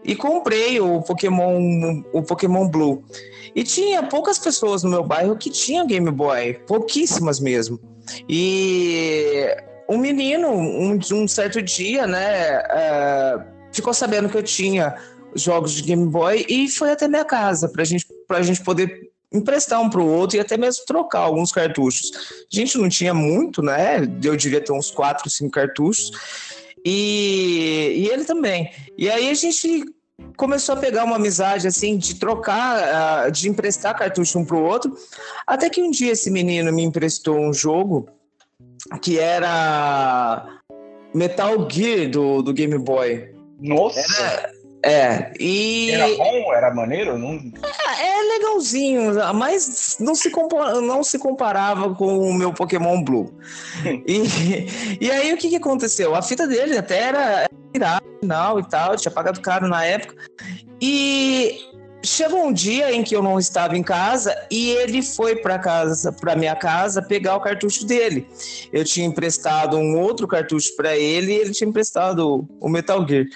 e 0.05 0.15
comprei 0.15 0.79
o 0.81 1.01
Pokémon, 1.01 2.03
o 2.13 2.23
Pokémon 2.23 2.69
Blue. 2.69 3.03
E 3.55 3.65
tinha 3.65 4.03
poucas 4.03 4.39
pessoas 4.39 4.83
no 4.83 4.91
meu 4.91 5.03
bairro 5.03 5.37
que 5.37 5.49
tinham 5.49 5.87
Game 5.87 6.11
Boy, 6.11 6.55
pouquíssimas 6.67 7.41
mesmo. 7.41 7.81
E 8.29 9.47
um 9.89 9.97
menino, 9.97 10.51
um, 10.51 10.99
um 11.13 11.27
certo 11.27 11.63
dia, 11.63 12.07
né, 12.07 12.59
uh, 12.59 13.43
ficou 13.73 13.95
sabendo 13.95 14.29
que 14.29 14.37
eu 14.37 14.43
tinha 14.43 14.95
jogos 15.37 15.73
de 15.73 15.83
Game 15.83 16.07
Boy 16.07 16.45
e 16.49 16.69
foi 16.69 16.91
até 16.91 17.07
minha 17.07 17.25
casa 17.25 17.69
para 17.69 17.85
gente, 17.85 18.07
a 18.29 18.43
gente 18.43 18.63
poder 18.63 19.11
emprestar 19.33 19.81
um 19.81 19.91
para 19.91 20.01
o 20.01 20.09
outro 20.09 20.37
e 20.37 20.41
até 20.41 20.57
mesmo 20.57 20.85
trocar 20.87 21.21
alguns 21.21 21.53
cartuchos. 21.53 22.11
A 22.53 22.57
gente 22.57 22.79
não 22.79 22.89
tinha 22.89 23.13
muito, 23.13 23.63
né? 23.63 23.99
Eu 24.23 24.37
devia 24.37 24.61
ter 24.61 24.73
uns 24.73 24.91
4, 24.91 25.29
5 25.29 25.51
cartuchos. 25.51 26.11
E, 26.85 27.95
e 27.97 28.09
ele 28.09 28.25
também. 28.25 28.71
E 28.97 29.11
aí 29.11 29.29
a 29.29 29.35
gente 29.35 29.85
começou 30.37 30.75
a 30.75 30.79
pegar 30.79 31.05
uma 31.05 31.17
amizade 31.17 31.67
assim 31.67 31.99
de 31.99 32.15
trocar, 32.15 33.31
de 33.31 33.49
emprestar 33.49 33.97
cartucho 33.97 34.39
um 34.39 34.45
pro 34.45 34.63
outro, 34.63 34.95
até 35.47 35.69
que 35.69 35.83
um 35.83 35.91
dia 35.91 36.13
esse 36.13 36.31
menino 36.31 36.73
me 36.73 36.83
emprestou 36.83 37.39
um 37.39 37.53
jogo 37.53 38.09
que 39.03 39.19
era 39.19 40.61
Metal 41.13 41.69
Gear 41.71 42.11
do, 42.11 42.43
do 42.43 42.53
Game 42.53 42.79
Boy. 42.79 43.35
Nossa! 43.59 44.01
Era, 44.23 44.53
é, 44.83 45.33
e. 45.41 45.91
Era 45.91 46.17
bom? 46.17 46.55
Era 46.55 46.75
maneiro? 46.75 47.19
Não... 47.19 47.35
É, 47.35 48.07
é 48.07 48.39
legalzinho, 48.39 49.15
mas 49.35 49.97
não 49.99 50.15
se, 50.15 50.31
não 50.83 51.03
se 51.03 51.19
comparava 51.19 51.95
com 51.95 52.19
o 52.19 52.33
meu 52.33 52.53
Pokémon 52.53 53.03
Blue. 53.03 53.33
e, 54.07 54.67
e 55.01 55.11
aí 55.11 55.33
o 55.33 55.37
que, 55.37 55.49
que 55.49 55.57
aconteceu? 55.57 56.15
A 56.15 56.23
fita 56.23 56.47
dele 56.47 56.79
até 56.79 57.01
era 57.01 57.49
final 57.73 58.61
e 58.61 58.69
tal, 58.69 58.97
tinha 58.97 59.13
pagado 59.13 59.41
caro 59.41 59.69
na 59.69 59.85
época. 59.85 60.15
E 60.81 61.59
chegou 62.05 62.47
um 62.47 62.53
dia 62.53 62.93
em 62.93 63.03
que 63.03 63.17
eu 63.17 63.23
não 63.23 63.39
estava 63.39 63.77
em 63.77 63.83
casa 63.83 64.35
e 64.51 64.71
ele 64.71 65.03
foi 65.03 65.37
para 65.37 65.59
casa, 65.59 66.13
para 66.13 66.37
minha 66.37 66.55
casa 66.55 67.03
pegar 67.03 67.37
o 67.37 67.41
cartucho 67.41 67.85
dele. 67.85 68.27
Eu 68.73 68.85
tinha 68.85 69.07
emprestado 69.07 69.77
um 69.77 69.99
outro 69.99 70.29
cartucho 70.29 70.75
para 70.77 70.97
ele 70.97 71.33
e 71.33 71.37
ele 71.37 71.51
tinha 71.51 71.69
emprestado 71.69 72.47
o 72.61 72.69
Metal 72.69 73.07
Gear. 73.07 73.27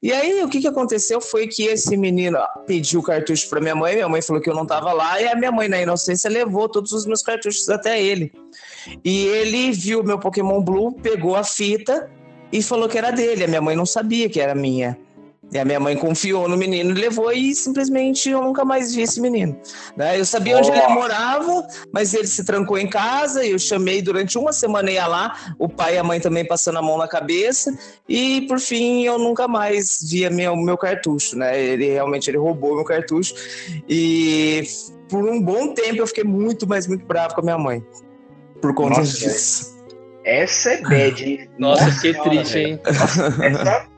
E 0.00 0.12
aí, 0.12 0.44
o 0.44 0.48
que, 0.48 0.60
que 0.60 0.68
aconteceu 0.68 1.20
foi 1.20 1.48
que 1.48 1.64
esse 1.64 1.96
menino 1.96 2.38
pediu 2.66 3.02
cartucho 3.02 3.48
para 3.48 3.60
minha 3.60 3.74
mãe, 3.74 3.94
minha 3.94 4.08
mãe 4.08 4.22
falou 4.22 4.40
que 4.40 4.48
eu 4.48 4.54
não 4.54 4.62
estava 4.62 4.92
lá, 4.92 5.20
e 5.20 5.26
a 5.26 5.34
minha 5.34 5.50
mãe, 5.50 5.68
na 5.68 5.80
inocência, 5.80 6.30
levou 6.30 6.68
todos 6.68 6.92
os 6.92 7.04
meus 7.04 7.20
cartuchos 7.20 7.68
até 7.68 8.00
ele. 8.00 8.32
E 9.04 9.26
ele 9.26 9.72
viu 9.72 10.04
meu 10.04 10.18
Pokémon 10.18 10.62
Blue, 10.62 10.92
pegou 10.92 11.34
a 11.34 11.42
fita 11.42 12.08
e 12.52 12.62
falou 12.62 12.88
que 12.88 12.96
era 12.96 13.10
dele. 13.10 13.44
A 13.44 13.48
minha 13.48 13.60
mãe 13.60 13.74
não 13.74 13.84
sabia 13.84 14.28
que 14.28 14.40
era 14.40 14.54
minha. 14.54 14.96
E 15.50 15.58
a 15.58 15.64
minha 15.64 15.80
mãe 15.80 15.96
confiou 15.96 16.46
no 16.46 16.56
menino 16.56 16.92
levou 16.92 17.32
e 17.32 17.54
simplesmente 17.54 18.28
eu 18.28 18.42
nunca 18.42 18.64
mais 18.64 18.94
vi 18.94 19.02
esse 19.02 19.20
menino. 19.20 19.58
Né? 19.96 20.20
Eu 20.20 20.24
sabia 20.24 20.56
oh. 20.56 20.58
onde 20.58 20.70
ele 20.70 20.88
morava, 20.88 21.66
mas 21.92 22.12
ele 22.12 22.26
se 22.26 22.44
trancou 22.44 22.78
em 22.78 22.88
casa 22.88 23.44
e 23.44 23.52
eu 23.52 23.58
chamei 23.58 24.02
durante 24.02 24.36
uma 24.36 24.52
semana 24.52 24.90
ia 24.90 25.06
lá, 25.06 25.54
o 25.58 25.68
pai 25.68 25.94
e 25.94 25.98
a 25.98 26.04
mãe 26.04 26.20
também 26.20 26.44
passando 26.44 26.78
a 26.78 26.82
mão 26.82 26.98
na 26.98 27.08
cabeça 27.08 27.76
e 28.08 28.42
por 28.42 28.60
fim 28.60 29.04
eu 29.04 29.18
nunca 29.18 29.48
mais 29.48 29.98
via 30.10 30.28
meu 30.28 30.54
meu 30.54 30.76
cartucho, 30.76 31.36
né? 31.36 31.58
Ele 31.58 31.92
realmente 31.92 32.28
ele 32.28 32.36
roubou 32.38 32.74
meu 32.74 32.84
cartucho 32.84 33.34
e 33.88 34.64
por 35.08 35.24
um 35.24 35.40
bom 35.40 35.72
tempo 35.72 35.96
eu 35.96 36.06
fiquei 36.06 36.24
muito, 36.24 36.68
mas 36.68 36.86
muito 36.86 37.06
bravo 37.06 37.34
com 37.34 37.40
a 37.40 37.44
minha 37.44 37.58
mãe 37.58 37.82
por 38.60 38.74
conta 38.74 39.00
Nossa, 39.00 39.18
disso. 39.18 39.78
Essa 40.24 40.72
é 40.72 40.82
bad. 40.82 41.50
Nossa, 41.58 41.86
Nossa 41.86 42.00
que 42.00 42.22
triste, 42.22 42.58
hein? 42.58 42.80
essa 42.84 43.88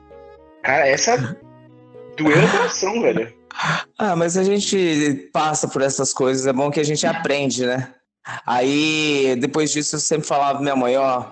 Cara, 0.63 0.87
essa 0.87 1.37
doeu 2.17 2.37
o 2.37 2.51
coração, 2.51 3.01
velho. 3.01 3.33
Ah, 3.97 4.15
mas 4.15 4.37
a 4.37 4.43
gente 4.43 5.29
passa 5.33 5.67
por 5.67 5.81
essas 5.81 6.13
coisas, 6.13 6.47
é 6.47 6.53
bom 6.53 6.71
que 6.71 6.79
a 6.79 6.85
gente 6.85 7.05
aprende, 7.05 7.65
né? 7.65 7.93
Aí, 8.45 9.35
depois 9.39 9.71
disso, 9.71 9.95
eu 9.95 9.99
sempre 9.99 10.27
falava 10.27 10.53
pra 10.53 10.61
minha 10.61 10.75
mãe, 10.75 10.95
ó, 10.95 11.25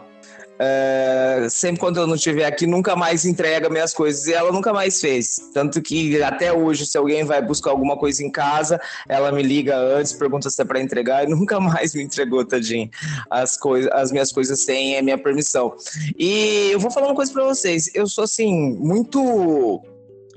é, 0.62 1.48
sempre 1.50 1.80
quando 1.80 2.02
eu 2.02 2.06
não 2.06 2.16
estiver 2.16 2.44
aqui, 2.44 2.68
nunca 2.68 2.94
mais 2.94 3.24
entrega 3.24 3.70
minhas 3.70 3.94
coisas. 3.94 4.28
E 4.28 4.34
ela 4.34 4.52
nunca 4.52 4.74
mais 4.74 5.00
fez. 5.00 5.40
Tanto 5.54 5.82
que 5.82 6.22
até 6.22 6.52
hoje, 6.52 6.86
se 6.86 6.98
alguém 6.98 7.24
vai 7.24 7.42
buscar 7.42 7.72
alguma 7.72 7.98
coisa 7.98 8.22
em 8.22 8.30
casa, 8.30 8.80
ela 9.08 9.32
me 9.32 9.42
liga 9.42 9.78
antes, 9.78 10.12
pergunta 10.12 10.50
se 10.50 10.62
é 10.62 10.66
para 10.66 10.82
entregar 10.82 11.24
e 11.24 11.28
nunca 11.32 11.62
mais 11.62 11.96
me 11.96 12.04
entregou, 12.04 12.44
tadinho, 12.44 12.90
as, 13.30 13.56
coisas, 13.56 13.90
as 13.94 14.12
minhas 14.12 14.34
coisas 14.34 14.62
sem 14.62 14.98
a 14.98 15.02
minha 15.02 15.18
permissão. 15.18 15.74
E 16.18 16.70
eu 16.72 16.80
vou 16.80 16.92
falar 16.92 17.08
uma 17.08 17.16
coisa 17.16 17.32
para 17.32 17.46
vocês. 17.46 17.90
Eu 17.96 18.06
sou 18.06 18.26
assim, 18.26 18.76
muito. 18.78 19.82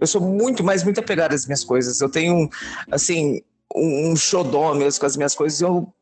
Eu 0.01 0.07
sou 0.07 0.20
muito, 0.20 0.62
mas 0.62 0.85
muito 0.85 1.01
apegado 1.01 1.33
às 1.33 1.47
minhas 1.47 1.64
coisas. 1.64 2.01
Eu 2.01 2.09
tenho, 2.09 2.49
assim, 2.91 3.43
um, 3.75 4.11
um 4.11 4.16
xodó 4.16 4.75
mesmo 4.75 5.01
com 5.01 5.07
as 5.07 5.16
minhas 5.16 5.35
coisas. 5.35 5.61
Eu 5.61 5.93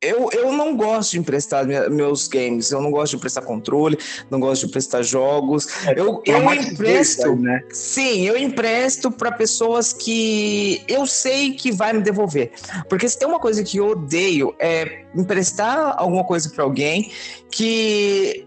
eu, 0.00 0.28
eu 0.32 0.52
não 0.52 0.76
gosto 0.76 1.12
de 1.12 1.18
emprestar 1.18 1.66
meus 1.90 2.28
games, 2.28 2.70
eu 2.70 2.80
não 2.80 2.90
gosto 2.90 3.12
de 3.12 3.16
emprestar 3.16 3.42
controle, 3.42 3.98
não 4.30 4.38
gosto 4.38 4.62
de 4.62 4.66
emprestar 4.68 5.02
jogos. 5.02 5.66
É, 5.86 5.98
eu, 5.98 6.22
eu 6.26 6.52
empresto, 6.52 7.34
né? 7.36 7.62
sim, 7.70 8.26
eu 8.26 8.36
empresto 8.36 9.10
para 9.10 9.32
pessoas 9.32 9.92
que 9.92 10.82
eu 10.86 11.06
sei 11.06 11.52
que 11.52 11.72
vai 11.72 11.92
me 11.92 12.02
devolver. 12.02 12.52
Porque 12.88 13.08
se 13.08 13.18
tem 13.18 13.26
uma 13.26 13.40
coisa 13.40 13.64
que 13.64 13.78
eu 13.78 13.88
odeio 13.88 14.54
é 14.58 15.06
emprestar 15.14 15.94
alguma 15.96 16.24
coisa 16.24 16.50
para 16.50 16.64
alguém 16.64 17.10
que 17.50 18.46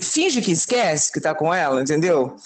finge 0.00 0.40
que 0.40 0.52
esquece 0.52 1.12
que 1.12 1.20
tá 1.20 1.34
com 1.34 1.52
ela, 1.52 1.82
entendeu? 1.82 2.36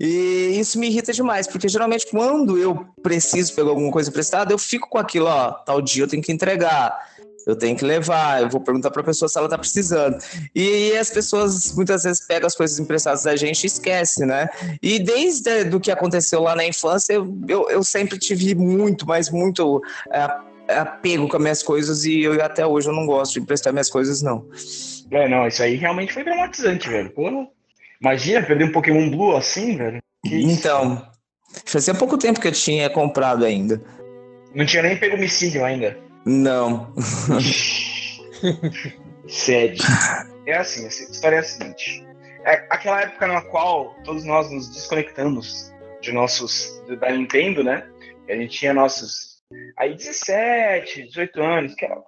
E 0.00 0.56
isso 0.58 0.78
me 0.78 0.86
irrita 0.86 1.12
demais, 1.12 1.48
porque 1.48 1.68
geralmente 1.68 2.06
quando 2.08 2.56
eu 2.56 2.86
preciso 3.02 3.54
pegar 3.54 3.70
alguma 3.70 3.90
coisa 3.90 4.08
emprestada, 4.08 4.52
eu 4.52 4.58
fico 4.58 4.88
com 4.88 4.96
aquilo, 4.96 5.26
ó, 5.26 5.50
tal 5.50 5.82
dia 5.82 6.04
eu 6.04 6.08
tenho 6.08 6.22
que 6.22 6.30
entregar, 6.30 7.07
eu 7.48 7.56
tenho 7.56 7.74
que 7.74 7.84
levar, 7.84 8.42
eu 8.42 8.48
vou 8.50 8.60
perguntar 8.60 8.90
para 8.90 9.00
a 9.00 9.04
pessoa 9.04 9.26
se 9.26 9.38
ela 9.38 9.48
tá 9.48 9.56
precisando. 9.56 10.18
E, 10.54 10.92
as 10.98 11.08
pessoas 11.08 11.74
muitas 11.74 12.02
vezes 12.02 12.26
pegam 12.26 12.46
as 12.46 12.54
coisas 12.54 12.78
emprestadas 12.78 13.22
da 13.22 13.34
gente 13.36 13.64
e 13.64 13.66
esquecem, 13.66 14.26
né? 14.26 14.50
E 14.82 14.98
desde 14.98 15.64
do 15.64 15.80
que 15.80 15.90
aconteceu 15.90 16.42
lá 16.42 16.54
na 16.54 16.66
infância, 16.66 17.14
eu, 17.14 17.34
eu, 17.48 17.70
eu 17.70 17.82
sempre 17.82 18.18
tive 18.18 18.54
muito, 18.54 19.06
mas 19.06 19.30
muito 19.30 19.80
é, 20.12 20.28
apego 20.74 21.26
com 21.26 21.38
as 21.38 21.42
minhas 21.42 21.62
coisas 21.62 22.04
e 22.04 22.20
eu 22.20 22.34
até 22.44 22.66
hoje 22.66 22.88
eu 22.88 22.92
não 22.92 23.06
gosto 23.06 23.32
de 23.32 23.40
emprestar 23.40 23.72
minhas 23.72 23.88
coisas, 23.88 24.20
não. 24.20 24.46
É, 25.10 25.26
não, 25.26 25.46
isso 25.46 25.62
aí 25.62 25.76
realmente 25.76 26.12
foi 26.12 26.24
traumatizante, 26.24 26.86
velho. 26.86 27.10
Pô, 27.10 27.48
Imagina 27.98 28.42
perder 28.42 28.64
um 28.64 28.72
Pokémon 28.72 29.10
Blue 29.10 29.34
assim, 29.34 29.74
velho. 29.74 30.00
Que 30.24 30.36
então, 30.36 31.02
fazia 31.64 31.94
pouco 31.94 32.18
tempo 32.18 32.40
que 32.40 32.48
eu 32.48 32.52
tinha 32.52 32.90
comprado 32.90 33.44
ainda. 33.44 33.80
Não 34.54 34.66
tinha 34.66 34.82
nem 34.82 34.98
pego 34.98 35.16
homicídio 35.16 35.64
ainda. 35.64 36.07
Não. 36.24 36.92
Sede. 39.28 39.82
É 40.46 40.56
assim, 40.56 40.84
a 40.84 40.88
história 40.88 41.36
é 41.36 41.40
a 41.40 41.42
seguinte. 41.42 42.04
É 42.44 42.52
aquela 42.70 43.02
época 43.02 43.26
na 43.26 43.42
qual 43.42 43.94
todos 44.04 44.24
nós 44.24 44.50
nos 44.50 44.68
desconectamos 44.70 45.72
de 46.00 46.12
nossos 46.12 46.82
da 47.00 47.10
Nintendo, 47.10 47.62
né? 47.62 47.88
A 48.28 48.34
gente 48.34 48.58
tinha 48.58 48.72
nossos 48.72 49.42
aí 49.76 49.94
17, 49.94 51.04
18 51.04 51.42
anos, 51.42 51.74
que 51.74 51.84
era 51.84 52.00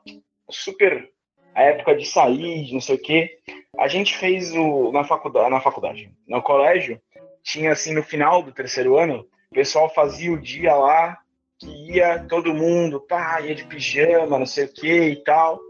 super 0.50 1.10
a 1.54 1.62
época 1.62 1.96
de 1.96 2.06
sair, 2.06 2.64
de 2.64 2.72
não 2.72 2.80
sei 2.80 2.96
o 2.96 3.02
quê. 3.02 3.38
A 3.78 3.88
gente 3.88 4.16
fez 4.16 4.52
o 4.52 4.92
na 4.92 5.04
faculdade, 5.04 5.50
na 5.50 5.60
faculdade, 5.60 6.10
no 6.26 6.42
colégio, 6.42 7.00
tinha 7.42 7.72
assim 7.72 7.94
no 7.94 8.02
final 8.02 8.42
do 8.42 8.52
terceiro 8.52 8.98
ano, 8.98 9.26
o 9.50 9.54
pessoal 9.54 9.92
fazia 9.92 10.32
o 10.32 10.40
dia 10.40 10.74
lá 10.74 11.18
que 11.60 11.92
ia 11.92 12.24
todo 12.28 12.54
mundo, 12.54 13.00
pá, 13.00 13.40
ia 13.40 13.54
de 13.54 13.64
pijama, 13.64 14.38
não 14.38 14.46
sei 14.46 14.64
o 14.64 14.72
que 14.72 15.10
e 15.10 15.22
tal. 15.22 15.60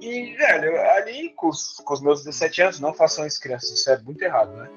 E, 0.00 0.34
velho, 0.34 0.78
ali 0.92 1.30
com 1.30 1.48
os, 1.48 1.76
com 1.84 1.94
os 1.94 2.02
meus 2.02 2.24
17 2.24 2.62
anos, 2.62 2.80
não 2.80 2.92
façam 2.92 3.26
isso, 3.26 3.40
crianças, 3.40 3.70
isso 3.70 3.90
é 3.90 3.98
muito 3.98 4.20
errado, 4.22 4.52
né? 4.52 4.68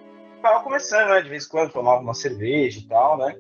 Tava 0.42 0.64
começando, 0.64 1.10
né? 1.10 1.22
De 1.22 1.30
vez 1.30 1.46
em 1.46 1.50
quando 1.50 1.74
tomava 1.74 2.02
uma 2.02 2.14
cerveja 2.14 2.80
e 2.80 2.88
tal, 2.88 3.18
né? 3.18 3.36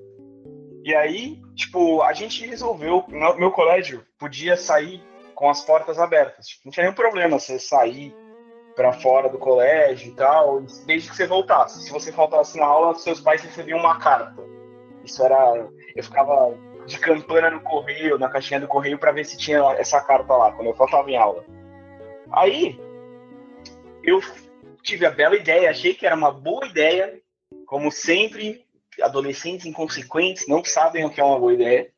E 0.83 0.93
aí, 0.93 1.39
tipo, 1.55 2.01
a 2.01 2.11
gente 2.13 2.45
resolveu, 2.45 3.05
meu 3.07 3.51
colégio 3.51 4.05
podia 4.17 4.57
sair 4.57 5.01
com 5.35 5.49
as 5.49 5.61
portas 5.61 5.99
abertas. 5.99 6.47
Tipo, 6.47 6.63
não 6.65 6.71
tinha 6.71 6.83
nenhum 6.83 6.95
problema 6.95 7.39
você 7.39 7.59
sair 7.59 8.13
para 8.75 8.93
fora 8.93 9.29
do 9.29 9.37
colégio 9.37 10.09
e 10.11 10.15
tal, 10.15 10.61
desde 10.85 11.09
que 11.09 11.15
você 11.15 11.27
voltasse. 11.27 11.83
Se 11.83 11.91
você 11.91 12.11
faltasse 12.11 12.57
na 12.57 12.65
aula, 12.65 12.95
seus 12.95 13.21
pais 13.21 13.41
recebiam 13.41 13.79
uma 13.79 13.99
carta. 13.99 14.35
Isso 15.03 15.23
era. 15.23 15.69
Eu 15.95 16.03
ficava 16.03 16.57
de 16.89 16.99
campana 16.99 17.51
no 17.51 17.61
correio, 17.61 18.17
na 18.17 18.27
caixinha 18.27 18.59
do 18.59 18.67
correio, 18.67 18.97
para 18.97 19.11
ver 19.11 19.23
se 19.23 19.37
tinha 19.37 19.59
essa 19.77 20.01
carta 20.01 20.35
lá, 20.35 20.51
quando 20.51 20.67
eu 20.67 20.75
faltava 20.75 21.09
em 21.09 21.15
aula. 21.15 21.45
Aí, 22.31 22.79
eu 24.03 24.19
tive 24.81 25.05
a 25.05 25.11
bela 25.11 25.35
ideia, 25.35 25.69
achei 25.69 25.93
que 25.93 26.05
era 26.05 26.15
uma 26.15 26.31
boa 26.31 26.65
ideia, 26.65 27.21
como 27.65 27.91
sempre, 27.91 28.65
adolescentes 29.01 29.65
inconsequentes 29.65 30.47
não 30.47 30.63
sabem 30.65 31.05
o 31.05 31.09
que 31.09 31.21
é 31.21 31.23
uma 31.23 31.39
boa 31.39 31.53
ideia. 31.53 31.91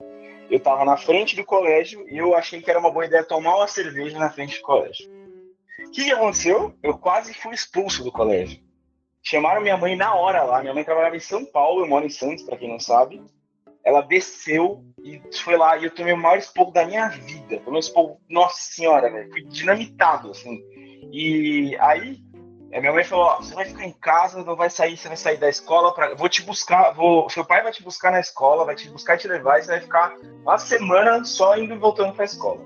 Eu 0.50 0.58
estava 0.58 0.84
na 0.84 0.98
frente 0.98 1.36
do 1.36 1.46
colégio 1.46 2.06
e 2.10 2.18
eu 2.18 2.36
achei 2.36 2.62
que 2.62 2.70
era 2.70 2.80
uma 2.80 2.92
boa 2.92 3.06
ideia 3.06 3.24
tomar 3.24 3.56
uma 3.56 3.68
cerveja 3.68 4.20
na 4.20 4.30
frente 4.30 4.58
do 4.58 4.64
colégio. 4.64 5.10
O 5.88 5.92
que, 5.92 6.04
que 6.04 6.12
aconteceu? 6.12 6.76
Eu 6.84 6.98
quase 6.98 7.34
fui 7.34 7.56
expulso 7.56 8.04
do 8.04 8.12
colégio. 8.12 8.60
Chamaram 9.24 9.62
minha 9.62 9.78
mãe 9.78 9.96
na 9.96 10.14
hora 10.16 10.44
lá. 10.44 10.62
Minha 10.62 10.74
mãe 10.74 10.84
trabalhava 10.84 11.16
em 11.16 11.22
São 11.22 11.46
Paulo, 11.46 11.82
eu 11.82 11.88
moro 11.88 12.06
em 12.06 12.10
Santos, 12.10 12.44
para 12.44 12.58
quem 12.58 12.70
não 12.70 12.80
sabe. 12.80 13.22
Ela 13.84 14.02
desceu 14.02 14.84
e 15.04 15.20
foi 15.34 15.58
lá 15.58 15.78
e 15.78 15.86
eu 15.86 15.92
tomei 15.92 16.14
o 16.14 16.18
maior 16.18 16.38
esporro 16.38 16.72
da 16.72 16.86
minha 16.86 17.08
vida. 17.10 17.60
Tomei 17.60 17.78
um 17.78 17.80
esporro, 17.80 18.22
nossa 18.30 18.62
senhora, 18.62 19.10
velho. 19.10 19.32
Fui 19.32 19.44
dinamitado, 19.44 20.32
assim. 20.32 20.62
E 21.12 21.76
aí, 21.80 22.20
minha 22.80 22.94
mãe 22.94 23.04
falou: 23.04 23.38
você 23.38 23.54
vai 23.54 23.66
ficar 23.66 23.86
em 23.86 23.94
casa, 23.94 24.44
não 24.44 24.56
vai 24.56 24.70
sair, 24.70 24.96
você 24.96 25.08
vai 25.08 25.18
sair 25.18 25.38
da 25.38 25.50
escola. 25.50 25.94
Pra... 25.94 26.14
Vou 26.16 26.30
te 26.30 26.44
buscar, 26.44 26.92
vou... 26.92 27.30
seu 27.30 27.44
pai 27.44 27.64
vai 27.64 27.72
te 27.72 27.84
buscar 27.84 28.12
na 28.12 28.20
escola, 28.20 28.66
vai 28.66 28.76
te 28.76 28.90
buscar 28.90 29.16
e 29.16 29.18
te 29.18 29.28
levar, 29.28 29.60
e 29.60 29.64
você 29.64 29.72
vai 29.72 29.82
ficar 29.82 30.16
uma 30.44 30.58
semana 30.58 31.24
só 31.24 31.58
indo 31.58 31.74
e 31.74 31.78
voltando 31.78 32.14
para 32.14 32.24
a 32.24 32.26
escola. 32.26 32.62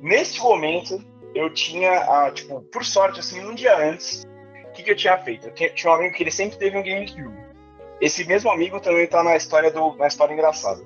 Neste 0.00 0.40
momento, 0.40 1.04
eu 1.34 1.52
tinha, 1.52 1.90
ah, 1.90 2.30
tipo, 2.32 2.60
por 2.62 2.84
sorte, 2.84 3.20
assim, 3.20 3.44
um 3.44 3.54
dia 3.54 3.76
antes, 3.76 4.24
o 4.68 4.72
que, 4.72 4.82
que 4.82 4.90
eu 4.90 4.96
tinha 4.96 5.18
feito? 5.18 5.46
Eu 5.46 5.74
tinha 5.74 5.92
um 5.92 5.96
amigo 5.96 6.14
que 6.14 6.22
ele 6.22 6.30
sempre 6.30 6.58
teve 6.58 6.76
um 6.76 6.82
GameCube. 6.82 7.47
Esse 8.00 8.24
mesmo 8.24 8.50
amigo 8.50 8.80
também 8.80 9.06
tá 9.06 9.22
na 9.22 9.36
história 9.36 9.70
do, 9.70 9.94
na 9.96 10.06
história 10.06 10.32
engraçada. 10.32 10.82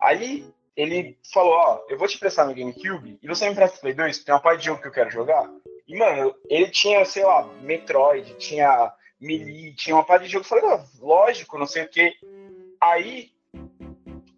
Aí 0.00 0.46
ele 0.76 1.18
falou, 1.32 1.52
ó, 1.52 1.80
eu 1.88 1.98
vou 1.98 2.06
te 2.06 2.18
prestar 2.18 2.44
meu 2.44 2.54
GameCube 2.54 3.18
e 3.22 3.26
você 3.26 3.46
me 3.46 3.52
empresta 3.52 3.78
o 3.78 3.80
Play 3.80 3.94
2, 3.94 4.18
tem 4.18 4.34
uma 4.34 4.40
parte 4.40 4.60
de 4.60 4.66
jogo 4.66 4.80
que 4.80 4.88
eu 4.88 4.92
quero 4.92 5.10
jogar. 5.10 5.50
E, 5.88 5.96
mano, 5.96 6.34
ele 6.50 6.68
tinha, 6.68 7.04
sei 7.04 7.24
lá, 7.24 7.48
Metroid, 7.62 8.34
tinha 8.34 8.92
Melee, 9.20 9.74
tinha 9.74 9.96
uma 9.96 10.04
parte 10.04 10.24
de 10.24 10.32
jogo. 10.32 10.44
Eu 10.44 10.48
falei, 10.48 10.64
ah, 10.66 10.84
lógico, 11.00 11.58
não 11.58 11.66
sei 11.66 11.84
o 11.84 11.88
quê. 11.88 12.12
Aí 12.80 13.30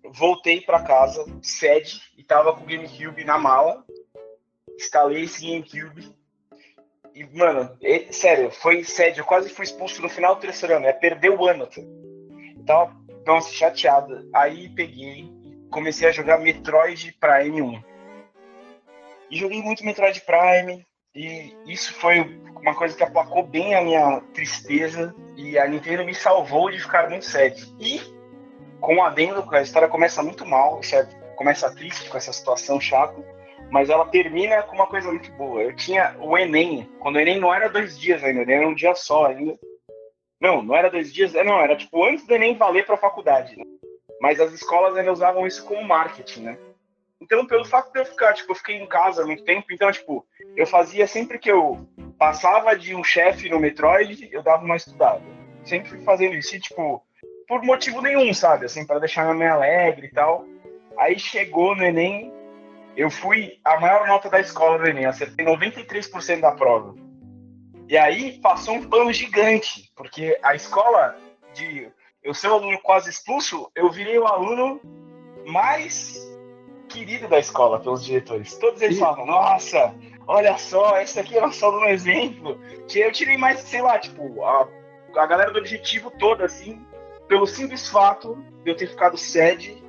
voltei 0.05 0.61
para 0.61 0.83
casa, 0.83 1.25
sede, 1.43 2.01
e 2.17 2.23
tava 2.23 2.53
com 2.55 2.63
o 2.63 2.67
GameCube 2.67 3.25
na 3.25 3.39
mala 3.39 3.85
instalei 4.79 5.25
esse 5.25 5.45
GameCube. 5.45 6.17
E, 7.19 7.37
mano, 7.37 7.77
sério, 8.13 8.49
foi 8.53 8.85
sério, 8.85 9.21
eu 9.21 9.25
quase 9.25 9.49
fui 9.49 9.65
expulso 9.65 10.01
no 10.01 10.09
final 10.09 10.37
do 10.37 10.41
terceiro 10.41 10.77
ano, 10.77 10.87
é 10.87 10.93
perder 10.93 11.31
o 11.31 11.49
ano. 11.49 11.67
Tá? 11.67 11.83
Tava, 12.65 12.97
nossa, 13.27 13.53
chateado. 13.53 14.29
Aí 14.33 14.69
peguei 14.69 15.29
comecei 15.69 16.09
a 16.09 16.13
jogar 16.13 16.39
Metroid 16.39 17.13
Prime 17.21 17.61
1. 17.61 17.83
E 19.31 19.37
joguei 19.37 19.61
muito 19.61 19.85
Metroid 19.85 20.23
Prime, 20.23 20.87
e 21.15 21.55
isso 21.67 21.93
foi 21.95 22.21
uma 22.61 22.75
coisa 22.75 22.97
que 22.97 23.03
aplacou 23.03 23.43
bem 23.43 23.75
a 23.75 23.83
minha 23.83 24.21
tristeza, 24.33 25.13
e 25.37 25.59
a 25.59 25.67
Nintendo 25.67 26.05
me 26.05 26.15
salvou 26.15 26.71
de 26.71 26.79
ficar 26.79 27.11
muito 27.11 27.25
sério. 27.25 27.57
E, 27.81 28.01
com 28.81 28.97
o 28.97 29.03
adendo, 29.03 29.45
a 29.53 29.61
história 29.61 29.89
começa 29.89 30.23
muito 30.23 30.47
mal, 30.47 30.81
certo? 30.83 31.19
começa 31.39 31.71
triste 31.73 32.09
com 32.09 32.17
essa 32.17 32.33
situação 32.33 32.81
chata 32.81 33.15
mas 33.71 33.91
ela 33.91 34.07
termina 34.07 34.63
com 34.63 34.75
uma 34.75 34.87
coisa 34.87 35.09
muito 35.09 35.31
boa. 35.33 35.63
Eu 35.63 35.75
tinha 35.75 36.17
o 36.21 36.37
Enem, 36.37 36.89
quando 37.01 37.17
o 37.17 37.21
Enem 37.21 37.39
não 37.39 37.53
era 37.53 37.69
dois 37.69 37.99
dias 37.99 38.23
ainda, 38.23 38.51
era 38.51 38.67
um 38.67 38.75
dia 38.75 38.95
só 38.95 39.27
ainda. 39.27 39.59
Não, 40.41 40.63
não 40.63 40.77
era 40.77 40.91
dois 40.91 41.13
dias, 41.13 41.33
não, 41.33 41.61
era 41.61 41.77
tipo 41.77 42.05
antes 42.05 42.27
do 42.27 42.35
Enem 42.35 42.57
valer 42.57 42.87
para 42.87 42.95
a 42.95 42.99
faculdade, 42.99 43.57
né? 43.57 43.65
Mas 44.21 44.41
as 44.41 44.53
escolas 44.53 44.97
ainda 44.97 45.13
usavam 45.13 45.47
isso 45.47 45.65
como 45.65 45.83
marketing, 45.83 46.43
né? 46.43 46.59
Então, 47.21 47.45
pelo 47.47 47.65
fato 47.65 47.93
de 47.93 47.99
eu 47.99 48.05
ficar, 48.05 48.33
tipo, 48.33 48.53
eu 48.53 48.57
fiquei 48.57 48.77
em 48.77 48.87
casa 48.87 49.27
muito 49.27 49.45
tempo, 49.45 49.67
então, 49.73 49.91
tipo, 49.91 50.25
eu 50.57 50.67
fazia 50.67 51.07
sempre 51.07 51.39
que 51.39 51.51
eu 51.51 51.87
passava 52.17 52.77
de 52.77 52.95
um 52.95 53.03
chefe 53.03 53.49
no 53.49 53.59
Metroid, 53.59 54.29
eu 54.31 54.43
dava 54.43 54.65
uma 54.65 54.77
estudada. 54.77 55.23
Sempre 55.65 55.91
fui 55.91 56.01
fazendo 56.03 56.37
isso, 56.37 56.55
e, 56.55 56.61
tipo, 56.61 57.03
por 57.47 57.63
motivo 57.65 58.01
nenhum, 58.01 58.33
sabe? 58.33 58.67
Assim, 58.67 58.87
para 58.87 59.01
deixar 59.01 59.25
minha 59.25 59.35
mãe 59.35 59.49
alegre 59.49 60.07
e 60.07 60.11
tal. 60.13 60.45
Aí 60.97 61.19
chegou 61.19 61.75
no 61.75 61.83
Enem, 61.83 62.33
eu 62.99 63.09
fui 63.13 63.61
a 63.65 63.79
maior 63.79 64.09
nota 64.09 64.29
da 64.29 64.41
escola 64.41 64.77
do 64.77 64.89
Enem, 64.89 65.07
acertei 65.07 65.47
93% 65.47 66.41
da 66.41 66.51
prova. 66.51 66.97
E 67.89 67.97
aí 67.97 68.41
passou 68.41 68.75
um 68.75 68.91
pano 68.91 69.13
gigante, 69.13 69.89
porque 69.95 70.37
a 70.43 70.57
escola 70.57 71.17
de 71.55 71.89
eu 72.25 72.35
ser 72.35 72.49
um 72.49 72.55
aluno 72.55 72.79
quase 72.83 73.09
expulso, 73.09 73.71
eu 73.77 73.89
virei 73.89 74.19
o 74.19 74.27
aluno 74.27 74.81
mais 75.47 76.19
querido 76.89 77.29
da 77.29 77.39
escola 77.39 77.79
pelos 77.79 78.05
diretores. 78.05 78.59
Todos 78.59 78.83
eles 78.83 78.99
falavam, 78.99 79.27
nossa, 79.27 79.95
olha 80.27 80.59
só, 80.59 81.01
esse 81.01 81.21
aqui 81.21 81.39
é 81.39 81.41
nosso 81.41 81.65
aluno 81.65 81.87
exemplo. 81.87 82.59
Que 82.89 82.99
eu 82.99 83.13
tirei 83.13 83.39
mais, 83.39 83.61
sei 83.61 83.81
lá, 83.81 83.97
tipo, 84.01 84.43
a, 84.43 84.69
a 85.15 85.27
galera 85.27 85.53
do 85.53 85.61
objetivo 85.61 86.11
toda, 86.19 86.47
assim, 86.47 86.85
pelo 87.29 87.47
simples 87.47 87.89
fato 87.89 88.35
de 88.65 88.73
eu 88.73 88.77
ter 88.77 88.89
ficado 88.89 89.17
sede 89.17 89.81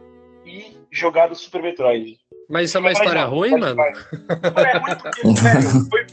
e 0.45 0.77
jogado 0.91 1.33
Super 1.33 1.63
Metroid. 1.63 2.19
Mas 2.49 2.69
isso 2.69 2.77
é 2.77 2.79
uma 2.79 2.91
história 2.91 3.25
ruim, 3.25 3.51
mano? 3.51 3.79
É 3.79 4.79
muito, 4.79 5.03
velho, 5.43 5.69
foi 5.87 6.05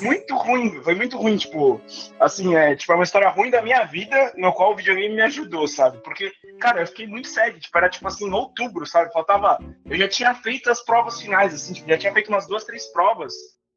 muito 0.00 0.34
ruim, 0.34 0.82
foi 0.82 0.94
muito 0.94 1.18
ruim, 1.18 1.36
tipo, 1.36 1.78
assim, 2.18 2.56
é, 2.56 2.74
tipo, 2.74 2.90
é 2.92 2.94
uma 2.94 3.04
história 3.04 3.28
ruim 3.28 3.50
da 3.50 3.60
minha 3.60 3.84
vida, 3.84 4.32
no 4.36 4.50
qual 4.54 4.72
o 4.72 4.76
videogame 4.76 5.14
me 5.14 5.20
ajudou, 5.20 5.68
sabe? 5.68 5.98
Porque, 5.98 6.32
cara, 6.58 6.80
eu 6.80 6.86
fiquei 6.86 7.06
muito 7.06 7.28
sério, 7.28 7.60
tipo, 7.60 7.76
era 7.76 7.90
tipo 7.90 8.08
assim, 8.08 8.26
em 8.26 8.32
outubro, 8.32 8.86
sabe? 8.86 9.12
Faltava. 9.12 9.58
Eu 9.84 9.98
já 9.98 10.08
tinha 10.08 10.34
feito 10.34 10.70
as 10.70 10.82
provas 10.82 11.20
finais, 11.20 11.52
assim, 11.52 11.74
tipo, 11.74 11.88
já 11.88 11.98
tinha 11.98 12.12
feito 12.14 12.28
umas 12.28 12.46
duas, 12.46 12.64
três 12.64 12.86
provas. 12.86 13.34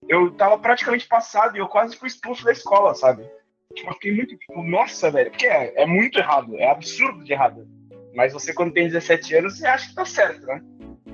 Eu 0.08 0.32
tava 0.32 0.58
praticamente 0.58 1.08
passado 1.08 1.58
e 1.58 1.60
eu 1.60 1.68
quase 1.68 1.98
fui 1.98 2.08
expulso 2.08 2.46
da 2.46 2.54
escola, 2.54 2.96
sabe? 2.96 3.30
Tipo, 3.76 3.90
eu 3.90 3.94
fiquei 3.96 4.16
muito, 4.16 4.38
tipo, 4.38 4.64
nossa, 4.64 5.12
velho, 5.12 5.30
porque 5.30 5.48
é, 5.48 5.74
é 5.82 5.86
muito 5.86 6.18
errado, 6.18 6.56
é 6.56 6.70
absurdo 6.72 7.24
de 7.26 7.34
errado. 7.34 7.68
Mas 8.16 8.32
você, 8.32 8.54
quando 8.54 8.74
tem 8.74 8.88
17 8.88 9.36
anos, 9.36 9.58
você 9.58 9.68
acha 9.68 9.90
que 9.90 9.96
tá 9.96 10.06
certo, 10.06 10.46
né? 10.46 10.62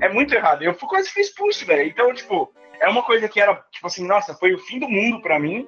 É 0.03 0.09
muito 0.09 0.35
errado. 0.35 0.63
Eu 0.63 0.75
quase 0.75 1.09
fui 1.09 1.21
expulso, 1.21 1.65
velho. 1.65 1.87
Então, 1.87 2.13
tipo, 2.13 2.53
é 2.81 2.89
uma 2.89 3.03
coisa 3.03 3.29
que 3.29 3.39
era, 3.39 3.55
tipo 3.71 3.87
assim, 3.87 4.05
nossa, 4.05 4.33
foi 4.33 4.53
o 4.53 4.59
fim 4.59 4.77
do 4.77 4.89
mundo 4.89 5.21
para 5.21 5.39
mim. 5.39 5.67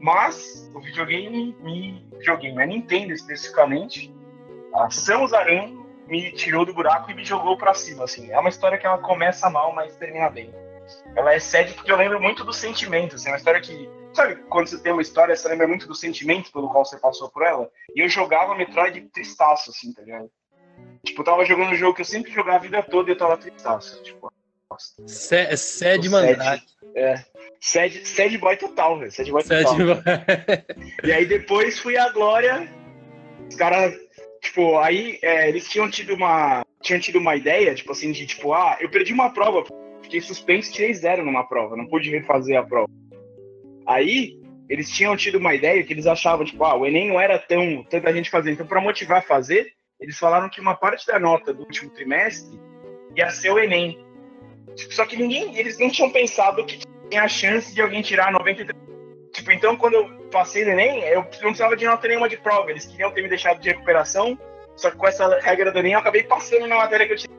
Mas 0.00 0.70
o 0.74 0.80
videogame, 0.80 1.56
me, 1.60 2.06
videogame, 2.18 2.62
a 2.62 2.66
Nintendo 2.66 3.12
especificamente, 3.12 4.14
a 4.74 4.90
Samus 4.90 5.32
Aran 5.32 5.72
me 6.06 6.30
tirou 6.32 6.64
do 6.64 6.74
buraco 6.74 7.10
e 7.10 7.14
me 7.14 7.24
jogou 7.24 7.56
pra 7.56 7.74
cima, 7.74 8.04
assim. 8.04 8.30
É 8.30 8.38
uma 8.38 8.50
história 8.50 8.78
que 8.78 8.86
ela 8.86 8.98
começa 8.98 9.50
mal, 9.50 9.74
mas 9.74 9.96
termina 9.96 10.28
bem. 10.28 10.52
Ela 11.16 11.34
é 11.34 11.38
sede 11.38 11.74
porque 11.74 11.90
eu 11.90 11.96
lembro 11.96 12.20
muito 12.20 12.44
do 12.44 12.52
sentimento, 12.52 13.16
assim, 13.16 13.28
é 13.28 13.32
uma 13.32 13.38
história 13.38 13.60
que... 13.60 13.88
Sabe 14.12 14.36
quando 14.50 14.68
você 14.68 14.78
tem 14.78 14.92
uma 14.92 15.00
história, 15.00 15.34
você 15.34 15.48
lembra 15.48 15.66
muito 15.66 15.88
do 15.88 15.94
sentimento 15.94 16.52
pelo 16.52 16.68
qual 16.68 16.84
você 16.84 16.98
passou 16.98 17.30
por 17.30 17.44
ela? 17.44 17.70
E 17.96 18.00
eu 18.00 18.08
jogava 18.08 18.54
Metroid 18.54 19.00
tristaço, 19.12 19.70
assim, 19.70 19.92
tá 19.92 20.02
ligado? 20.02 20.30
Tipo, 21.04 21.20
eu 21.20 21.24
tava 21.24 21.44
jogando 21.44 21.70
um 21.72 21.76
jogo 21.76 21.94
que 21.94 22.02
eu 22.02 22.06
sempre 22.06 22.32
jogava 22.32 22.58
a 22.58 22.60
vida 22.60 22.82
toda 22.82 23.10
e 23.10 23.12
eu 23.12 23.18
tava 23.18 23.36
tristaço. 23.36 24.02
Tipo, 24.02 24.32
nossa. 24.70 24.94
Sé- 25.06 25.56
Sede 25.56 26.08
O 26.08 26.10
Mandrake. 26.12 26.64
É. 26.94 27.24
Sad, 27.60 28.06
sad 28.06 28.36
boy 28.38 28.56
total, 28.56 28.98
velho. 28.98 29.10
Sad 29.10 29.30
boy 29.30 29.42
Sede 29.42 29.64
total. 29.64 30.02
E 31.04 31.12
aí 31.12 31.26
depois 31.26 31.78
fui 31.78 31.96
a 31.96 32.10
Glória. 32.10 32.68
Os 33.48 33.56
caras, 33.56 33.94
tipo, 34.40 34.78
aí 34.78 35.18
é, 35.22 35.48
eles 35.48 35.68
tinham 35.68 35.90
tido 35.90 36.14
uma. 36.14 36.64
Tinham 36.80 37.00
tido 37.00 37.18
uma 37.18 37.36
ideia, 37.36 37.74
tipo 37.74 37.92
assim, 37.92 38.10
de 38.10 38.26
tipo, 38.26 38.52
ah, 38.52 38.76
eu 38.80 38.90
perdi 38.90 39.12
uma 39.12 39.30
prova, 39.30 39.64
fiquei 40.02 40.20
suspenso 40.20 40.68
e 40.70 40.72
tirei 40.72 40.94
zero 40.94 41.24
numa 41.24 41.44
prova, 41.46 41.76
não 41.76 41.86
pude 41.86 42.10
refazer 42.10 42.58
a 42.58 42.62
prova. 42.64 42.88
Aí, 43.86 44.36
eles 44.68 44.90
tinham 44.90 45.16
tido 45.16 45.38
uma 45.38 45.54
ideia 45.54 45.82
que 45.84 45.92
eles 45.92 46.06
achavam, 46.08 46.44
tipo, 46.44 46.64
ah, 46.64 46.74
o 46.74 46.84
Enem 46.84 47.08
não 47.08 47.20
era 47.20 47.38
tão 47.38 47.84
tanta 47.84 48.12
gente 48.12 48.30
fazendo. 48.30 48.54
Então, 48.54 48.66
pra 48.66 48.80
motivar 48.80 49.18
a 49.18 49.22
fazer, 49.22 49.72
eles 50.02 50.18
falaram 50.18 50.50
que 50.50 50.60
uma 50.60 50.74
parte 50.74 51.06
da 51.06 51.18
nota 51.18 51.54
do 51.54 51.60
último 51.62 51.90
trimestre 51.90 52.60
ia 53.16 53.30
ser 53.30 53.50
o 53.50 53.58
Enem. 53.58 54.04
Só 54.90 55.06
que 55.06 55.16
ninguém, 55.16 55.56
eles 55.56 55.78
não 55.78 55.90
tinham 55.90 56.10
pensado 56.10 56.64
que 56.66 56.80
tinha 57.08 57.22
a 57.22 57.28
chance 57.28 57.72
de 57.74 57.80
alguém 57.80 58.02
tirar 58.02 58.32
93. 58.32 58.76
Tipo, 59.32 59.52
então 59.52 59.76
quando 59.76 59.94
eu 59.94 60.08
passei 60.30 60.64
no 60.64 60.72
Enem, 60.72 61.02
eu 61.04 61.22
não 61.22 61.24
precisava 61.24 61.76
de 61.76 61.86
nota 61.86 62.08
nenhuma 62.08 62.28
de 62.28 62.36
prova. 62.36 62.70
Eles 62.70 62.84
queriam 62.86 63.10
ter 63.12 63.22
me 63.22 63.28
deixado 63.28 63.60
de 63.60 63.68
recuperação, 63.68 64.36
só 64.76 64.90
que 64.90 64.96
com 64.96 65.06
essa 65.06 65.38
regra 65.40 65.70
do 65.70 65.78
Enem 65.78 65.92
eu 65.92 65.98
acabei 66.00 66.24
passando 66.24 66.66
na 66.66 66.76
matéria 66.76 67.06
que 67.06 67.12
eu 67.12 67.16
tinha. 67.18 67.36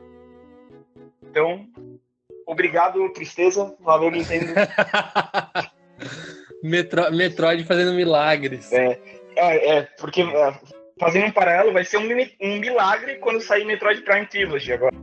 Então, 1.22 1.66
obrigado, 2.46 3.12
tristeza. 3.12 3.76
Valeu, 3.80 4.10
Nintendo. 4.10 4.54
Metro- 6.62 7.12
Metroid 7.12 7.64
fazendo 7.64 7.92
milagres. 7.92 8.72
É, 8.72 8.98
é, 9.36 9.76
é, 9.76 9.82
porque 9.98 10.22
é, 10.22 10.54
fazendo 10.98 11.26
um 11.26 11.30
paralelo, 11.30 11.72
vai 11.72 11.84
ser 11.84 11.98
um, 11.98 12.08
um 12.40 12.58
milagre 12.58 13.16
quando 13.16 13.40
sair 13.40 13.64
Metroid 13.64 14.02
Prime 14.02 14.26
Trilogy 14.26 14.72
agora. 14.72 14.94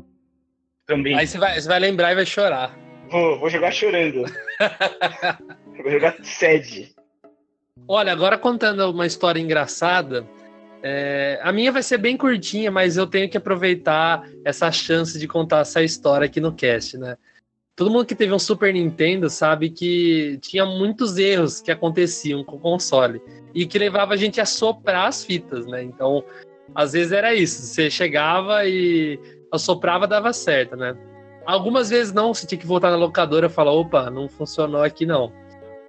Também. 0.86 1.18
Aí 1.18 1.28
você 1.28 1.38
vai, 1.38 1.60
você 1.60 1.68
vai 1.68 1.80
lembrar 1.80 2.12
e 2.12 2.16
vai 2.16 2.26
chorar. 2.26 2.78
Vou, 3.10 3.40
vou 3.40 3.50
jogar 3.50 3.72
chorando. 3.72 4.24
vou 5.84 5.92
jogar 5.92 6.16
sede. 6.24 6.94
Olha, 7.88 8.12
agora 8.12 8.38
contando 8.38 8.90
uma 8.90 9.06
história 9.06 9.40
engraçada, 9.40 10.26
é, 10.84 11.40
a 11.44 11.52
minha 11.52 11.72
vai 11.72 11.84
ser 11.84 11.98
bem 11.98 12.18
curtinha, 12.18 12.72
mas 12.72 12.98
eu 12.98 13.06
tenho 13.06 13.30
que 13.30 13.38
aproveitar 13.38 14.28
essa 14.46 14.72
chance 14.72 15.20
de 15.20 15.28
contar 15.28 15.60
essa 15.60 15.84
história 15.84 16.26
aqui 16.26 16.40
no 16.40 16.54
cast, 16.54 16.98
né? 16.98 17.18
Todo 17.76 17.90
mundo 17.90 18.06
que 18.06 18.16
teve 18.16 18.34
um 18.34 18.40
Super 18.40 18.74
Nintendo 18.74 19.30
sabe 19.30 19.70
que 19.70 20.38
tinha 20.42 20.66
muitos 20.66 21.18
erros 21.18 21.62
que 21.62 21.72
aconteciam 21.72 22.44
com 22.44 22.58
o 22.58 22.60
console 22.60 23.22
e 23.54 23.66
que 23.66 23.80
levava 23.80 24.14
a 24.14 24.18
gente 24.18 24.40
a 24.40 24.46
soprar 24.46 25.08
as 25.08 25.24
fitas, 25.24 25.66
né? 25.66 25.84
Então, 25.84 26.24
às 26.74 26.94
vezes 26.94 27.12
era 27.12 27.34
isso, 27.34 27.62
você 27.62 27.90
chegava 27.90 28.66
e 28.66 29.20
assoprava 29.52 30.08
dava 30.08 30.32
certo, 30.34 30.76
né? 30.76 30.96
Algumas 31.46 31.90
vezes 31.90 32.14
não, 32.14 32.34
você 32.34 32.46
tinha 32.46 32.60
que 32.60 32.68
voltar 32.68 32.92
na 32.92 32.98
locadora 32.98 33.48
e 33.48 33.50
falar, 33.50 33.72
opa, 33.72 34.10
não 34.10 34.30
funcionou 34.30 34.84
aqui 34.84 35.06
não. 35.06 35.32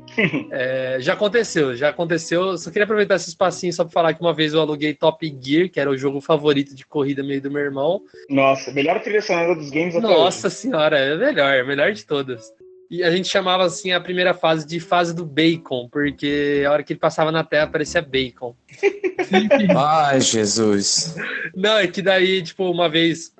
É, 0.50 0.96
já 1.00 1.12
aconteceu, 1.12 1.74
já 1.76 1.88
aconteceu. 1.88 2.58
Só 2.58 2.70
queria 2.70 2.84
aproveitar 2.84 3.14
esse 3.14 3.28
espacinho 3.28 3.72
só 3.72 3.84
para 3.84 3.92
falar 3.92 4.14
que 4.14 4.20
uma 4.20 4.34
vez 4.34 4.52
eu 4.52 4.60
aluguei 4.60 4.94
Top 4.94 5.24
Gear, 5.40 5.70
que 5.70 5.80
era 5.80 5.88
o 5.88 5.96
jogo 5.96 6.20
favorito 6.20 6.74
de 6.74 6.84
corrida 6.84 7.22
meio 7.22 7.40
do 7.40 7.50
meu 7.50 7.62
irmão. 7.62 8.02
Nossa, 8.28 8.72
melhor 8.72 9.00
trilha 9.00 9.22
sonora 9.22 9.54
dos 9.54 9.70
games 9.70 9.94
até 9.94 10.06
Nossa 10.06 10.50
senhora, 10.50 10.98
é 10.98 11.16
melhor, 11.16 11.54
é 11.54 11.62
melhor 11.62 11.92
de 11.92 12.04
todas. 12.04 12.52
E 12.92 13.02
a 13.02 13.10
gente 13.10 13.26
chamava 13.26 13.64
assim 13.64 13.90
a 13.90 13.98
primeira 13.98 14.34
fase 14.34 14.66
de 14.66 14.78
fase 14.78 15.14
do 15.14 15.24
bacon, 15.24 15.88
porque 15.90 16.62
a 16.66 16.70
hora 16.70 16.82
que 16.82 16.92
ele 16.92 17.00
passava 17.00 17.32
na 17.32 17.42
tela 17.42 17.66
parecia 17.66 18.02
bacon. 18.02 18.54
Ai, 19.74 20.20
Jesus. 20.20 21.16
Não, 21.56 21.78
é 21.78 21.86
que 21.86 22.02
daí, 22.02 22.42
tipo, 22.42 22.70
uma 22.70 22.90
vez. 22.90 23.34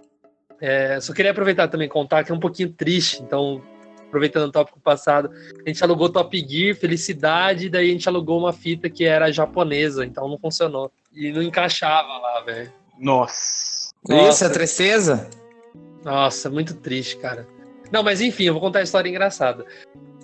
é, 0.59 0.99
só 1.03 1.13
queria 1.13 1.33
aproveitar 1.33 1.69
também 1.69 1.87
e 1.87 1.91
contar 1.91 2.25
que 2.25 2.33
é 2.33 2.35
um 2.35 2.41
pouquinho 2.41 2.73
triste, 2.73 3.23
então, 3.23 3.61
aproveitando 4.07 4.49
o 4.49 4.53
tópico 4.53 4.81
passado, 4.81 5.31
a 5.67 5.69
gente 5.69 5.85
alugou 5.85 6.09
Top 6.09 6.35
Gear, 6.49 6.75
Felicidade, 6.75 7.67
e 7.67 7.69
daí 7.69 7.91
a 7.91 7.93
gente 7.93 8.09
alugou 8.09 8.39
uma 8.39 8.55
fita 8.55 8.89
que 8.89 9.05
era 9.05 9.31
japonesa, 9.31 10.07
então 10.07 10.27
não 10.31 10.39
funcionou. 10.39 10.91
E 11.13 11.31
não 11.31 11.43
encaixava 11.43 12.09
lá, 12.09 12.41
velho. 12.41 12.61
hoje. 12.63 12.73
Nossa. 12.99 13.93
Isso 14.09 14.17
Nossa. 14.17 14.47
é 14.47 14.49
tristeza? 14.49 15.31
Nossa, 16.03 16.49
muito 16.49 16.73
triste, 16.73 17.19
cara. 17.19 17.47
Não, 17.93 18.03
mas 18.03 18.21
enfim, 18.21 18.45
eu 18.45 18.55
vou 18.55 18.63
contar 18.63 18.79
a 18.79 18.83
história 18.83 19.09
engraçada. 19.09 19.67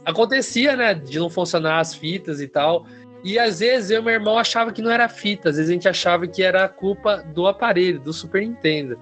Acontecia, 0.05 0.75
né, 0.75 0.95
de 0.95 1.19
não 1.19 1.29
funcionar 1.29 1.81
as 1.81 1.95
fitas 1.95 2.41
e 2.41 2.49
tal. 2.49 2.87
E 3.23 3.39
às 3.39 3.61
vezes 3.61 3.91
eu 3.91 4.01
e 4.01 4.05
meu 4.05 4.15
irmão 4.15 4.39
achava 4.39 4.73
que 4.73 4.81
não 4.81 4.91
era 4.91 5.09
fita, 5.09 5.51
às 5.51 5.57
vezes 5.57 5.71
a 5.71 5.75
gente 5.75 5.89
achava 5.89 6.27
que 6.27 6.43
era 6.43 6.69
culpa 6.69 7.19
do 7.19 7.47
aparelho, 7.47 8.01
do 8.01 8.13
Super 8.13 8.43
Nintendo. 8.43 8.99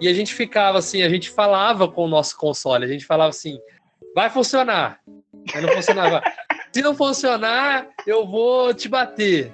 E 0.00 0.08
a 0.08 0.12
gente 0.12 0.34
ficava 0.34 0.78
assim, 0.78 1.02
a 1.02 1.08
gente 1.08 1.30
falava 1.30 1.88
com 1.88 2.04
o 2.04 2.08
nosso 2.08 2.36
console, 2.36 2.84
a 2.84 2.88
gente 2.88 3.06
falava 3.06 3.30
assim: 3.30 3.58
vai 4.14 4.28
funcionar. 4.28 5.00
Aí 5.54 5.62
não 5.62 5.70
funcionava. 5.70 6.22
Se 6.72 6.82
não 6.82 6.94
funcionar, 6.94 7.86
eu 8.04 8.26
vou 8.26 8.74
te 8.74 8.88
bater. 8.88 9.52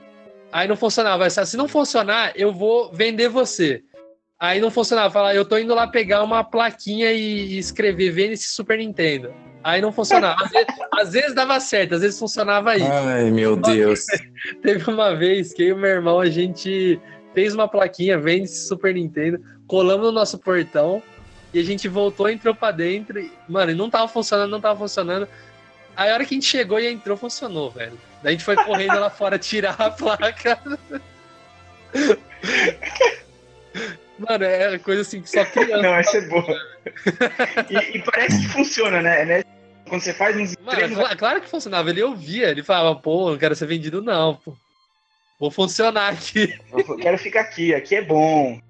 Aí 0.51 0.67
não 0.67 0.77
funcionava. 0.77 1.29
Se 1.29 1.57
não 1.57 1.69
funcionar, 1.69 2.33
eu 2.35 2.53
vou 2.53 2.91
vender 2.91 3.29
você. 3.29 3.85
Aí 4.41 4.59
não 4.59 4.71
funcionava. 4.71 5.13
Falar, 5.13 5.35
eu 5.35 5.45
tô 5.45 5.59
indo 5.59 5.75
lá 5.75 5.87
pegar 5.87 6.23
uma 6.23 6.43
plaquinha 6.43 7.13
e 7.13 7.59
escrever 7.59 8.33
esse 8.33 8.49
Super 8.49 8.79
Nintendo. 8.79 9.35
Aí 9.63 9.83
não 9.83 9.93
funcionava. 9.93 10.43
Às 10.43 10.51
vezes, 10.51 10.67
às 10.99 11.13
vezes 11.13 11.35
dava 11.35 11.61
certo, 11.61 11.97
às 11.97 12.01
vezes 12.01 12.19
funcionava 12.19 12.71
aí. 12.71 12.83
Ai, 12.83 13.31
meu 13.31 13.55
Deus. 13.55 14.07
Teve 14.63 14.91
uma 14.91 15.15
vez 15.15 15.53
que 15.53 15.65
eu 15.65 15.77
e 15.77 15.79
meu 15.79 15.91
irmão, 15.91 16.19
a 16.19 16.31
gente 16.31 16.99
fez 17.35 17.55
uma 17.55 17.69
plaquinha, 17.69 18.19
vende 18.19 18.45
esse 18.45 18.67
Super 18.67 18.95
Nintendo, 18.95 19.39
colamos 19.67 20.07
no 20.07 20.13
nosso 20.13 20.39
portão 20.39 21.03
e 21.53 21.61
a 21.61 21.63
gente 21.63 21.87
voltou, 21.87 22.31
entrou 22.31 22.55
pra 22.55 22.71
dentro. 22.71 23.21
E, 23.21 23.31
mano, 23.47 23.75
não 23.75 23.91
tava 23.91 24.09
funcionando, 24.09 24.51
não 24.51 24.61
tava 24.61 24.79
funcionando. 24.79 25.29
Aí 25.95 26.11
a 26.11 26.15
hora 26.15 26.25
que 26.25 26.35
a 26.35 26.37
gente 26.37 26.47
chegou 26.47 26.81
e 26.81 26.91
entrou, 26.91 27.15
funcionou, 27.15 27.71
velho. 27.71 27.99
Daí 28.23 28.31
a 28.31 28.33
gente 28.33 28.45
foi 28.45 28.57
correndo 28.57 28.99
lá 28.99 29.11
fora 29.11 29.39
tirar 29.39 29.77
a 29.79 29.91
placa. 29.91 30.59
Mano, 34.21 34.45
é 34.45 34.79
coisa 34.79 35.03
assim 35.03 35.23
que 35.23 35.31
só 35.31 35.45
criança. 35.45 35.83
Não, 35.83 35.95
essa 35.95 36.19
é 36.19 36.21
boa. 36.23 36.61
E, 37.71 37.97
e 37.97 38.03
parece 38.03 38.41
que 38.41 38.49
funciona, 38.49 39.01
né? 39.01 39.25
né? 39.25 39.43
Quando 39.89 40.03
você 40.03 40.13
faz 40.13 40.37
uns 40.37 40.55
Mano, 40.57 40.71
treinos, 40.79 40.99
cla- 40.99 41.17
claro 41.17 41.41
que 41.41 41.49
funcionava. 41.49 41.91
Ele 41.91 42.03
ouvia, 42.03 42.51
ele 42.51 42.63
falava, 42.63 42.95
pô, 42.95 43.31
não 43.31 43.39
quero 43.39 43.57
ser 43.57 43.67
vendido, 43.67 44.03
não. 44.03 44.37
Pô. 44.37 44.57
Vou 45.39 45.51
funcionar 45.51 46.13
aqui. 46.13 46.55
eu 46.71 46.97
quero 46.97 47.17
ficar 47.17 47.41
aqui, 47.41 47.75
aqui 47.75 47.97
é 47.97 48.03
bom. 48.03 48.61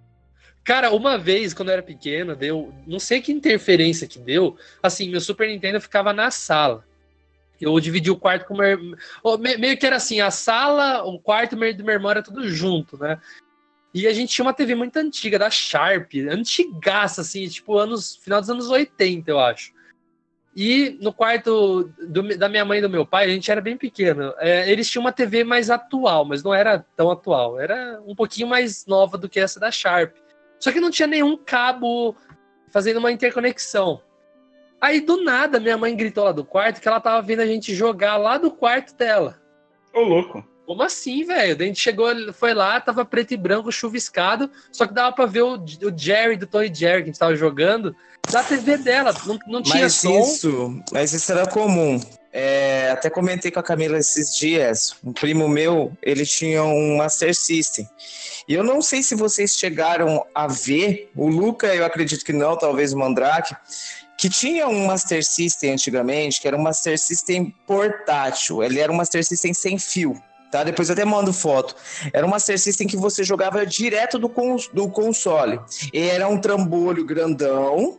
Cara, 0.63 0.93
uma 0.93 1.19
vez, 1.19 1.53
quando 1.53 1.71
eu 1.71 1.73
era 1.73 1.83
pequeno, 1.83 2.37
deu. 2.37 2.73
Não 2.87 3.01
sei 3.01 3.21
que 3.21 3.33
interferência 3.33 4.07
que 4.07 4.19
deu. 4.19 4.57
Assim, 4.81 5.11
meu 5.11 5.21
Super 5.21 5.49
Nintendo 5.49 5.81
ficava 5.81 6.13
na 6.13 6.31
sala. 6.31 6.85
Eu 7.61 7.79
dividi 7.81 8.11
o 8.11 8.17
quarto 8.17 8.47
com 8.47 8.55
o 8.55 8.57
meu 8.57 8.97
Meio 9.39 9.77
que 9.77 9.87
era 9.87 9.97
assim, 9.97 10.21
a 10.21 10.31
sala, 10.31 11.03
o 11.03 11.19
quarto 11.19 11.57
do 11.57 11.85
meu 11.85 11.95
irmão 11.95 12.11
era 12.11 12.23
tudo 12.23 12.49
junto, 12.49 12.97
né? 12.97 13.21
E 13.93 14.07
a 14.07 14.13
gente 14.13 14.33
tinha 14.33 14.45
uma 14.45 14.53
TV 14.53 14.75
muito 14.75 14.97
antiga, 14.97 15.39
da 15.39 15.51
Sharp, 15.51 16.13
antigaça, 16.31 17.23
assim, 17.23 17.47
tipo, 17.49 17.77
anos, 17.77 18.17
final 18.17 18.41
dos 18.41 18.49
anos 18.51 18.69
80, 18.71 19.31
eu 19.31 19.41
acho. 19.41 19.73
E 20.55 20.99
no 21.01 21.13
quarto 21.13 21.91
do- 22.09 22.37
da 22.37 22.49
minha 22.49 22.65
mãe 22.65 22.79
e 22.79 22.83
do 22.83 22.91
meu 22.91 23.07
pai, 23.07 23.25
a 23.27 23.29
gente 23.29 23.51
era 23.51 23.61
bem 23.61 23.77
pequeno. 23.77 24.35
É, 24.39 24.71
eles 24.71 24.91
tinham 24.91 25.03
uma 25.05 25.13
TV 25.13 25.45
mais 25.45 25.71
atual, 25.71 26.25
mas 26.25 26.43
não 26.43 26.53
era 26.53 26.85
tão 26.97 27.11
atual. 27.11 27.59
Era 27.59 28.01
um 28.05 28.15
pouquinho 28.15 28.49
mais 28.49 28.85
nova 28.87 29.17
do 29.17 29.29
que 29.29 29.39
essa 29.41 29.61
da 29.61 29.71
Sharp. 29.71 30.17
Só 30.59 30.71
que 30.73 30.81
não 30.81 30.91
tinha 30.91 31.07
nenhum 31.07 31.37
cabo 31.37 32.15
fazendo 32.71 32.99
uma 32.99 33.13
interconexão. 33.13 34.03
Aí 34.81 35.01
do 35.01 35.23
nada 35.23 35.61
minha 35.61 35.77
mãe 35.77 35.95
gritou 35.97 36.25
lá 36.25 36.33
do 36.33 36.45
quarto 36.45 36.81
que 36.81 36.89
ela 36.89 37.01
tava 37.01 37.21
vendo 37.23 37.41
a 37.41 37.47
gente 37.47 37.75
jogar 37.75 38.17
lá 38.17 38.39
do 38.39 38.51
quarto 38.51 38.95
dela. 38.95 39.41
Ô, 39.93 40.01
louco. 40.01 40.45
Como 40.71 40.85
assim, 40.85 41.25
velho? 41.25 41.57
Daí 41.57 41.65
a 41.65 41.69
gente 41.69 41.81
chegou, 41.81 42.07
foi 42.33 42.55
lá, 42.55 42.81
tava 42.81 43.05
preto 43.05 43.35
e 43.35 43.37
branco, 43.37 43.73
chuviscado, 43.73 44.49
só 44.71 44.87
que 44.87 44.95
dava 44.95 45.13
pra 45.13 45.27
ver 45.27 45.43
o, 45.43 45.55
o 45.57 45.99
Jerry 45.99 46.37
do 46.37 46.47
Tony 46.47 46.73
Jerry 46.73 46.99
que 46.99 47.03
a 47.03 47.07
gente 47.07 47.19
tava 47.19 47.35
jogando 47.35 47.93
da 48.31 48.41
TV 48.45 48.77
dela. 48.77 49.13
Não, 49.27 49.37
não 49.49 49.63
tinha 49.65 49.83
Mas 49.83 49.95
som. 49.95 50.21
isso, 50.21 50.81
mas 50.93 51.13
isso 51.13 51.33
era 51.33 51.45
comum. 51.45 52.01
É, 52.33 52.89
até 52.93 53.11
comentei 53.11 53.51
com 53.51 53.59
a 53.59 53.65
Camila 53.65 53.99
esses 53.99 54.33
dias. 54.37 54.95
Um 55.03 55.13
primo 55.13 55.49
meu, 55.49 55.91
ele 56.01 56.25
tinha 56.25 56.63
um 56.63 56.99
Master 56.99 57.35
System. 57.35 57.85
E 58.47 58.55
eu 58.55 58.63
não 58.63 58.81
sei 58.81 59.03
se 59.03 59.17
vocês 59.17 59.57
chegaram 59.57 60.25
a 60.33 60.47
ver, 60.47 61.11
o 61.17 61.27
Luca, 61.27 61.67
eu 61.75 61.85
acredito 61.85 62.25
que 62.25 62.33
não, 62.33 62.57
talvez 62.57 62.93
o 62.93 62.97
Mandrake, 62.97 63.57
que 64.17 64.31
tinha 64.31 64.69
um 64.69 64.87
Master 64.87 65.25
System 65.25 65.73
antigamente, 65.73 66.41
que 66.41 66.47
era 66.47 66.57
um 66.57 66.63
Master 66.63 66.97
System 66.97 67.53
portátil. 67.67 68.63
Ele 68.63 68.79
era 68.79 68.93
um 68.93 68.95
Master 68.95 69.25
System 69.25 69.53
sem 69.53 69.77
fio. 69.77 70.15
Tá? 70.51 70.65
Depois 70.65 70.89
eu 70.89 70.95
até 70.95 71.05
mando 71.05 71.33
foto. 71.33 71.77
Era 72.13 72.27
um 72.27 72.31
Master 72.31 72.59
System 72.59 72.87
que 72.87 72.97
você 72.97 73.23
jogava 73.23 73.65
direto 73.65 74.19
do, 74.19 74.29
cons 74.29 74.69
do 74.73 74.89
console. 74.89 75.61
E 75.93 75.99
era 76.01 76.27
um 76.29 76.39
trambolho 76.39 77.05
grandão, 77.05 77.99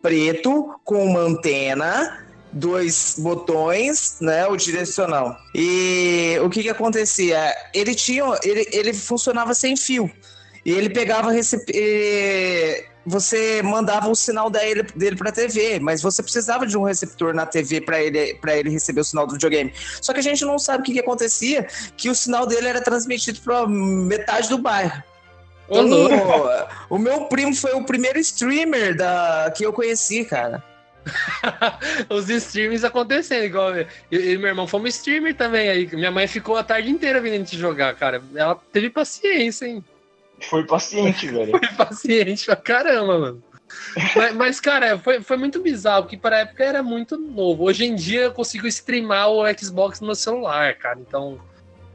preto, 0.00 0.74
com 0.84 1.04
uma 1.04 1.20
antena, 1.20 2.24
dois 2.52 3.16
botões, 3.18 4.18
né, 4.20 4.46
o 4.46 4.56
direcional. 4.56 5.36
E 5.54 6.38
o 6.42 6.48
que 6.48 6.62
que 6.62 6.70
acontecia? 6.70 7.52
Ele 7.74 7.94
tinha, 7.94 8.24
ele, 8.44 8.68
ele 8.72 8.94
funcionava 8.94 9.52
sem 9.54 9.76
fio. 9.76 10.10
E 10.64 10.72
ele 10.72 10.88
pegava 10.88 11.30
você 13.06 13.62
mandava 13.62 14.08
o 14.08 14.14
sinal 14.14 14.48
dele, 14.48 14.82
dele 14.94 15.16
para 15.16 15.30
a 15.30 15.32
TV, 15.32 15.78
mas 15.78 16.02
você 16.02 16.22
precisava 16.22 16.66
de 16.66 16.76
um 16.76 16.82
receptor 16.82 17.34
na 17.34 17.46
TV 17.46 17.80
para 17.80 18.00
ele, 18.00 18.34
pra 18.34 18.56
ele 18.56 18.70
receber 18.70 19.00
o 19.00 19.04
sinal 19.04 19.26
do 19.26 19.34
videogame. 19.34 19.72
Só 20.00 20.12
que 20.12 20.20
a 20.20 20.22
gente 20.22 20.44
não 20.44 20.58
sabe 20.58 20.82
o 20.82 20.84
que, 20.84 20.92
que 20.92 21.00
acontecia, 21.00 21.66
que 21.96 22.08
o 22.08 22.14
sinal 22.14 22.46
dele 22.46 22.68
era 22.68 22.80
transmitido 22.80 23.40
para 23.40 23.66
metade 23.66 24.48
do 24.48 24.58
bairro. 24.58 25.02
Então, 25.68 25.86
o 26.90 26.98
meu 26.98 27.24
primo 27.26 27.54
foi 27.54 27.72
o 27.72 27.84
primeiro 27.84 28.18
streamer 28.18 28.96
da, 28.96 29.52
que 29.54 29.64
eu 29.64 29.72
conheci, 29.72 30.24
cara. 30.24 30.62
Os 32.08 32.28
streams 32.30 32.84
acontecendo, 32.84 33.44
igual 33.44 33.76
eu 33.76 33.86
e 34.10 34.38
meu 34.38 34.48
irmão 34.48 34.66
fomos 34.66 34.94
streamer 34.96 35.36
também 35.36 35.68
aí. 35.68 35.88
Minha 35.92 36.10
mãe 36.10 36.26
ficou 36.26 36.56
a 36.56 36.64
tarde 36.64 36.90
inteira 36.90 37.20
vindo 37.20 37.34
a 37.34 37.38
gente 37.38 37.58
jogar, 37.58 37.94
cara. 37.94 38.22
Ela 38.34 38.58
teve 38.72 38.88
paciência, 38.88 39.66
hein? 39.66 39.84
Foi 40.48 40.66
paciente, 40.66 41.26
velho. 41.28 41.50
Foi 41.50 41.68
paciente 41.76 42.46
pra 42.46 42.56
caramba, 42.56 43.18
mano. 43.18 43.42
mas, 44.14 44.34
mas, 44.34 44.60
cara, 44.60 44.98
foi, 44.98 45.20
foi 45.20 45.36
muito 45.36 45.60
bizarro, 45.60 46.02
porque 46.02 46.16
para 46.16 46.36
a 46.36 46.38
época 46.40 46.64
era 46.64 46.82
muito 46.82 47.16
novo. 47.16 47.64
Hoje 47.64 47.84
em 47.84 47.94
dia 47.94 48.22
eu 48.22 48.32
consigo 48.32 48.66
streamar 48.66 49.30
o 49.30 49.42
Xbox 49.58 50.00
no 50.00 50.06
meu 50.06 50.14
celular, 50.14 50.74
cara. 50.76 50.98
Então, 51.00 51.38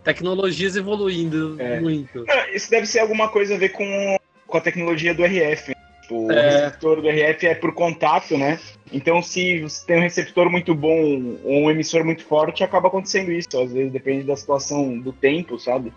tecnologias 0.04 0.76
evoluindo 0.76 1.56
é. 1.60 1.80
muito. 1.80 2.26
Isso 2.54 2.70
deve 2.70 2.86
ser 2.86 3.00
alguma 3.00 3.30
coisa 3.30 3.56
a 3.56 3.58
ver 3.58 3.70
com, 3.70 4.18
com 4.48 4.58
a 4.58 4.62
tecnologia 4.62 5.14
do 5.14 5.24
RF. 5.24 5.74
O 6.10 6.32
é. 6.32 6.50
receptor 6.50 7.02
do 7.02 7.08
RF 7.08 7.46
é 7.46 7.54
por 7.54 7.74
contato, 7.74 8.36
né? 8.38 8.60
Então, 8.92 9.22
se 9.22 9.62
você 9.62 9.86
tem 9.86 9.98
um 9.98 10.02
receptor 10.02 10.50
muito 10.50 10.74
bom 10.74 11.38
ou 11.44 11.66
um 11.66 11.70
emissor 11.70 12.04
muito 12.04 12.24
forte, 12.24 12.64
acaba 12.64 12.88
acontecendo 12.88 13.32
isso. 13.32 13.48
Às 13.60 13.72
vezes 13.72 13.92
depende 13.92 14.24
da 14.24 14.36
situação 14.36 14.98
do 14.98 15.14
tempo, 15.14 15.60
sabe? 15.60 15.94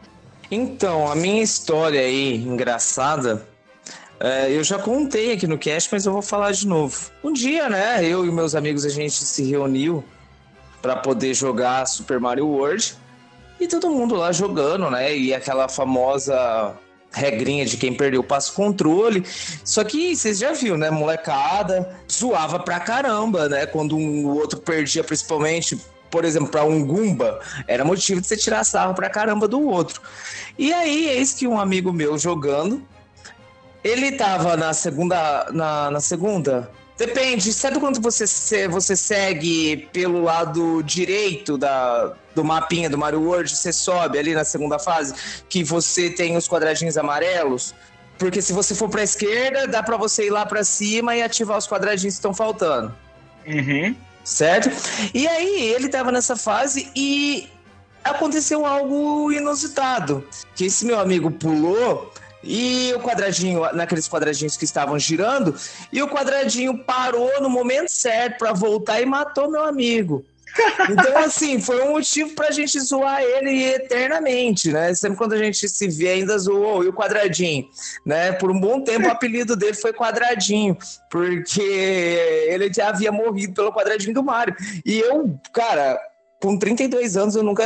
Então, 0.54 1.10
a 1.10 1.14
minha 1.14 1.42
história 1.42 1.98
aí, 1.98 2.34
engraçada, 2.34 3.48
é, 4.20 4.52
eu 4.52 4.62
já 4.62 4.78
contei 4.78 5.32
aqui 5.32 5.46
no 5.46 5.56
cast, 5.56 5.88
mas 5.90 6.04
eu 6.04 6.12
vou 6.12 6.20
falar 6.20 6.52
de 6.52 6.66
novo. 6.66 7.10
Um 7.24 7.32
dia, 7.32 7.70
né, 7.70 8.04
eu 8.04 8.26
e 8.26 8.30
meus 8.30 8.54
amigos, 8.54 8.84
a 8.84 8.90
gente 8.90 9.14
se 9.14 9.42
reuniu 9.44 10.04
para 10.82 10.94
poder 10.94 11.32
jogar 11.32 11.86
Super 11.86 12.20
Mario 12.20 12.46
World. 12.48 12.94
E 13.58 13.66
todo 13.66 13.88
mundo 13.88 14.14
lá 14.14 14.30
jogando, 14.30 14.90
né? 14.90 15.16
E 15.16 15.32
aquela 15.32 15.70
famosa 15.70 16.74
regrinha 17.10 17.64
de 17.64 17.78
quem 17.78 17.94
perdeu 17.94 18.22
passa 18.22 18.52
o 18.52 18.54
controle. 18.54 19.24
Só 19.64 19.82
que 19.82 20.14
vocês 20.14 20.38
já 20.38 20.52
viram, 20.52 20.76
né? 20.76 20.90
Molecada 20.90 21.96
zoava 22.10 22.58
pra 22.58 22.78
caramba, 22.78 23.48
né? 23.48 23.64
Quando 23.64 23.96
um 23.96 24.26
outro 24.28 24.60
perdia, 24.60 25.02
principalmente 25.02 25.80
por 26.12 26.26
exemplo, 26.26 26.48
para 26.48 26.62
um 26.62 26.84
Gumba, 26.84 27.40
era 27.66 27.86
motivo 27.86 28.20
de 28.20 28.28
você 28.28 28.36
tirar 28.36 28.62
sarro 28.64 28.94
pra 28.94 29.08
caramba 29.08 29.48
do 29.48 29.62
outro. 29.62 30.02
E 30.58 30.70
aí, 30.70 31.08
eis 31.08 31.32
que 31.32 31.48
um 31.48 31.58
amigo 31.58 31.90
meu 31.90 32.18
jogando, 32.18 32.86
ele 33.82 34.12
tava 34.12 34.54
na 34.54 34.74
segunda. 34.74 35.48
Na, 35.50 35.90
na 35.90 36.00
segunda. 36.00 36.70
Depende, 36.98 37.50
sabe 37.52 37.80
quando 37.80 38.00
você, 38.00 38.68
você 38.68 38.94
segue 38.94 39.88
pelo 39.92 40.22
lado 40.22 40.82
direito 40.82 41.56
da, 41.56 42.12
do 42.34 42.44
mapinha 42.44 42.90
do 42.90 42.98
Mario 42.98 43.22
World, 43.22 43.50
você 43.56 43.72
sobe 43.72 44.18
ali 44.18 44.34
na 44.34 44.44
segunda 44.44 44.78
fase, 44.78 45.14
que 45.48 45.64
você 45.64 46.10
tem 46.10 46.36
os 46.36 46.46
quadradinhos 46.46 46.98
amarelos? 46.98 47.74
Porque 48.18 48.42
se 48.42 48.52
você 48.52 48.74
for 48.74 48.90
pra 48.90 49.02
esquerda, 49.02 49.66
dá 49.66 49.82
para 49.82 49.96
você 49.96 50.26
ir 50.26 50.30
lá 50.30 50.44
para 50.44 50.62
cima 50.62 51.16
e 51.16 51.22
ativar 51.22 51.56
os 51.56 51.66
quadradinhos 51.66 52.14
que 52.14 52.18
estão 52.18 52.34
faltando. 52.34 52.94
Uhum 53.46 53.96
certo? 54.24 54.70
E 55.14 55.26
aí 55.26 55.60
ele 55.70 55.86
estava 55.86 56.12
nessa 56.12 56.36
fase 56.36 56.90
e 56.94 57.48
aconteceu 58.04 58.66
algo 58.66 59.30
inusitado, 59.32 60.26
que 60.54 60.66
esse 60.66 60.84
meu 60.84 60.98
amigo 60.98 61.30
pulou 61.30 62.12
e 62.42 62.92
o 62.96 63.00
quadradinho, 63.00 63.62
naqueles 63.72 64.08
quadradinhos 64.08 64.56
que 64.56 64.64
estavam 64.64 64.98
girando, 64.98 65.54
e 65.92 66.02
o 66.02 66.08
quadradinho 66.08 66.76
parou 66.78 67.40
no 67.40 67.48
momento 67.48 67.88
certo 67.88 68.38
para 68.38 68.52
voltar 68.52 69.00
e 69.00 69.06
matou 69.06 69.50
meu 69.50 69.64
amigo. 69.64 70.24
Então, 70.90 71.18
assim, 71.18 71.60
foi 71.60 71.82
um 71.82 71.92
motivo 71.92 72.34
pra 72.34 72.50
gente 72.50 72.78
zoar 72.80 73.22
ele 73.22 73.64
eternamente, 73.64 74.70
né? 74.70 74.94
Sempre 74.94 75.18
quando 75.18 75.32
a 75.32 75.38
gente 75.38 75.68
se 75.68 75.88
vê, 75.88 76.10
ainda 76.10 76.36
zoou. 76.38 76.84
E 76.84 76.88
o 76.88 76.92
Quadradinho, 76.92 77.68
né? 78.04 78.32
Por 78.32 78.50
um 78.50 78.60
bom 78.60 78.82
tempo, 78.82 79.06
o 79.06 79.10
apelido 79.10 79.56
dele 79.56 79.74
foi 79.74 79.92
Quadradinho, 79.92 80.76
porque 81.10 81.60
ele 81.60 82.72
já 82.72 82.88
havia 82.88 83.12
morrido 83.12 83.54
pelo 83.54 83.72
Quadradinho 83.72 84.14
do 84.14 84.22
Mario. 84.22 84.54
E 84.84 84.98
eu, 85.00 85.38
cara, 85.52 85.98
com 86.42 86.58
32 86.58 87.16
anos 87.16 87.36
eu 87.36 87.42
nunca 87.44 87.62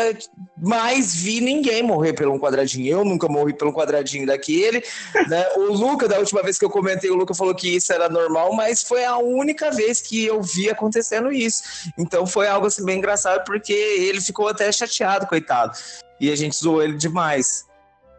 mais 0.59 1.14
vi 1.14 1.41
ninguém 1.41 1.83
morrer 1.83 2.12
pelo 2.12 2.35
um 2.35 2.39
quadradinho. 2.39 2.99
Eu 2.99 3.05
nunca 3.07 3.27
morri 3.27 3.55
pelo 3.55 3.70
um 3.70 3.74
quadradinho 3.74 4.27
daquele. 4.27 4.85
Né? 5.29 5.45
O 5.57 5.72
Luca, 5.72 6.07
da 6.07 6.18
última 6.18 6.43
vez 6.43 6.59
que 6.59 6.64
eu 6.64 6.70
comentei, 6.70 7.11
o 7.11 7.16
Luca 7.16 7.35
falou 7.35 7.55
que 7.55 7.74
isso 7.74 7.93
era 7.93 8.09
normal, 8.09 8.53
mas 8.53 8.83
foi 8.83 9.05
a 9.05 9.16
única 9.16 9.70
vez 9.70 10.01
que 10.01 10.24
eu 10.24 10.43
vi 10.43 10.68
acontecendo 10.68 11.33
isso. 11.33 11.91
Então 11.99 12.27
foi 12.27 12.47
algo 12.47 12.66
assim 12.66 12.85
bem 12.85 12.99
engraçado, 12.99 13.43
porque 13.45 13.72
ele 13.72 14.20
ficou 14.20 14.47
até 14.47 14.70
chateado, 14.70 15.27
coitado. 15.27 15.77
E 16.20 16.31
a 16.31 16.37
gente 16.37 16.55
zoou 16.55 16.83
ele 16.83 16.97
demais. 16.97 17.64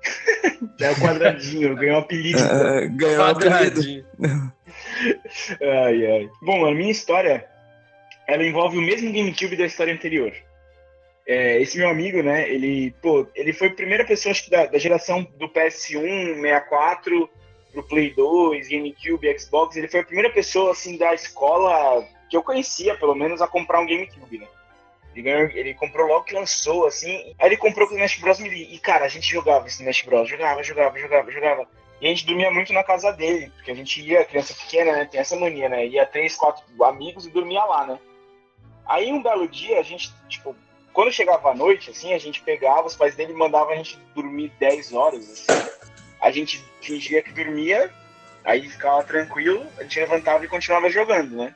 É 0.80 0.92
o 0.92 0.96
quadradinho, 0.96 1.76
ganhou 1.76 1.96
um 1.96 2.00
apelido. 2.00 2.40
Uh, 2.40 2.90
ganhou 2.96 3.26
um 3.26 3.28
apelido. 3.28 4.06
ai, 5.62 6.06
ai. 6.06 6.30
Bom, 6.42 6.66
a 6.66 6.74
minha 6.74 6.92
história 6.92 7.48
ela 8.28 8.44
envolve 8.44 8.78
o 8.78 8.82
mesmo 8.82 9.12
GameCube 9.12 9.56
da 9.56 9.66
história 9.66 9.94
anterior. 9.94 10.34
É, 11.28 11.62
esse 11.62 11.78
meu 11.78 11.90
amigo, 11.90 12.24
né, 12.24 12.50
ele, 12.50 12.92
pô, 13.02 13.28
ele 13.36 13.52
foi 13.52 13.68
a 13.68 13.74
primeira 13.74 14.06
pessoa, 14.06 14.32
acho 14.32 14.46
que 14.46 14.50
da, 14.50 14.66
da 14.66 14.78
geração 14.78 15.24
do 15.38 15.50
PS1, 15.50 16.36
64, 16.36 17.30
pro 17.74 17.84
Play 17.84 18.14
2, 18.14 18.70
GameCube, 18.70 19.38
Xbox, 19.38 19.76
ele 19.76 19.90
foi 19.90 20.00
a 20.00 20.06
primeira 20.06 20.32
pessoa, 20.32 20.72
assim, 20.72 20.98
da 20.98 21.14
escola 21.14 22.08
que 22.30 22.38
eu 22.38 22.42
conhecia, 22.42 22.96
pelo 22.96 23.14
menos, 23.14 23.42
a 23.42 23.48
comprar 23.48 23.82
um 23.82 23.86
GameCube, 23.86 24.38
né. 24.38 24.48
Ele, 25.14 25.22
ganhou, 25.22 25.50
ele 25.50 25.74
comprou 25.74 26.08
logo 26.08 26.24
que 26.24 26.34
lançou, 26.34 26.86
assim, 26.86 27.36
aí 27.40 27.50
ele 27.50 27.58
comprou 27.58 27.88
com 27.88 27.96
o 27.96 27.98
Smash 27.98 28.20
Bros. 28.20 28.40
Melee, 28.40 28.74
e, 28.74 28.80
cara, 28.80 29.06
a 29.06 29.10
gente 29.10 29.30
jogava 29.30 29.68
esse 29.68 29.82
Smash 29.82 30.04
Bros, 30.04 30.30
jogava, 30.30 30.64
jogava, 30.64 30.98
jogava, 30.98 31.32
jogava. 31.32 31.68
E 32.00 32.06
a 32.06 32.10
gente 32.10 32.26
dormia 32.26 32.52
muito 32.52 32.72
na 32.72 32.84
casa 32.84 33.12
dele, 33.12 33.52
porque 33.56 33.72
a 33.72 33.76
gente 33.76 34.00
ia, 34.02 34.24
criança 34.24 34.54
pequena, 34.54 34.92
né, 34.94 35.06
tem 35.06 35.20
essa 35.20 35.36
mania, 35.36 35.68
né, 35.68 35.86
ia 35.88 36.06
três, 36.06 36.38
quatro 36.38 36.64
amigos 36.84 37.26
e 37.26 37.32
dormia 37.32 37.64
lá, 37.66 37.86
né. 37.86 38.00
Aí 38.86 39.12
um 39.12 39.22
belo 39.22 39.48
dia, 39.48 39.80
a 39.80 39.84
gente, 39.84 40.14
tipo, 40.30 40.56
quando 40.98 41.12
chegava 41.12 41.52
a 41.52 41.54
noite, 41.54 41.92
assim, 41.92 42.12
a 42.12 42.18
gente 42.18 42.42
pegava, 42.42 42.88
os 42.88 42.96
pais 42.96 43.16
dele 43.16 43.32
mandavam 43.32 43.72
a 43.72 43.76
gente 43.76 44.00
dormir 44.16 44.52
10 44.60 44.94
horas, 44.94 45.30
assim. 45.30 45.70
A 46.20 46.32
gente 46.32 46.60
fingia 46.82 47.22
que 47.22 47.32
dormia, 47.32 47.94
aí 48.44 48.68
ficava 48.68 49.04
tranquilo, 49.04 49.64
a 49.78 49.84
gente 49.84 50.00
levantava 50.00 50.44
e 50.44 50.48
continuava 50.48 50.90
jogando, 50.90 51.38
né? 51.38 51.54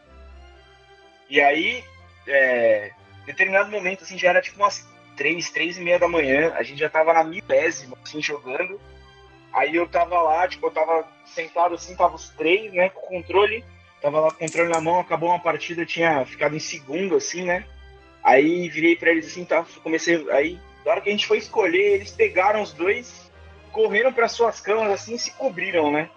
E 1.27 1.41
aí, 1.41 1.83
é, 2.27 2.91
determinado 3.25 3.71
momento, 3.71 4.03
assim, 4.03 4.15
já 4.15 4.29
era 4.29 4.43
tipo 4.43 4.57
umas 4.59 4.87
3, 5.17 5.49
3 5.49 5.79
e 5.79 5.81
meia 5.81 5.97
da 5.97 6.07
manhã, 6.07 6.53
a 6.53 6.61
gente 6.61 6.77
já 6.79 6.87
tava 6.87 7.11
na 7.11 7.23
milésima, 7.23 7.97
assim, 8.03 8.21
jogando. 8.21 8.79
Aí 9.51 9.75
eu 9.75 9.87
tava 9.87 10.21
lá, 10.21 10.47
tipo, 10.47 10.67
eu 10.67 10.71
tava 10.71 11.03
sentado 11.25 11.73
assim, 11.73 11.95
tava 11.95 12.13
os 12.13 12.29
três, 12.29 12.71
né, 12.71 12.89
com 12.89 12.99
o 12.99 13.23
controle, 13.23 13.65
tava 14.03 14.19
lá 14.19 14.29
com 14.29 14.35
o 14.35 14.39
controle 14.47 14.69
na 14.69 14.79
mão, 14.79 14.99
acabou 14.99 15.29
uma 15.29 15.39
partida, 15.39 15.83
tinha 15.83 16.23
ficado 16.27 16.55
em 16.55 16.59
segundo, 16.59 17.15
assim, 17.15 17.41
né? 17.41 17.65
Aí 18.23 18.69
virei 18.69 18.95
para 18.95 19.11
eles 19.11 19.27
assim, 19.27 19.45
tá? 19.45 19.65
Comecei. 19.83 20.29
Aí, 20.31 20.59
na 20.85 20.91
hora 20.91 21.01
que 21.01 21.09
a 21.09 21.11
gente 21.11 21.27
foi 21.27 21.37
escolher, 21.37 21.93
eles 21.93 22.11
pegaram 22.11 22.61
os 22.61 22.73
dois, 22.73 23.31
correram 23.71 24.13
para 24.13 24.27
suas 24.27 24.59
camas 24.59 24.91
assim 24.91 25.15
e 25.15 25.19
se 25.19 25.31
cobriram, 25.31 25.91
né? 25.91 26.09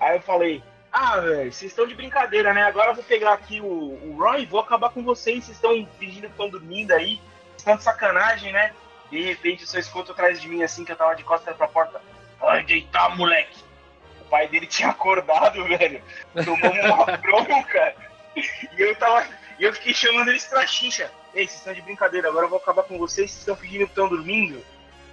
Aí 0.00 0.16
eu 0.16 0.22
falei, 0.22 0.62
ah, 0.92 1.18
velho, 1.20 1.52
vocês 1.52 1.72
estão 1.72 1.86
de 1.86 1.94
brincadeira, 1.94 2.54
né? 2.54 2.62
Agora 2.62 2.90
eu 2.90 2.94
vou 2.94 3.02
pegar 3.02 3.32
aqui 3.32 3.60
o, 3.60 3.66
o 3.66 4.16
Roy 4.16 4.42
e 4.42 4.46
vou 4.46 4.60
acabar 4.60 4.90
com 4.90 5.02
vocês. 5.02 5.44
Vocês 5.44 5.56
estão 5.56 5.88
fingindo 5.98 6.28
que 6.28 6.32
estão 6.32 6.48
dormindo 6.48 6.92
aí. 6.92 7.20
Estão 7.56 7.76
de 7.76 7.82
sacanagem, 7.82 8.52
né? 8.52 8.72
De 9.10 9.20
repente 9.20 9.62
eu 9.62 9.68
só 9.68 9.78
escuto 9.78 10.12
atrás 10.12 10.40
de 10.40 10.48
mim 10.48 10.62
assim, 10.62 10.84
que 10.84 10.92
eu 10.92 10.96
tava 10.96 11.16
de 11.16 11.24
costas 11.24 11.56
pra 11.56 11.66
porta. 11.66 12.00
Pode 12.38 12.66
deitar, 12.66 13.16
moleque. 13.16 13.58
O 14.20 14.24
pai 14.26 14.46
dele 14.46 14.66
tinha 14.66 14.90
acordado, 14.90 15.64
velho. 15.66 16.00
Tomou 16.44 16.70
uma 16.70 17.06
bronca. 17.18 17.94
E 18.36 18.80
eu 18.80 18.94
tava. 18.96 19.26
E 19.58 19.64
eu 19.64 19.72
fiquei 19.72 19.94
chamando 19.94 20.28
eles 20.28 20.44
pra 20.44 20.66
xixa. 20.66 21.10
Ei, 21.34 21.48
vocês 21.48 21.58
estão 21.58 21.74
de 21.74 21.82
brincadeira, 21.82 22.28
agora 22.28 22.46
eu 22.46 22.50
vou 22.50 22.58
acabar 22.58 22.84
com 22.84 22.96
vocês, 22.96 23.30
vocês 23.30 23.40
estão 23.40 23.56
fingindo 23.56 23.86
que 23.86 23.90
estão 23.90 24.08
dormindo. 24.08 24.64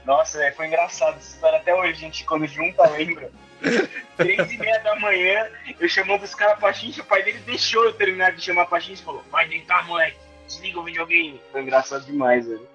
Nossa, 0.06 0.38
véio, 0.38 0.56
foi 0.56 0.68
engraçado 0.68 1.18
essa 1.18 1.36
história 1.36 1.58
até 1.58 1.74
hoje, 1.74 2.00
gente, 2.00 2.24
quando 2.26 2.46
junta, 2.46 2.88
lembra. 2.90 3.32
Três 4.18 4.52
e 4.52 4.58
meia 4.58 4.80
da 4.80 4.96
manhã, 5.00 5.50
eu 5.80 5.90
chamando 5.90 6.24
os 6.24 6.36
caras 6.36 6.60
pra 6.60 6.74
xincha, 6.74 7.02
o 7.02 7.06
pai 7.06 7.24
dele 7.24 7.40
deixou 7.40 7.86
eu 7.86 7.94
terminar 7.94 8.34
de 8.34 8.42
chamar 8.42 8.66
pra 8.66 8.80
xincha 8.80 9.02
e 9.02 9.06
falou, 9.06 9.24
vai 9.32 9.48
deitar, 9.48 9.86
moleque, 9.88 10.18
desliga 10.48 10.80
o 10.80 10.84
videogame. 10.84 11.42
Foi 11.52 11.62
engraçado 11.62 12.06
demais, 12.06 12.48
velho. 12.48 12.68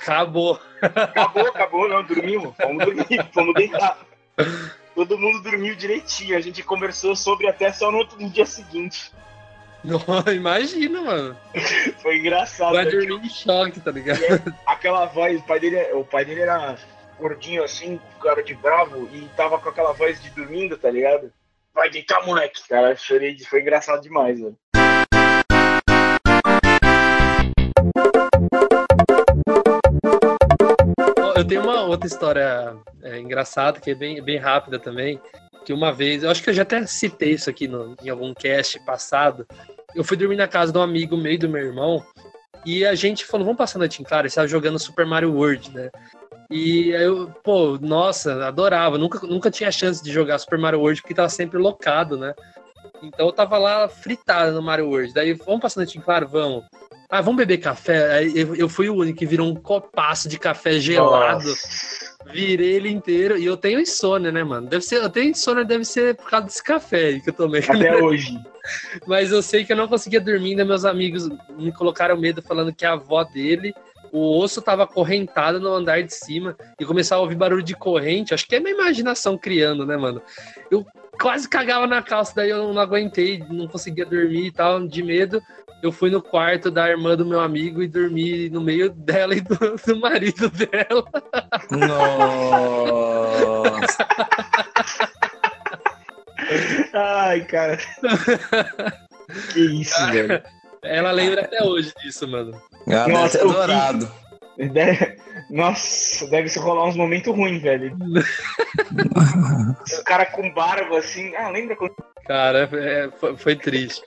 Acabou. 0.00 0.60
Acabou, 0.80 1.46
acabou, 1.48 1.88
não, 1.88 2.02
dormimos, 2.04 2.54
vamos 2.58 2.84
dormir, 2.84 3.28
vamos 3.34 3.54
deitar. 3.54 3.98
Todo 4.94 5.18
mundo 5.18 5.42
dormiu 5.42 5.74
direitinho, 5.74 6.36
a 6.36 6.40
gente 6.40 6.62
conversou 6.62 7.14
sobre 7.14 7.48
até 7.48 7.70
só 7.70 7.90
no, 7.90 7.98
outro, 7.98 8.18
no 8.18 8.30
dia 8.30 8.46
seguinte. 8.46 9.12
Não, 9.84 10.00
imagina, 10.32 11.02
mano. 11.02 11.36
Foi 12.00 12.18
engraçado. 12.18 12.72
Vai 12.72 12.86
né? 12.86 12.90
dormir 12.90 13.26
em 13.26 13.28
choque, 13.28 13.80
tá 13.80 13.90
ligado? 13.90 14.22
É 14.24 14.40
aquela 14.66 15.04
voz, 15.06 15.38
o 15.38 15.42
pai 15.44 15.60
dele, 15.60 15.92
o 15.92 16.04
pai 16.04 16.24
dele 16.24 16.40
era 16.40 16.76
gordinho 17.18 17.62
assim, 17.62 18.00
cara 18.22 18.42
de 18.42 18.54
bravo, 18.54 19.08
e 19.12 19.28
tava 19.36 19.58
com 19.58 19.68
aquela 19.68 19.92
voz 19.92 20.20
de 20.22 20.30
dormindo, 20.30 20.76
tá 20.78 20.90
ligado? 20.90 21.30
Vai 21.74 21.90
deitar, 21.90 22.24
moleque. 22.24 22.66
Cara, 22.68 22.96
chorei, 22.96 23.38
foi 23.40 23.60
engraçado 23.60 24.00
demais, 24.00 24.40
velho. 24.40 24.56
Eu 31.36 31.44
tenho 31.46 31.62
uma 31.62 31.82
outra 31.82 32.06
história 32.06 32.76
é, 33.02 33.18
engraçada, 33.18 33.80
que 33.80 33.90
é 33.90 33.94
bem, 33.94 34.22
bem 34.22 34.38
rápida 34.38 34.78
também. 34.78 35.20
Que 35.64 35.72
uma 35.72 35.92
vez, 35.92 36.22
eu 36.22 36.30
acho 36.30 36.42
que 36.42 36.50
eu 36.50 36.54
já 36.54 36.62
até 36.62 36.86
citei 36.86 37.32
isso 37.32 37.48
aqui 37.50 37.66
no- 37.66 37.96
em 38.02 38.08
algum 38.08 38.32
cast 38.34 38.78
passado. 38.84 39.46
Eu 39.94 40.04
fui 40.04 40.16
dormir 40.16 40.36
na 40.36 40.48
casa 40.48 40.72
de 40.72 40.78
um 40.78 40.82
amigo 40.82 41.16
meio 41.16 41.38
do 41.38 41.48
meu 41.48 41.62
irmão. 41.62 42.04
E 42.66 42.84
a 42.84 42.94
gente 42.94 43.24
falou, 43.24 43.44
vamos 43.44 43.58
passar 43.58 43.78
a 43.78 43.80
noite 43.80 44.00
em 44.00 44.04
claro. 44.04 44.22
Ele 44.22 44.28
estava 44.28 44.48
jogando 44.48 44.78
Super 44.78 45.04
Mario 45.04 45.34
World, 45.34 45.70
né? 45.72 45.90
E 46.50 46.90
eu, 46.90 47.30
pô, 47.42 47.78
nossa, 47.80 48.46
adorava. 48.46 48.98
Nunca, 48.98 49.26
nunca 49.26 49.50
tinha 49.50 49.70
chance 49.70 50.02
de 50.02 50.10
jogar 50.12 50.38
Super 50.38 50.58
Mario 50.58 50.80
World 50.80 51.00
porque 51.00 51.14
tava 51.14 51.28
sempre 51.28 51.58
locado, 51.58 52.16
né? 52.16 52.34
Então 53.02 53.26
eu 53.26 53.32
tava 53.32 53.58
lá 53.58 53.88
fritado 53.88 54.52
no 54.52 54.62
Mario 54.62 54.88
World. 54.88 55.12
Daí, 55.12 55.34
vamos 55.34 55.60
passar 55.60 55.80
a 55.80 55.84
noite 55.84 55.98
em 55.98 56.00
claro? 56.00 56.28
Vamos. 56.28 56.64
Ah, 57.08 57.20
vamos 57.20 57.36
beber 57.36 57.58
café? 57.58 58.24
Eu, 58.34 58.54
eu 58.54 58.68
fui 58.68 58.88
o 58.88 58.96
único 58.96 59.18
que 59.18 59.26
virou 59.26 59.48
um 59.48 59.54
copaço 59.54 60.28
de 60.28 60.38
café 60.38 60.78
gelado. 60.78 61.48
Nossa. 61.48 62.14
Virei 62.32 62.72
ele 62.72 62.90
inteiro. 62.90 63.36
E 63.36 63.44
eu 63.44 63.56
tenho 63.56 63.80
insônia, 63.80 64.32
né, 64.32 64.42
mano? 64.42 64.66
Deve 64.66 64.84
ser, 64.84 64.96
eu 64.96 65.10
tenho 65.10 65.30
insônia, 65.30 65.64
deve 65.64 65.84
ser 65.84 66.16
por 66.16 66.28
causa 66.28 66.46
desse 66.46 66.62
café 66.62 67.06
aí 67.06 67.20
que 67.20 67.30
eu 67.30 67.34
tomei. 67.34 67.62
Até 67.62 67.96
hoje. 67.96 68.38
Mas 69.06 69.30
eu 69.30 69.42
sei 69.42 69.64
que 69.64 69.72
eu 69.72 69.76
não 69.76 69.88
conseguia 69.88 70.20
dormir, 70.20 70.50
ainda 70.50 70.64
meus 70.64 70.84
amigos 70.84 71.28
me 71.58 71.70
colocaram 71.72 72.16
medo 72.16 72.40
falando 72.40 72.74
que 72.74 72.86
a 72.86 72.92
avó 72.92 73.22
dele, 73.22 73.74
o 74.10 74.38
osso 74.38 74.62
tava 74.62 74.84
acorrentado 74.84 75.60
no 75.60 75.74
andar 75.74 76.02
de 76.02 76.14
cima 76.14 76.56
e 76.80 76.84
começava 76.84 77.20
a 77.20 77.24
ouvir 77.24 77.34
barulho 77.34 77.62
de 77.62 77.74
corrente. 77.74 78.32
Acho 78.32 78.46
que 78.46 78.56
é 78.56 78.60
minha 78.60 78.74
imaginação 78.74 79.36
criando, 79.36 79.84
né, 79.84 79.96
mano? 79.96 80.22
Eu 80.70 80.86
quase 81.20 81.48
cagava 81.48 81.86
na 81.86 82.02
calça, 82.02 82.32
daí 82.34 82.50
eu 82.50 82.72
não 82.72 82.80
aguentei, 82.80 83.44
não 83.50 83.68
conseguia 83.68 84.06
dormir 84.06 84.46
e 84.46 84.52
tal, 84.52 84.86
de 84.86 85.02
medo. 85.02 85.42
Eu 85.84 85.92
fui 85.92 86.08
no 86.08 86.22
quarto 86.22 86.70
da 86.70 86.88
irmã 86.88 87.14
do 87.14 87.26
meu 87.26 87.38
amigo 87.40 87.82
e 87.82 87.86
dormi 87.86 88.48
no 88.48 88.58
meio 88.62 88.88
dela 88.88 89.34
e 89.34 89.42
do, 89.42 89.54
do 89.86 90.00
marido 90.00 90.48
dela. 90.48 91.04
Nossa. 91.70 94.06
Ai, 96.94 97.44
cara. 97.44 97.76
que 99.52 99.60
isso, 99.60 100.06
velho. 100.10 100.42
Ela 100.82 101.10
lembra 101.10 101.42
até 101.42 101.62
hoje 101.62 101.92
disso, 102.02 102.26
mano. 102.28 102.58
Ah, 102.88 103.06
Nossa, 103.06 103.36
ter 103.38 103.44
o 103.44 103.50
que- 103.50 103.54
adorado. 103.56 104.10
Deve- 104.56 105.16
Nossa, 105.50 106.26
deve 106.28 106.48
se 106.48 106.58
rolar 106.58 106.88
uns 106.88 106.96
momentos 106.96 107.34
ruins, 107.34 107.60
velho. 107.62 107.96
Os 109.84 109.98
caras 110.04 110.30
com 110.32 110.52
barba 110.52 110.98
assim. 110.98 111.34
Ah, 111.36 111.50
lembra 111.50 111.76
quando. 111.76 111.94
Cara, 112.26 112.68
é, 112.72 113.10
foi, 113.18 113.36
foi 113.36 113.56
triste. 113.56 114.02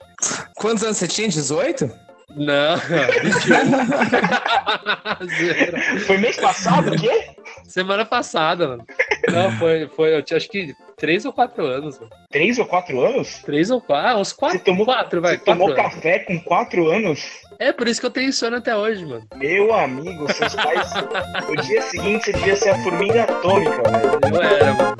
Quantos 0.56 0.82
anos 0.82 0.96
você 0.96 1.06
tinha? 1.06 1.28
18? 1.28 1.88
Não, 2.36 2.76
21. 2.78 5.28
Zero. 5.38 6.00
Foi 6.00 6.18
mês 6.18 6.36
passado, 6.36 6.92
o 6.92 6.96
quê? 7.00 7.30
Semana 7.66 8.04
passada, 8.04 8.68
mano. 8.68 8.84
Não, 9.30 9.52
foi, 9.58 9.88
foi, 9.88 10.14
eu 10.16 10.22
tinha 10.22 10.36
acho 10.36 10.48
que 10.48 10.74
três 10.96 11.24
ou 11.24 11.32
quatro 11.32 11.64
anos, 11.64 11.98
mano. 11.98 12.10
Três 12.30 12.58
ou 12.58 12.66
quatro 12.66 13.00
anos? 13.00 13.42
Três 13.44 13.70
ou 13.70 13.80
quatro, 13.80 14.08
ah, 14.08 14.16
uns 14.20 14.32
quatro, 14.32 14.58
Você 14.58 14.64
tomou- 14.64 14.86
quatro, 14.86 15.20
vai, 15.20 15.36
Você 15.38 15.44
tomou 15.44 15.68
anos. 15.72 15.82
café 15.82 16.18
com 16.20 16.38
quatro 16.40 16.88
anos? 16.88 17.42
É 17.60 17.72
por 17.72 17.88
isso 17.88 18.00
que 18.00 18.06
eu 18.06 18.10
tenho 18.10 18.32
sono 18.32 18.56
até 18.56 18.76
hoje, 18.76 19.04
mano. 19.04 19.26
Meu 19.34 19.74
amigo, 19.74 20.32
seus 20.32 20.54
pais. 20.54 20.88
no 21.48 21.56
dia 21.56 21.82
seguinte 21.82 22.26
você 22.26 22.32
devia 22.32 22.54
ser 22.54 22.70
a 22.70 22.82
formiga 22.84 23.24
atômica, 23.24 23.82
velho. 23.82 24.36
Eu 24.36 24.42
era, 24.42 24.74
mano. 24.74 24.96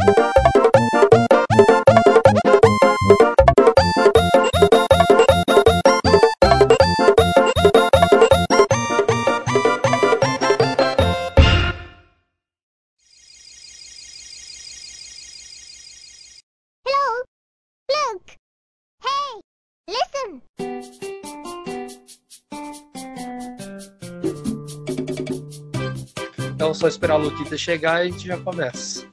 Só 26.79 26.87
esperar 26.87 27.15
a 27.15 27.19
Luquita 27.19 27.57
chegar 27.57 28.05
e 28.05 28.09
a 28.09 28.11
gente 28.11 28.27
já 28.27 28.37
começa. 28.39 29.07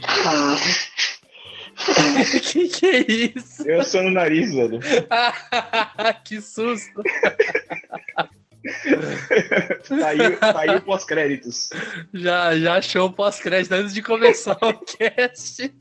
que 2.42 2.68
que 2.68 2.86
é 2.86 3.00
isso? 3.10 3.68
Eu 3.68 3.82
sou 3.82 4.02
no 4.02 4.10
nariz, 4.10 4.54
velho. 4.54 4.78
que 6.24 6.40
susto. 6.40 7.02
Saiu, 9.82 10.38
saiu 10.38 10.80
pós-créditos. 10.82 11.70
Já, 12.12 12.56
já 12.56 12.76
achou 12.76 13.08
o 13.08 13.12
pós-crédito 13.12 13.72
antes 13.72 13.94
de 13.94 14.02
começar 14.02 14.58
o 14.62 14.74
cast. 14.84 15.72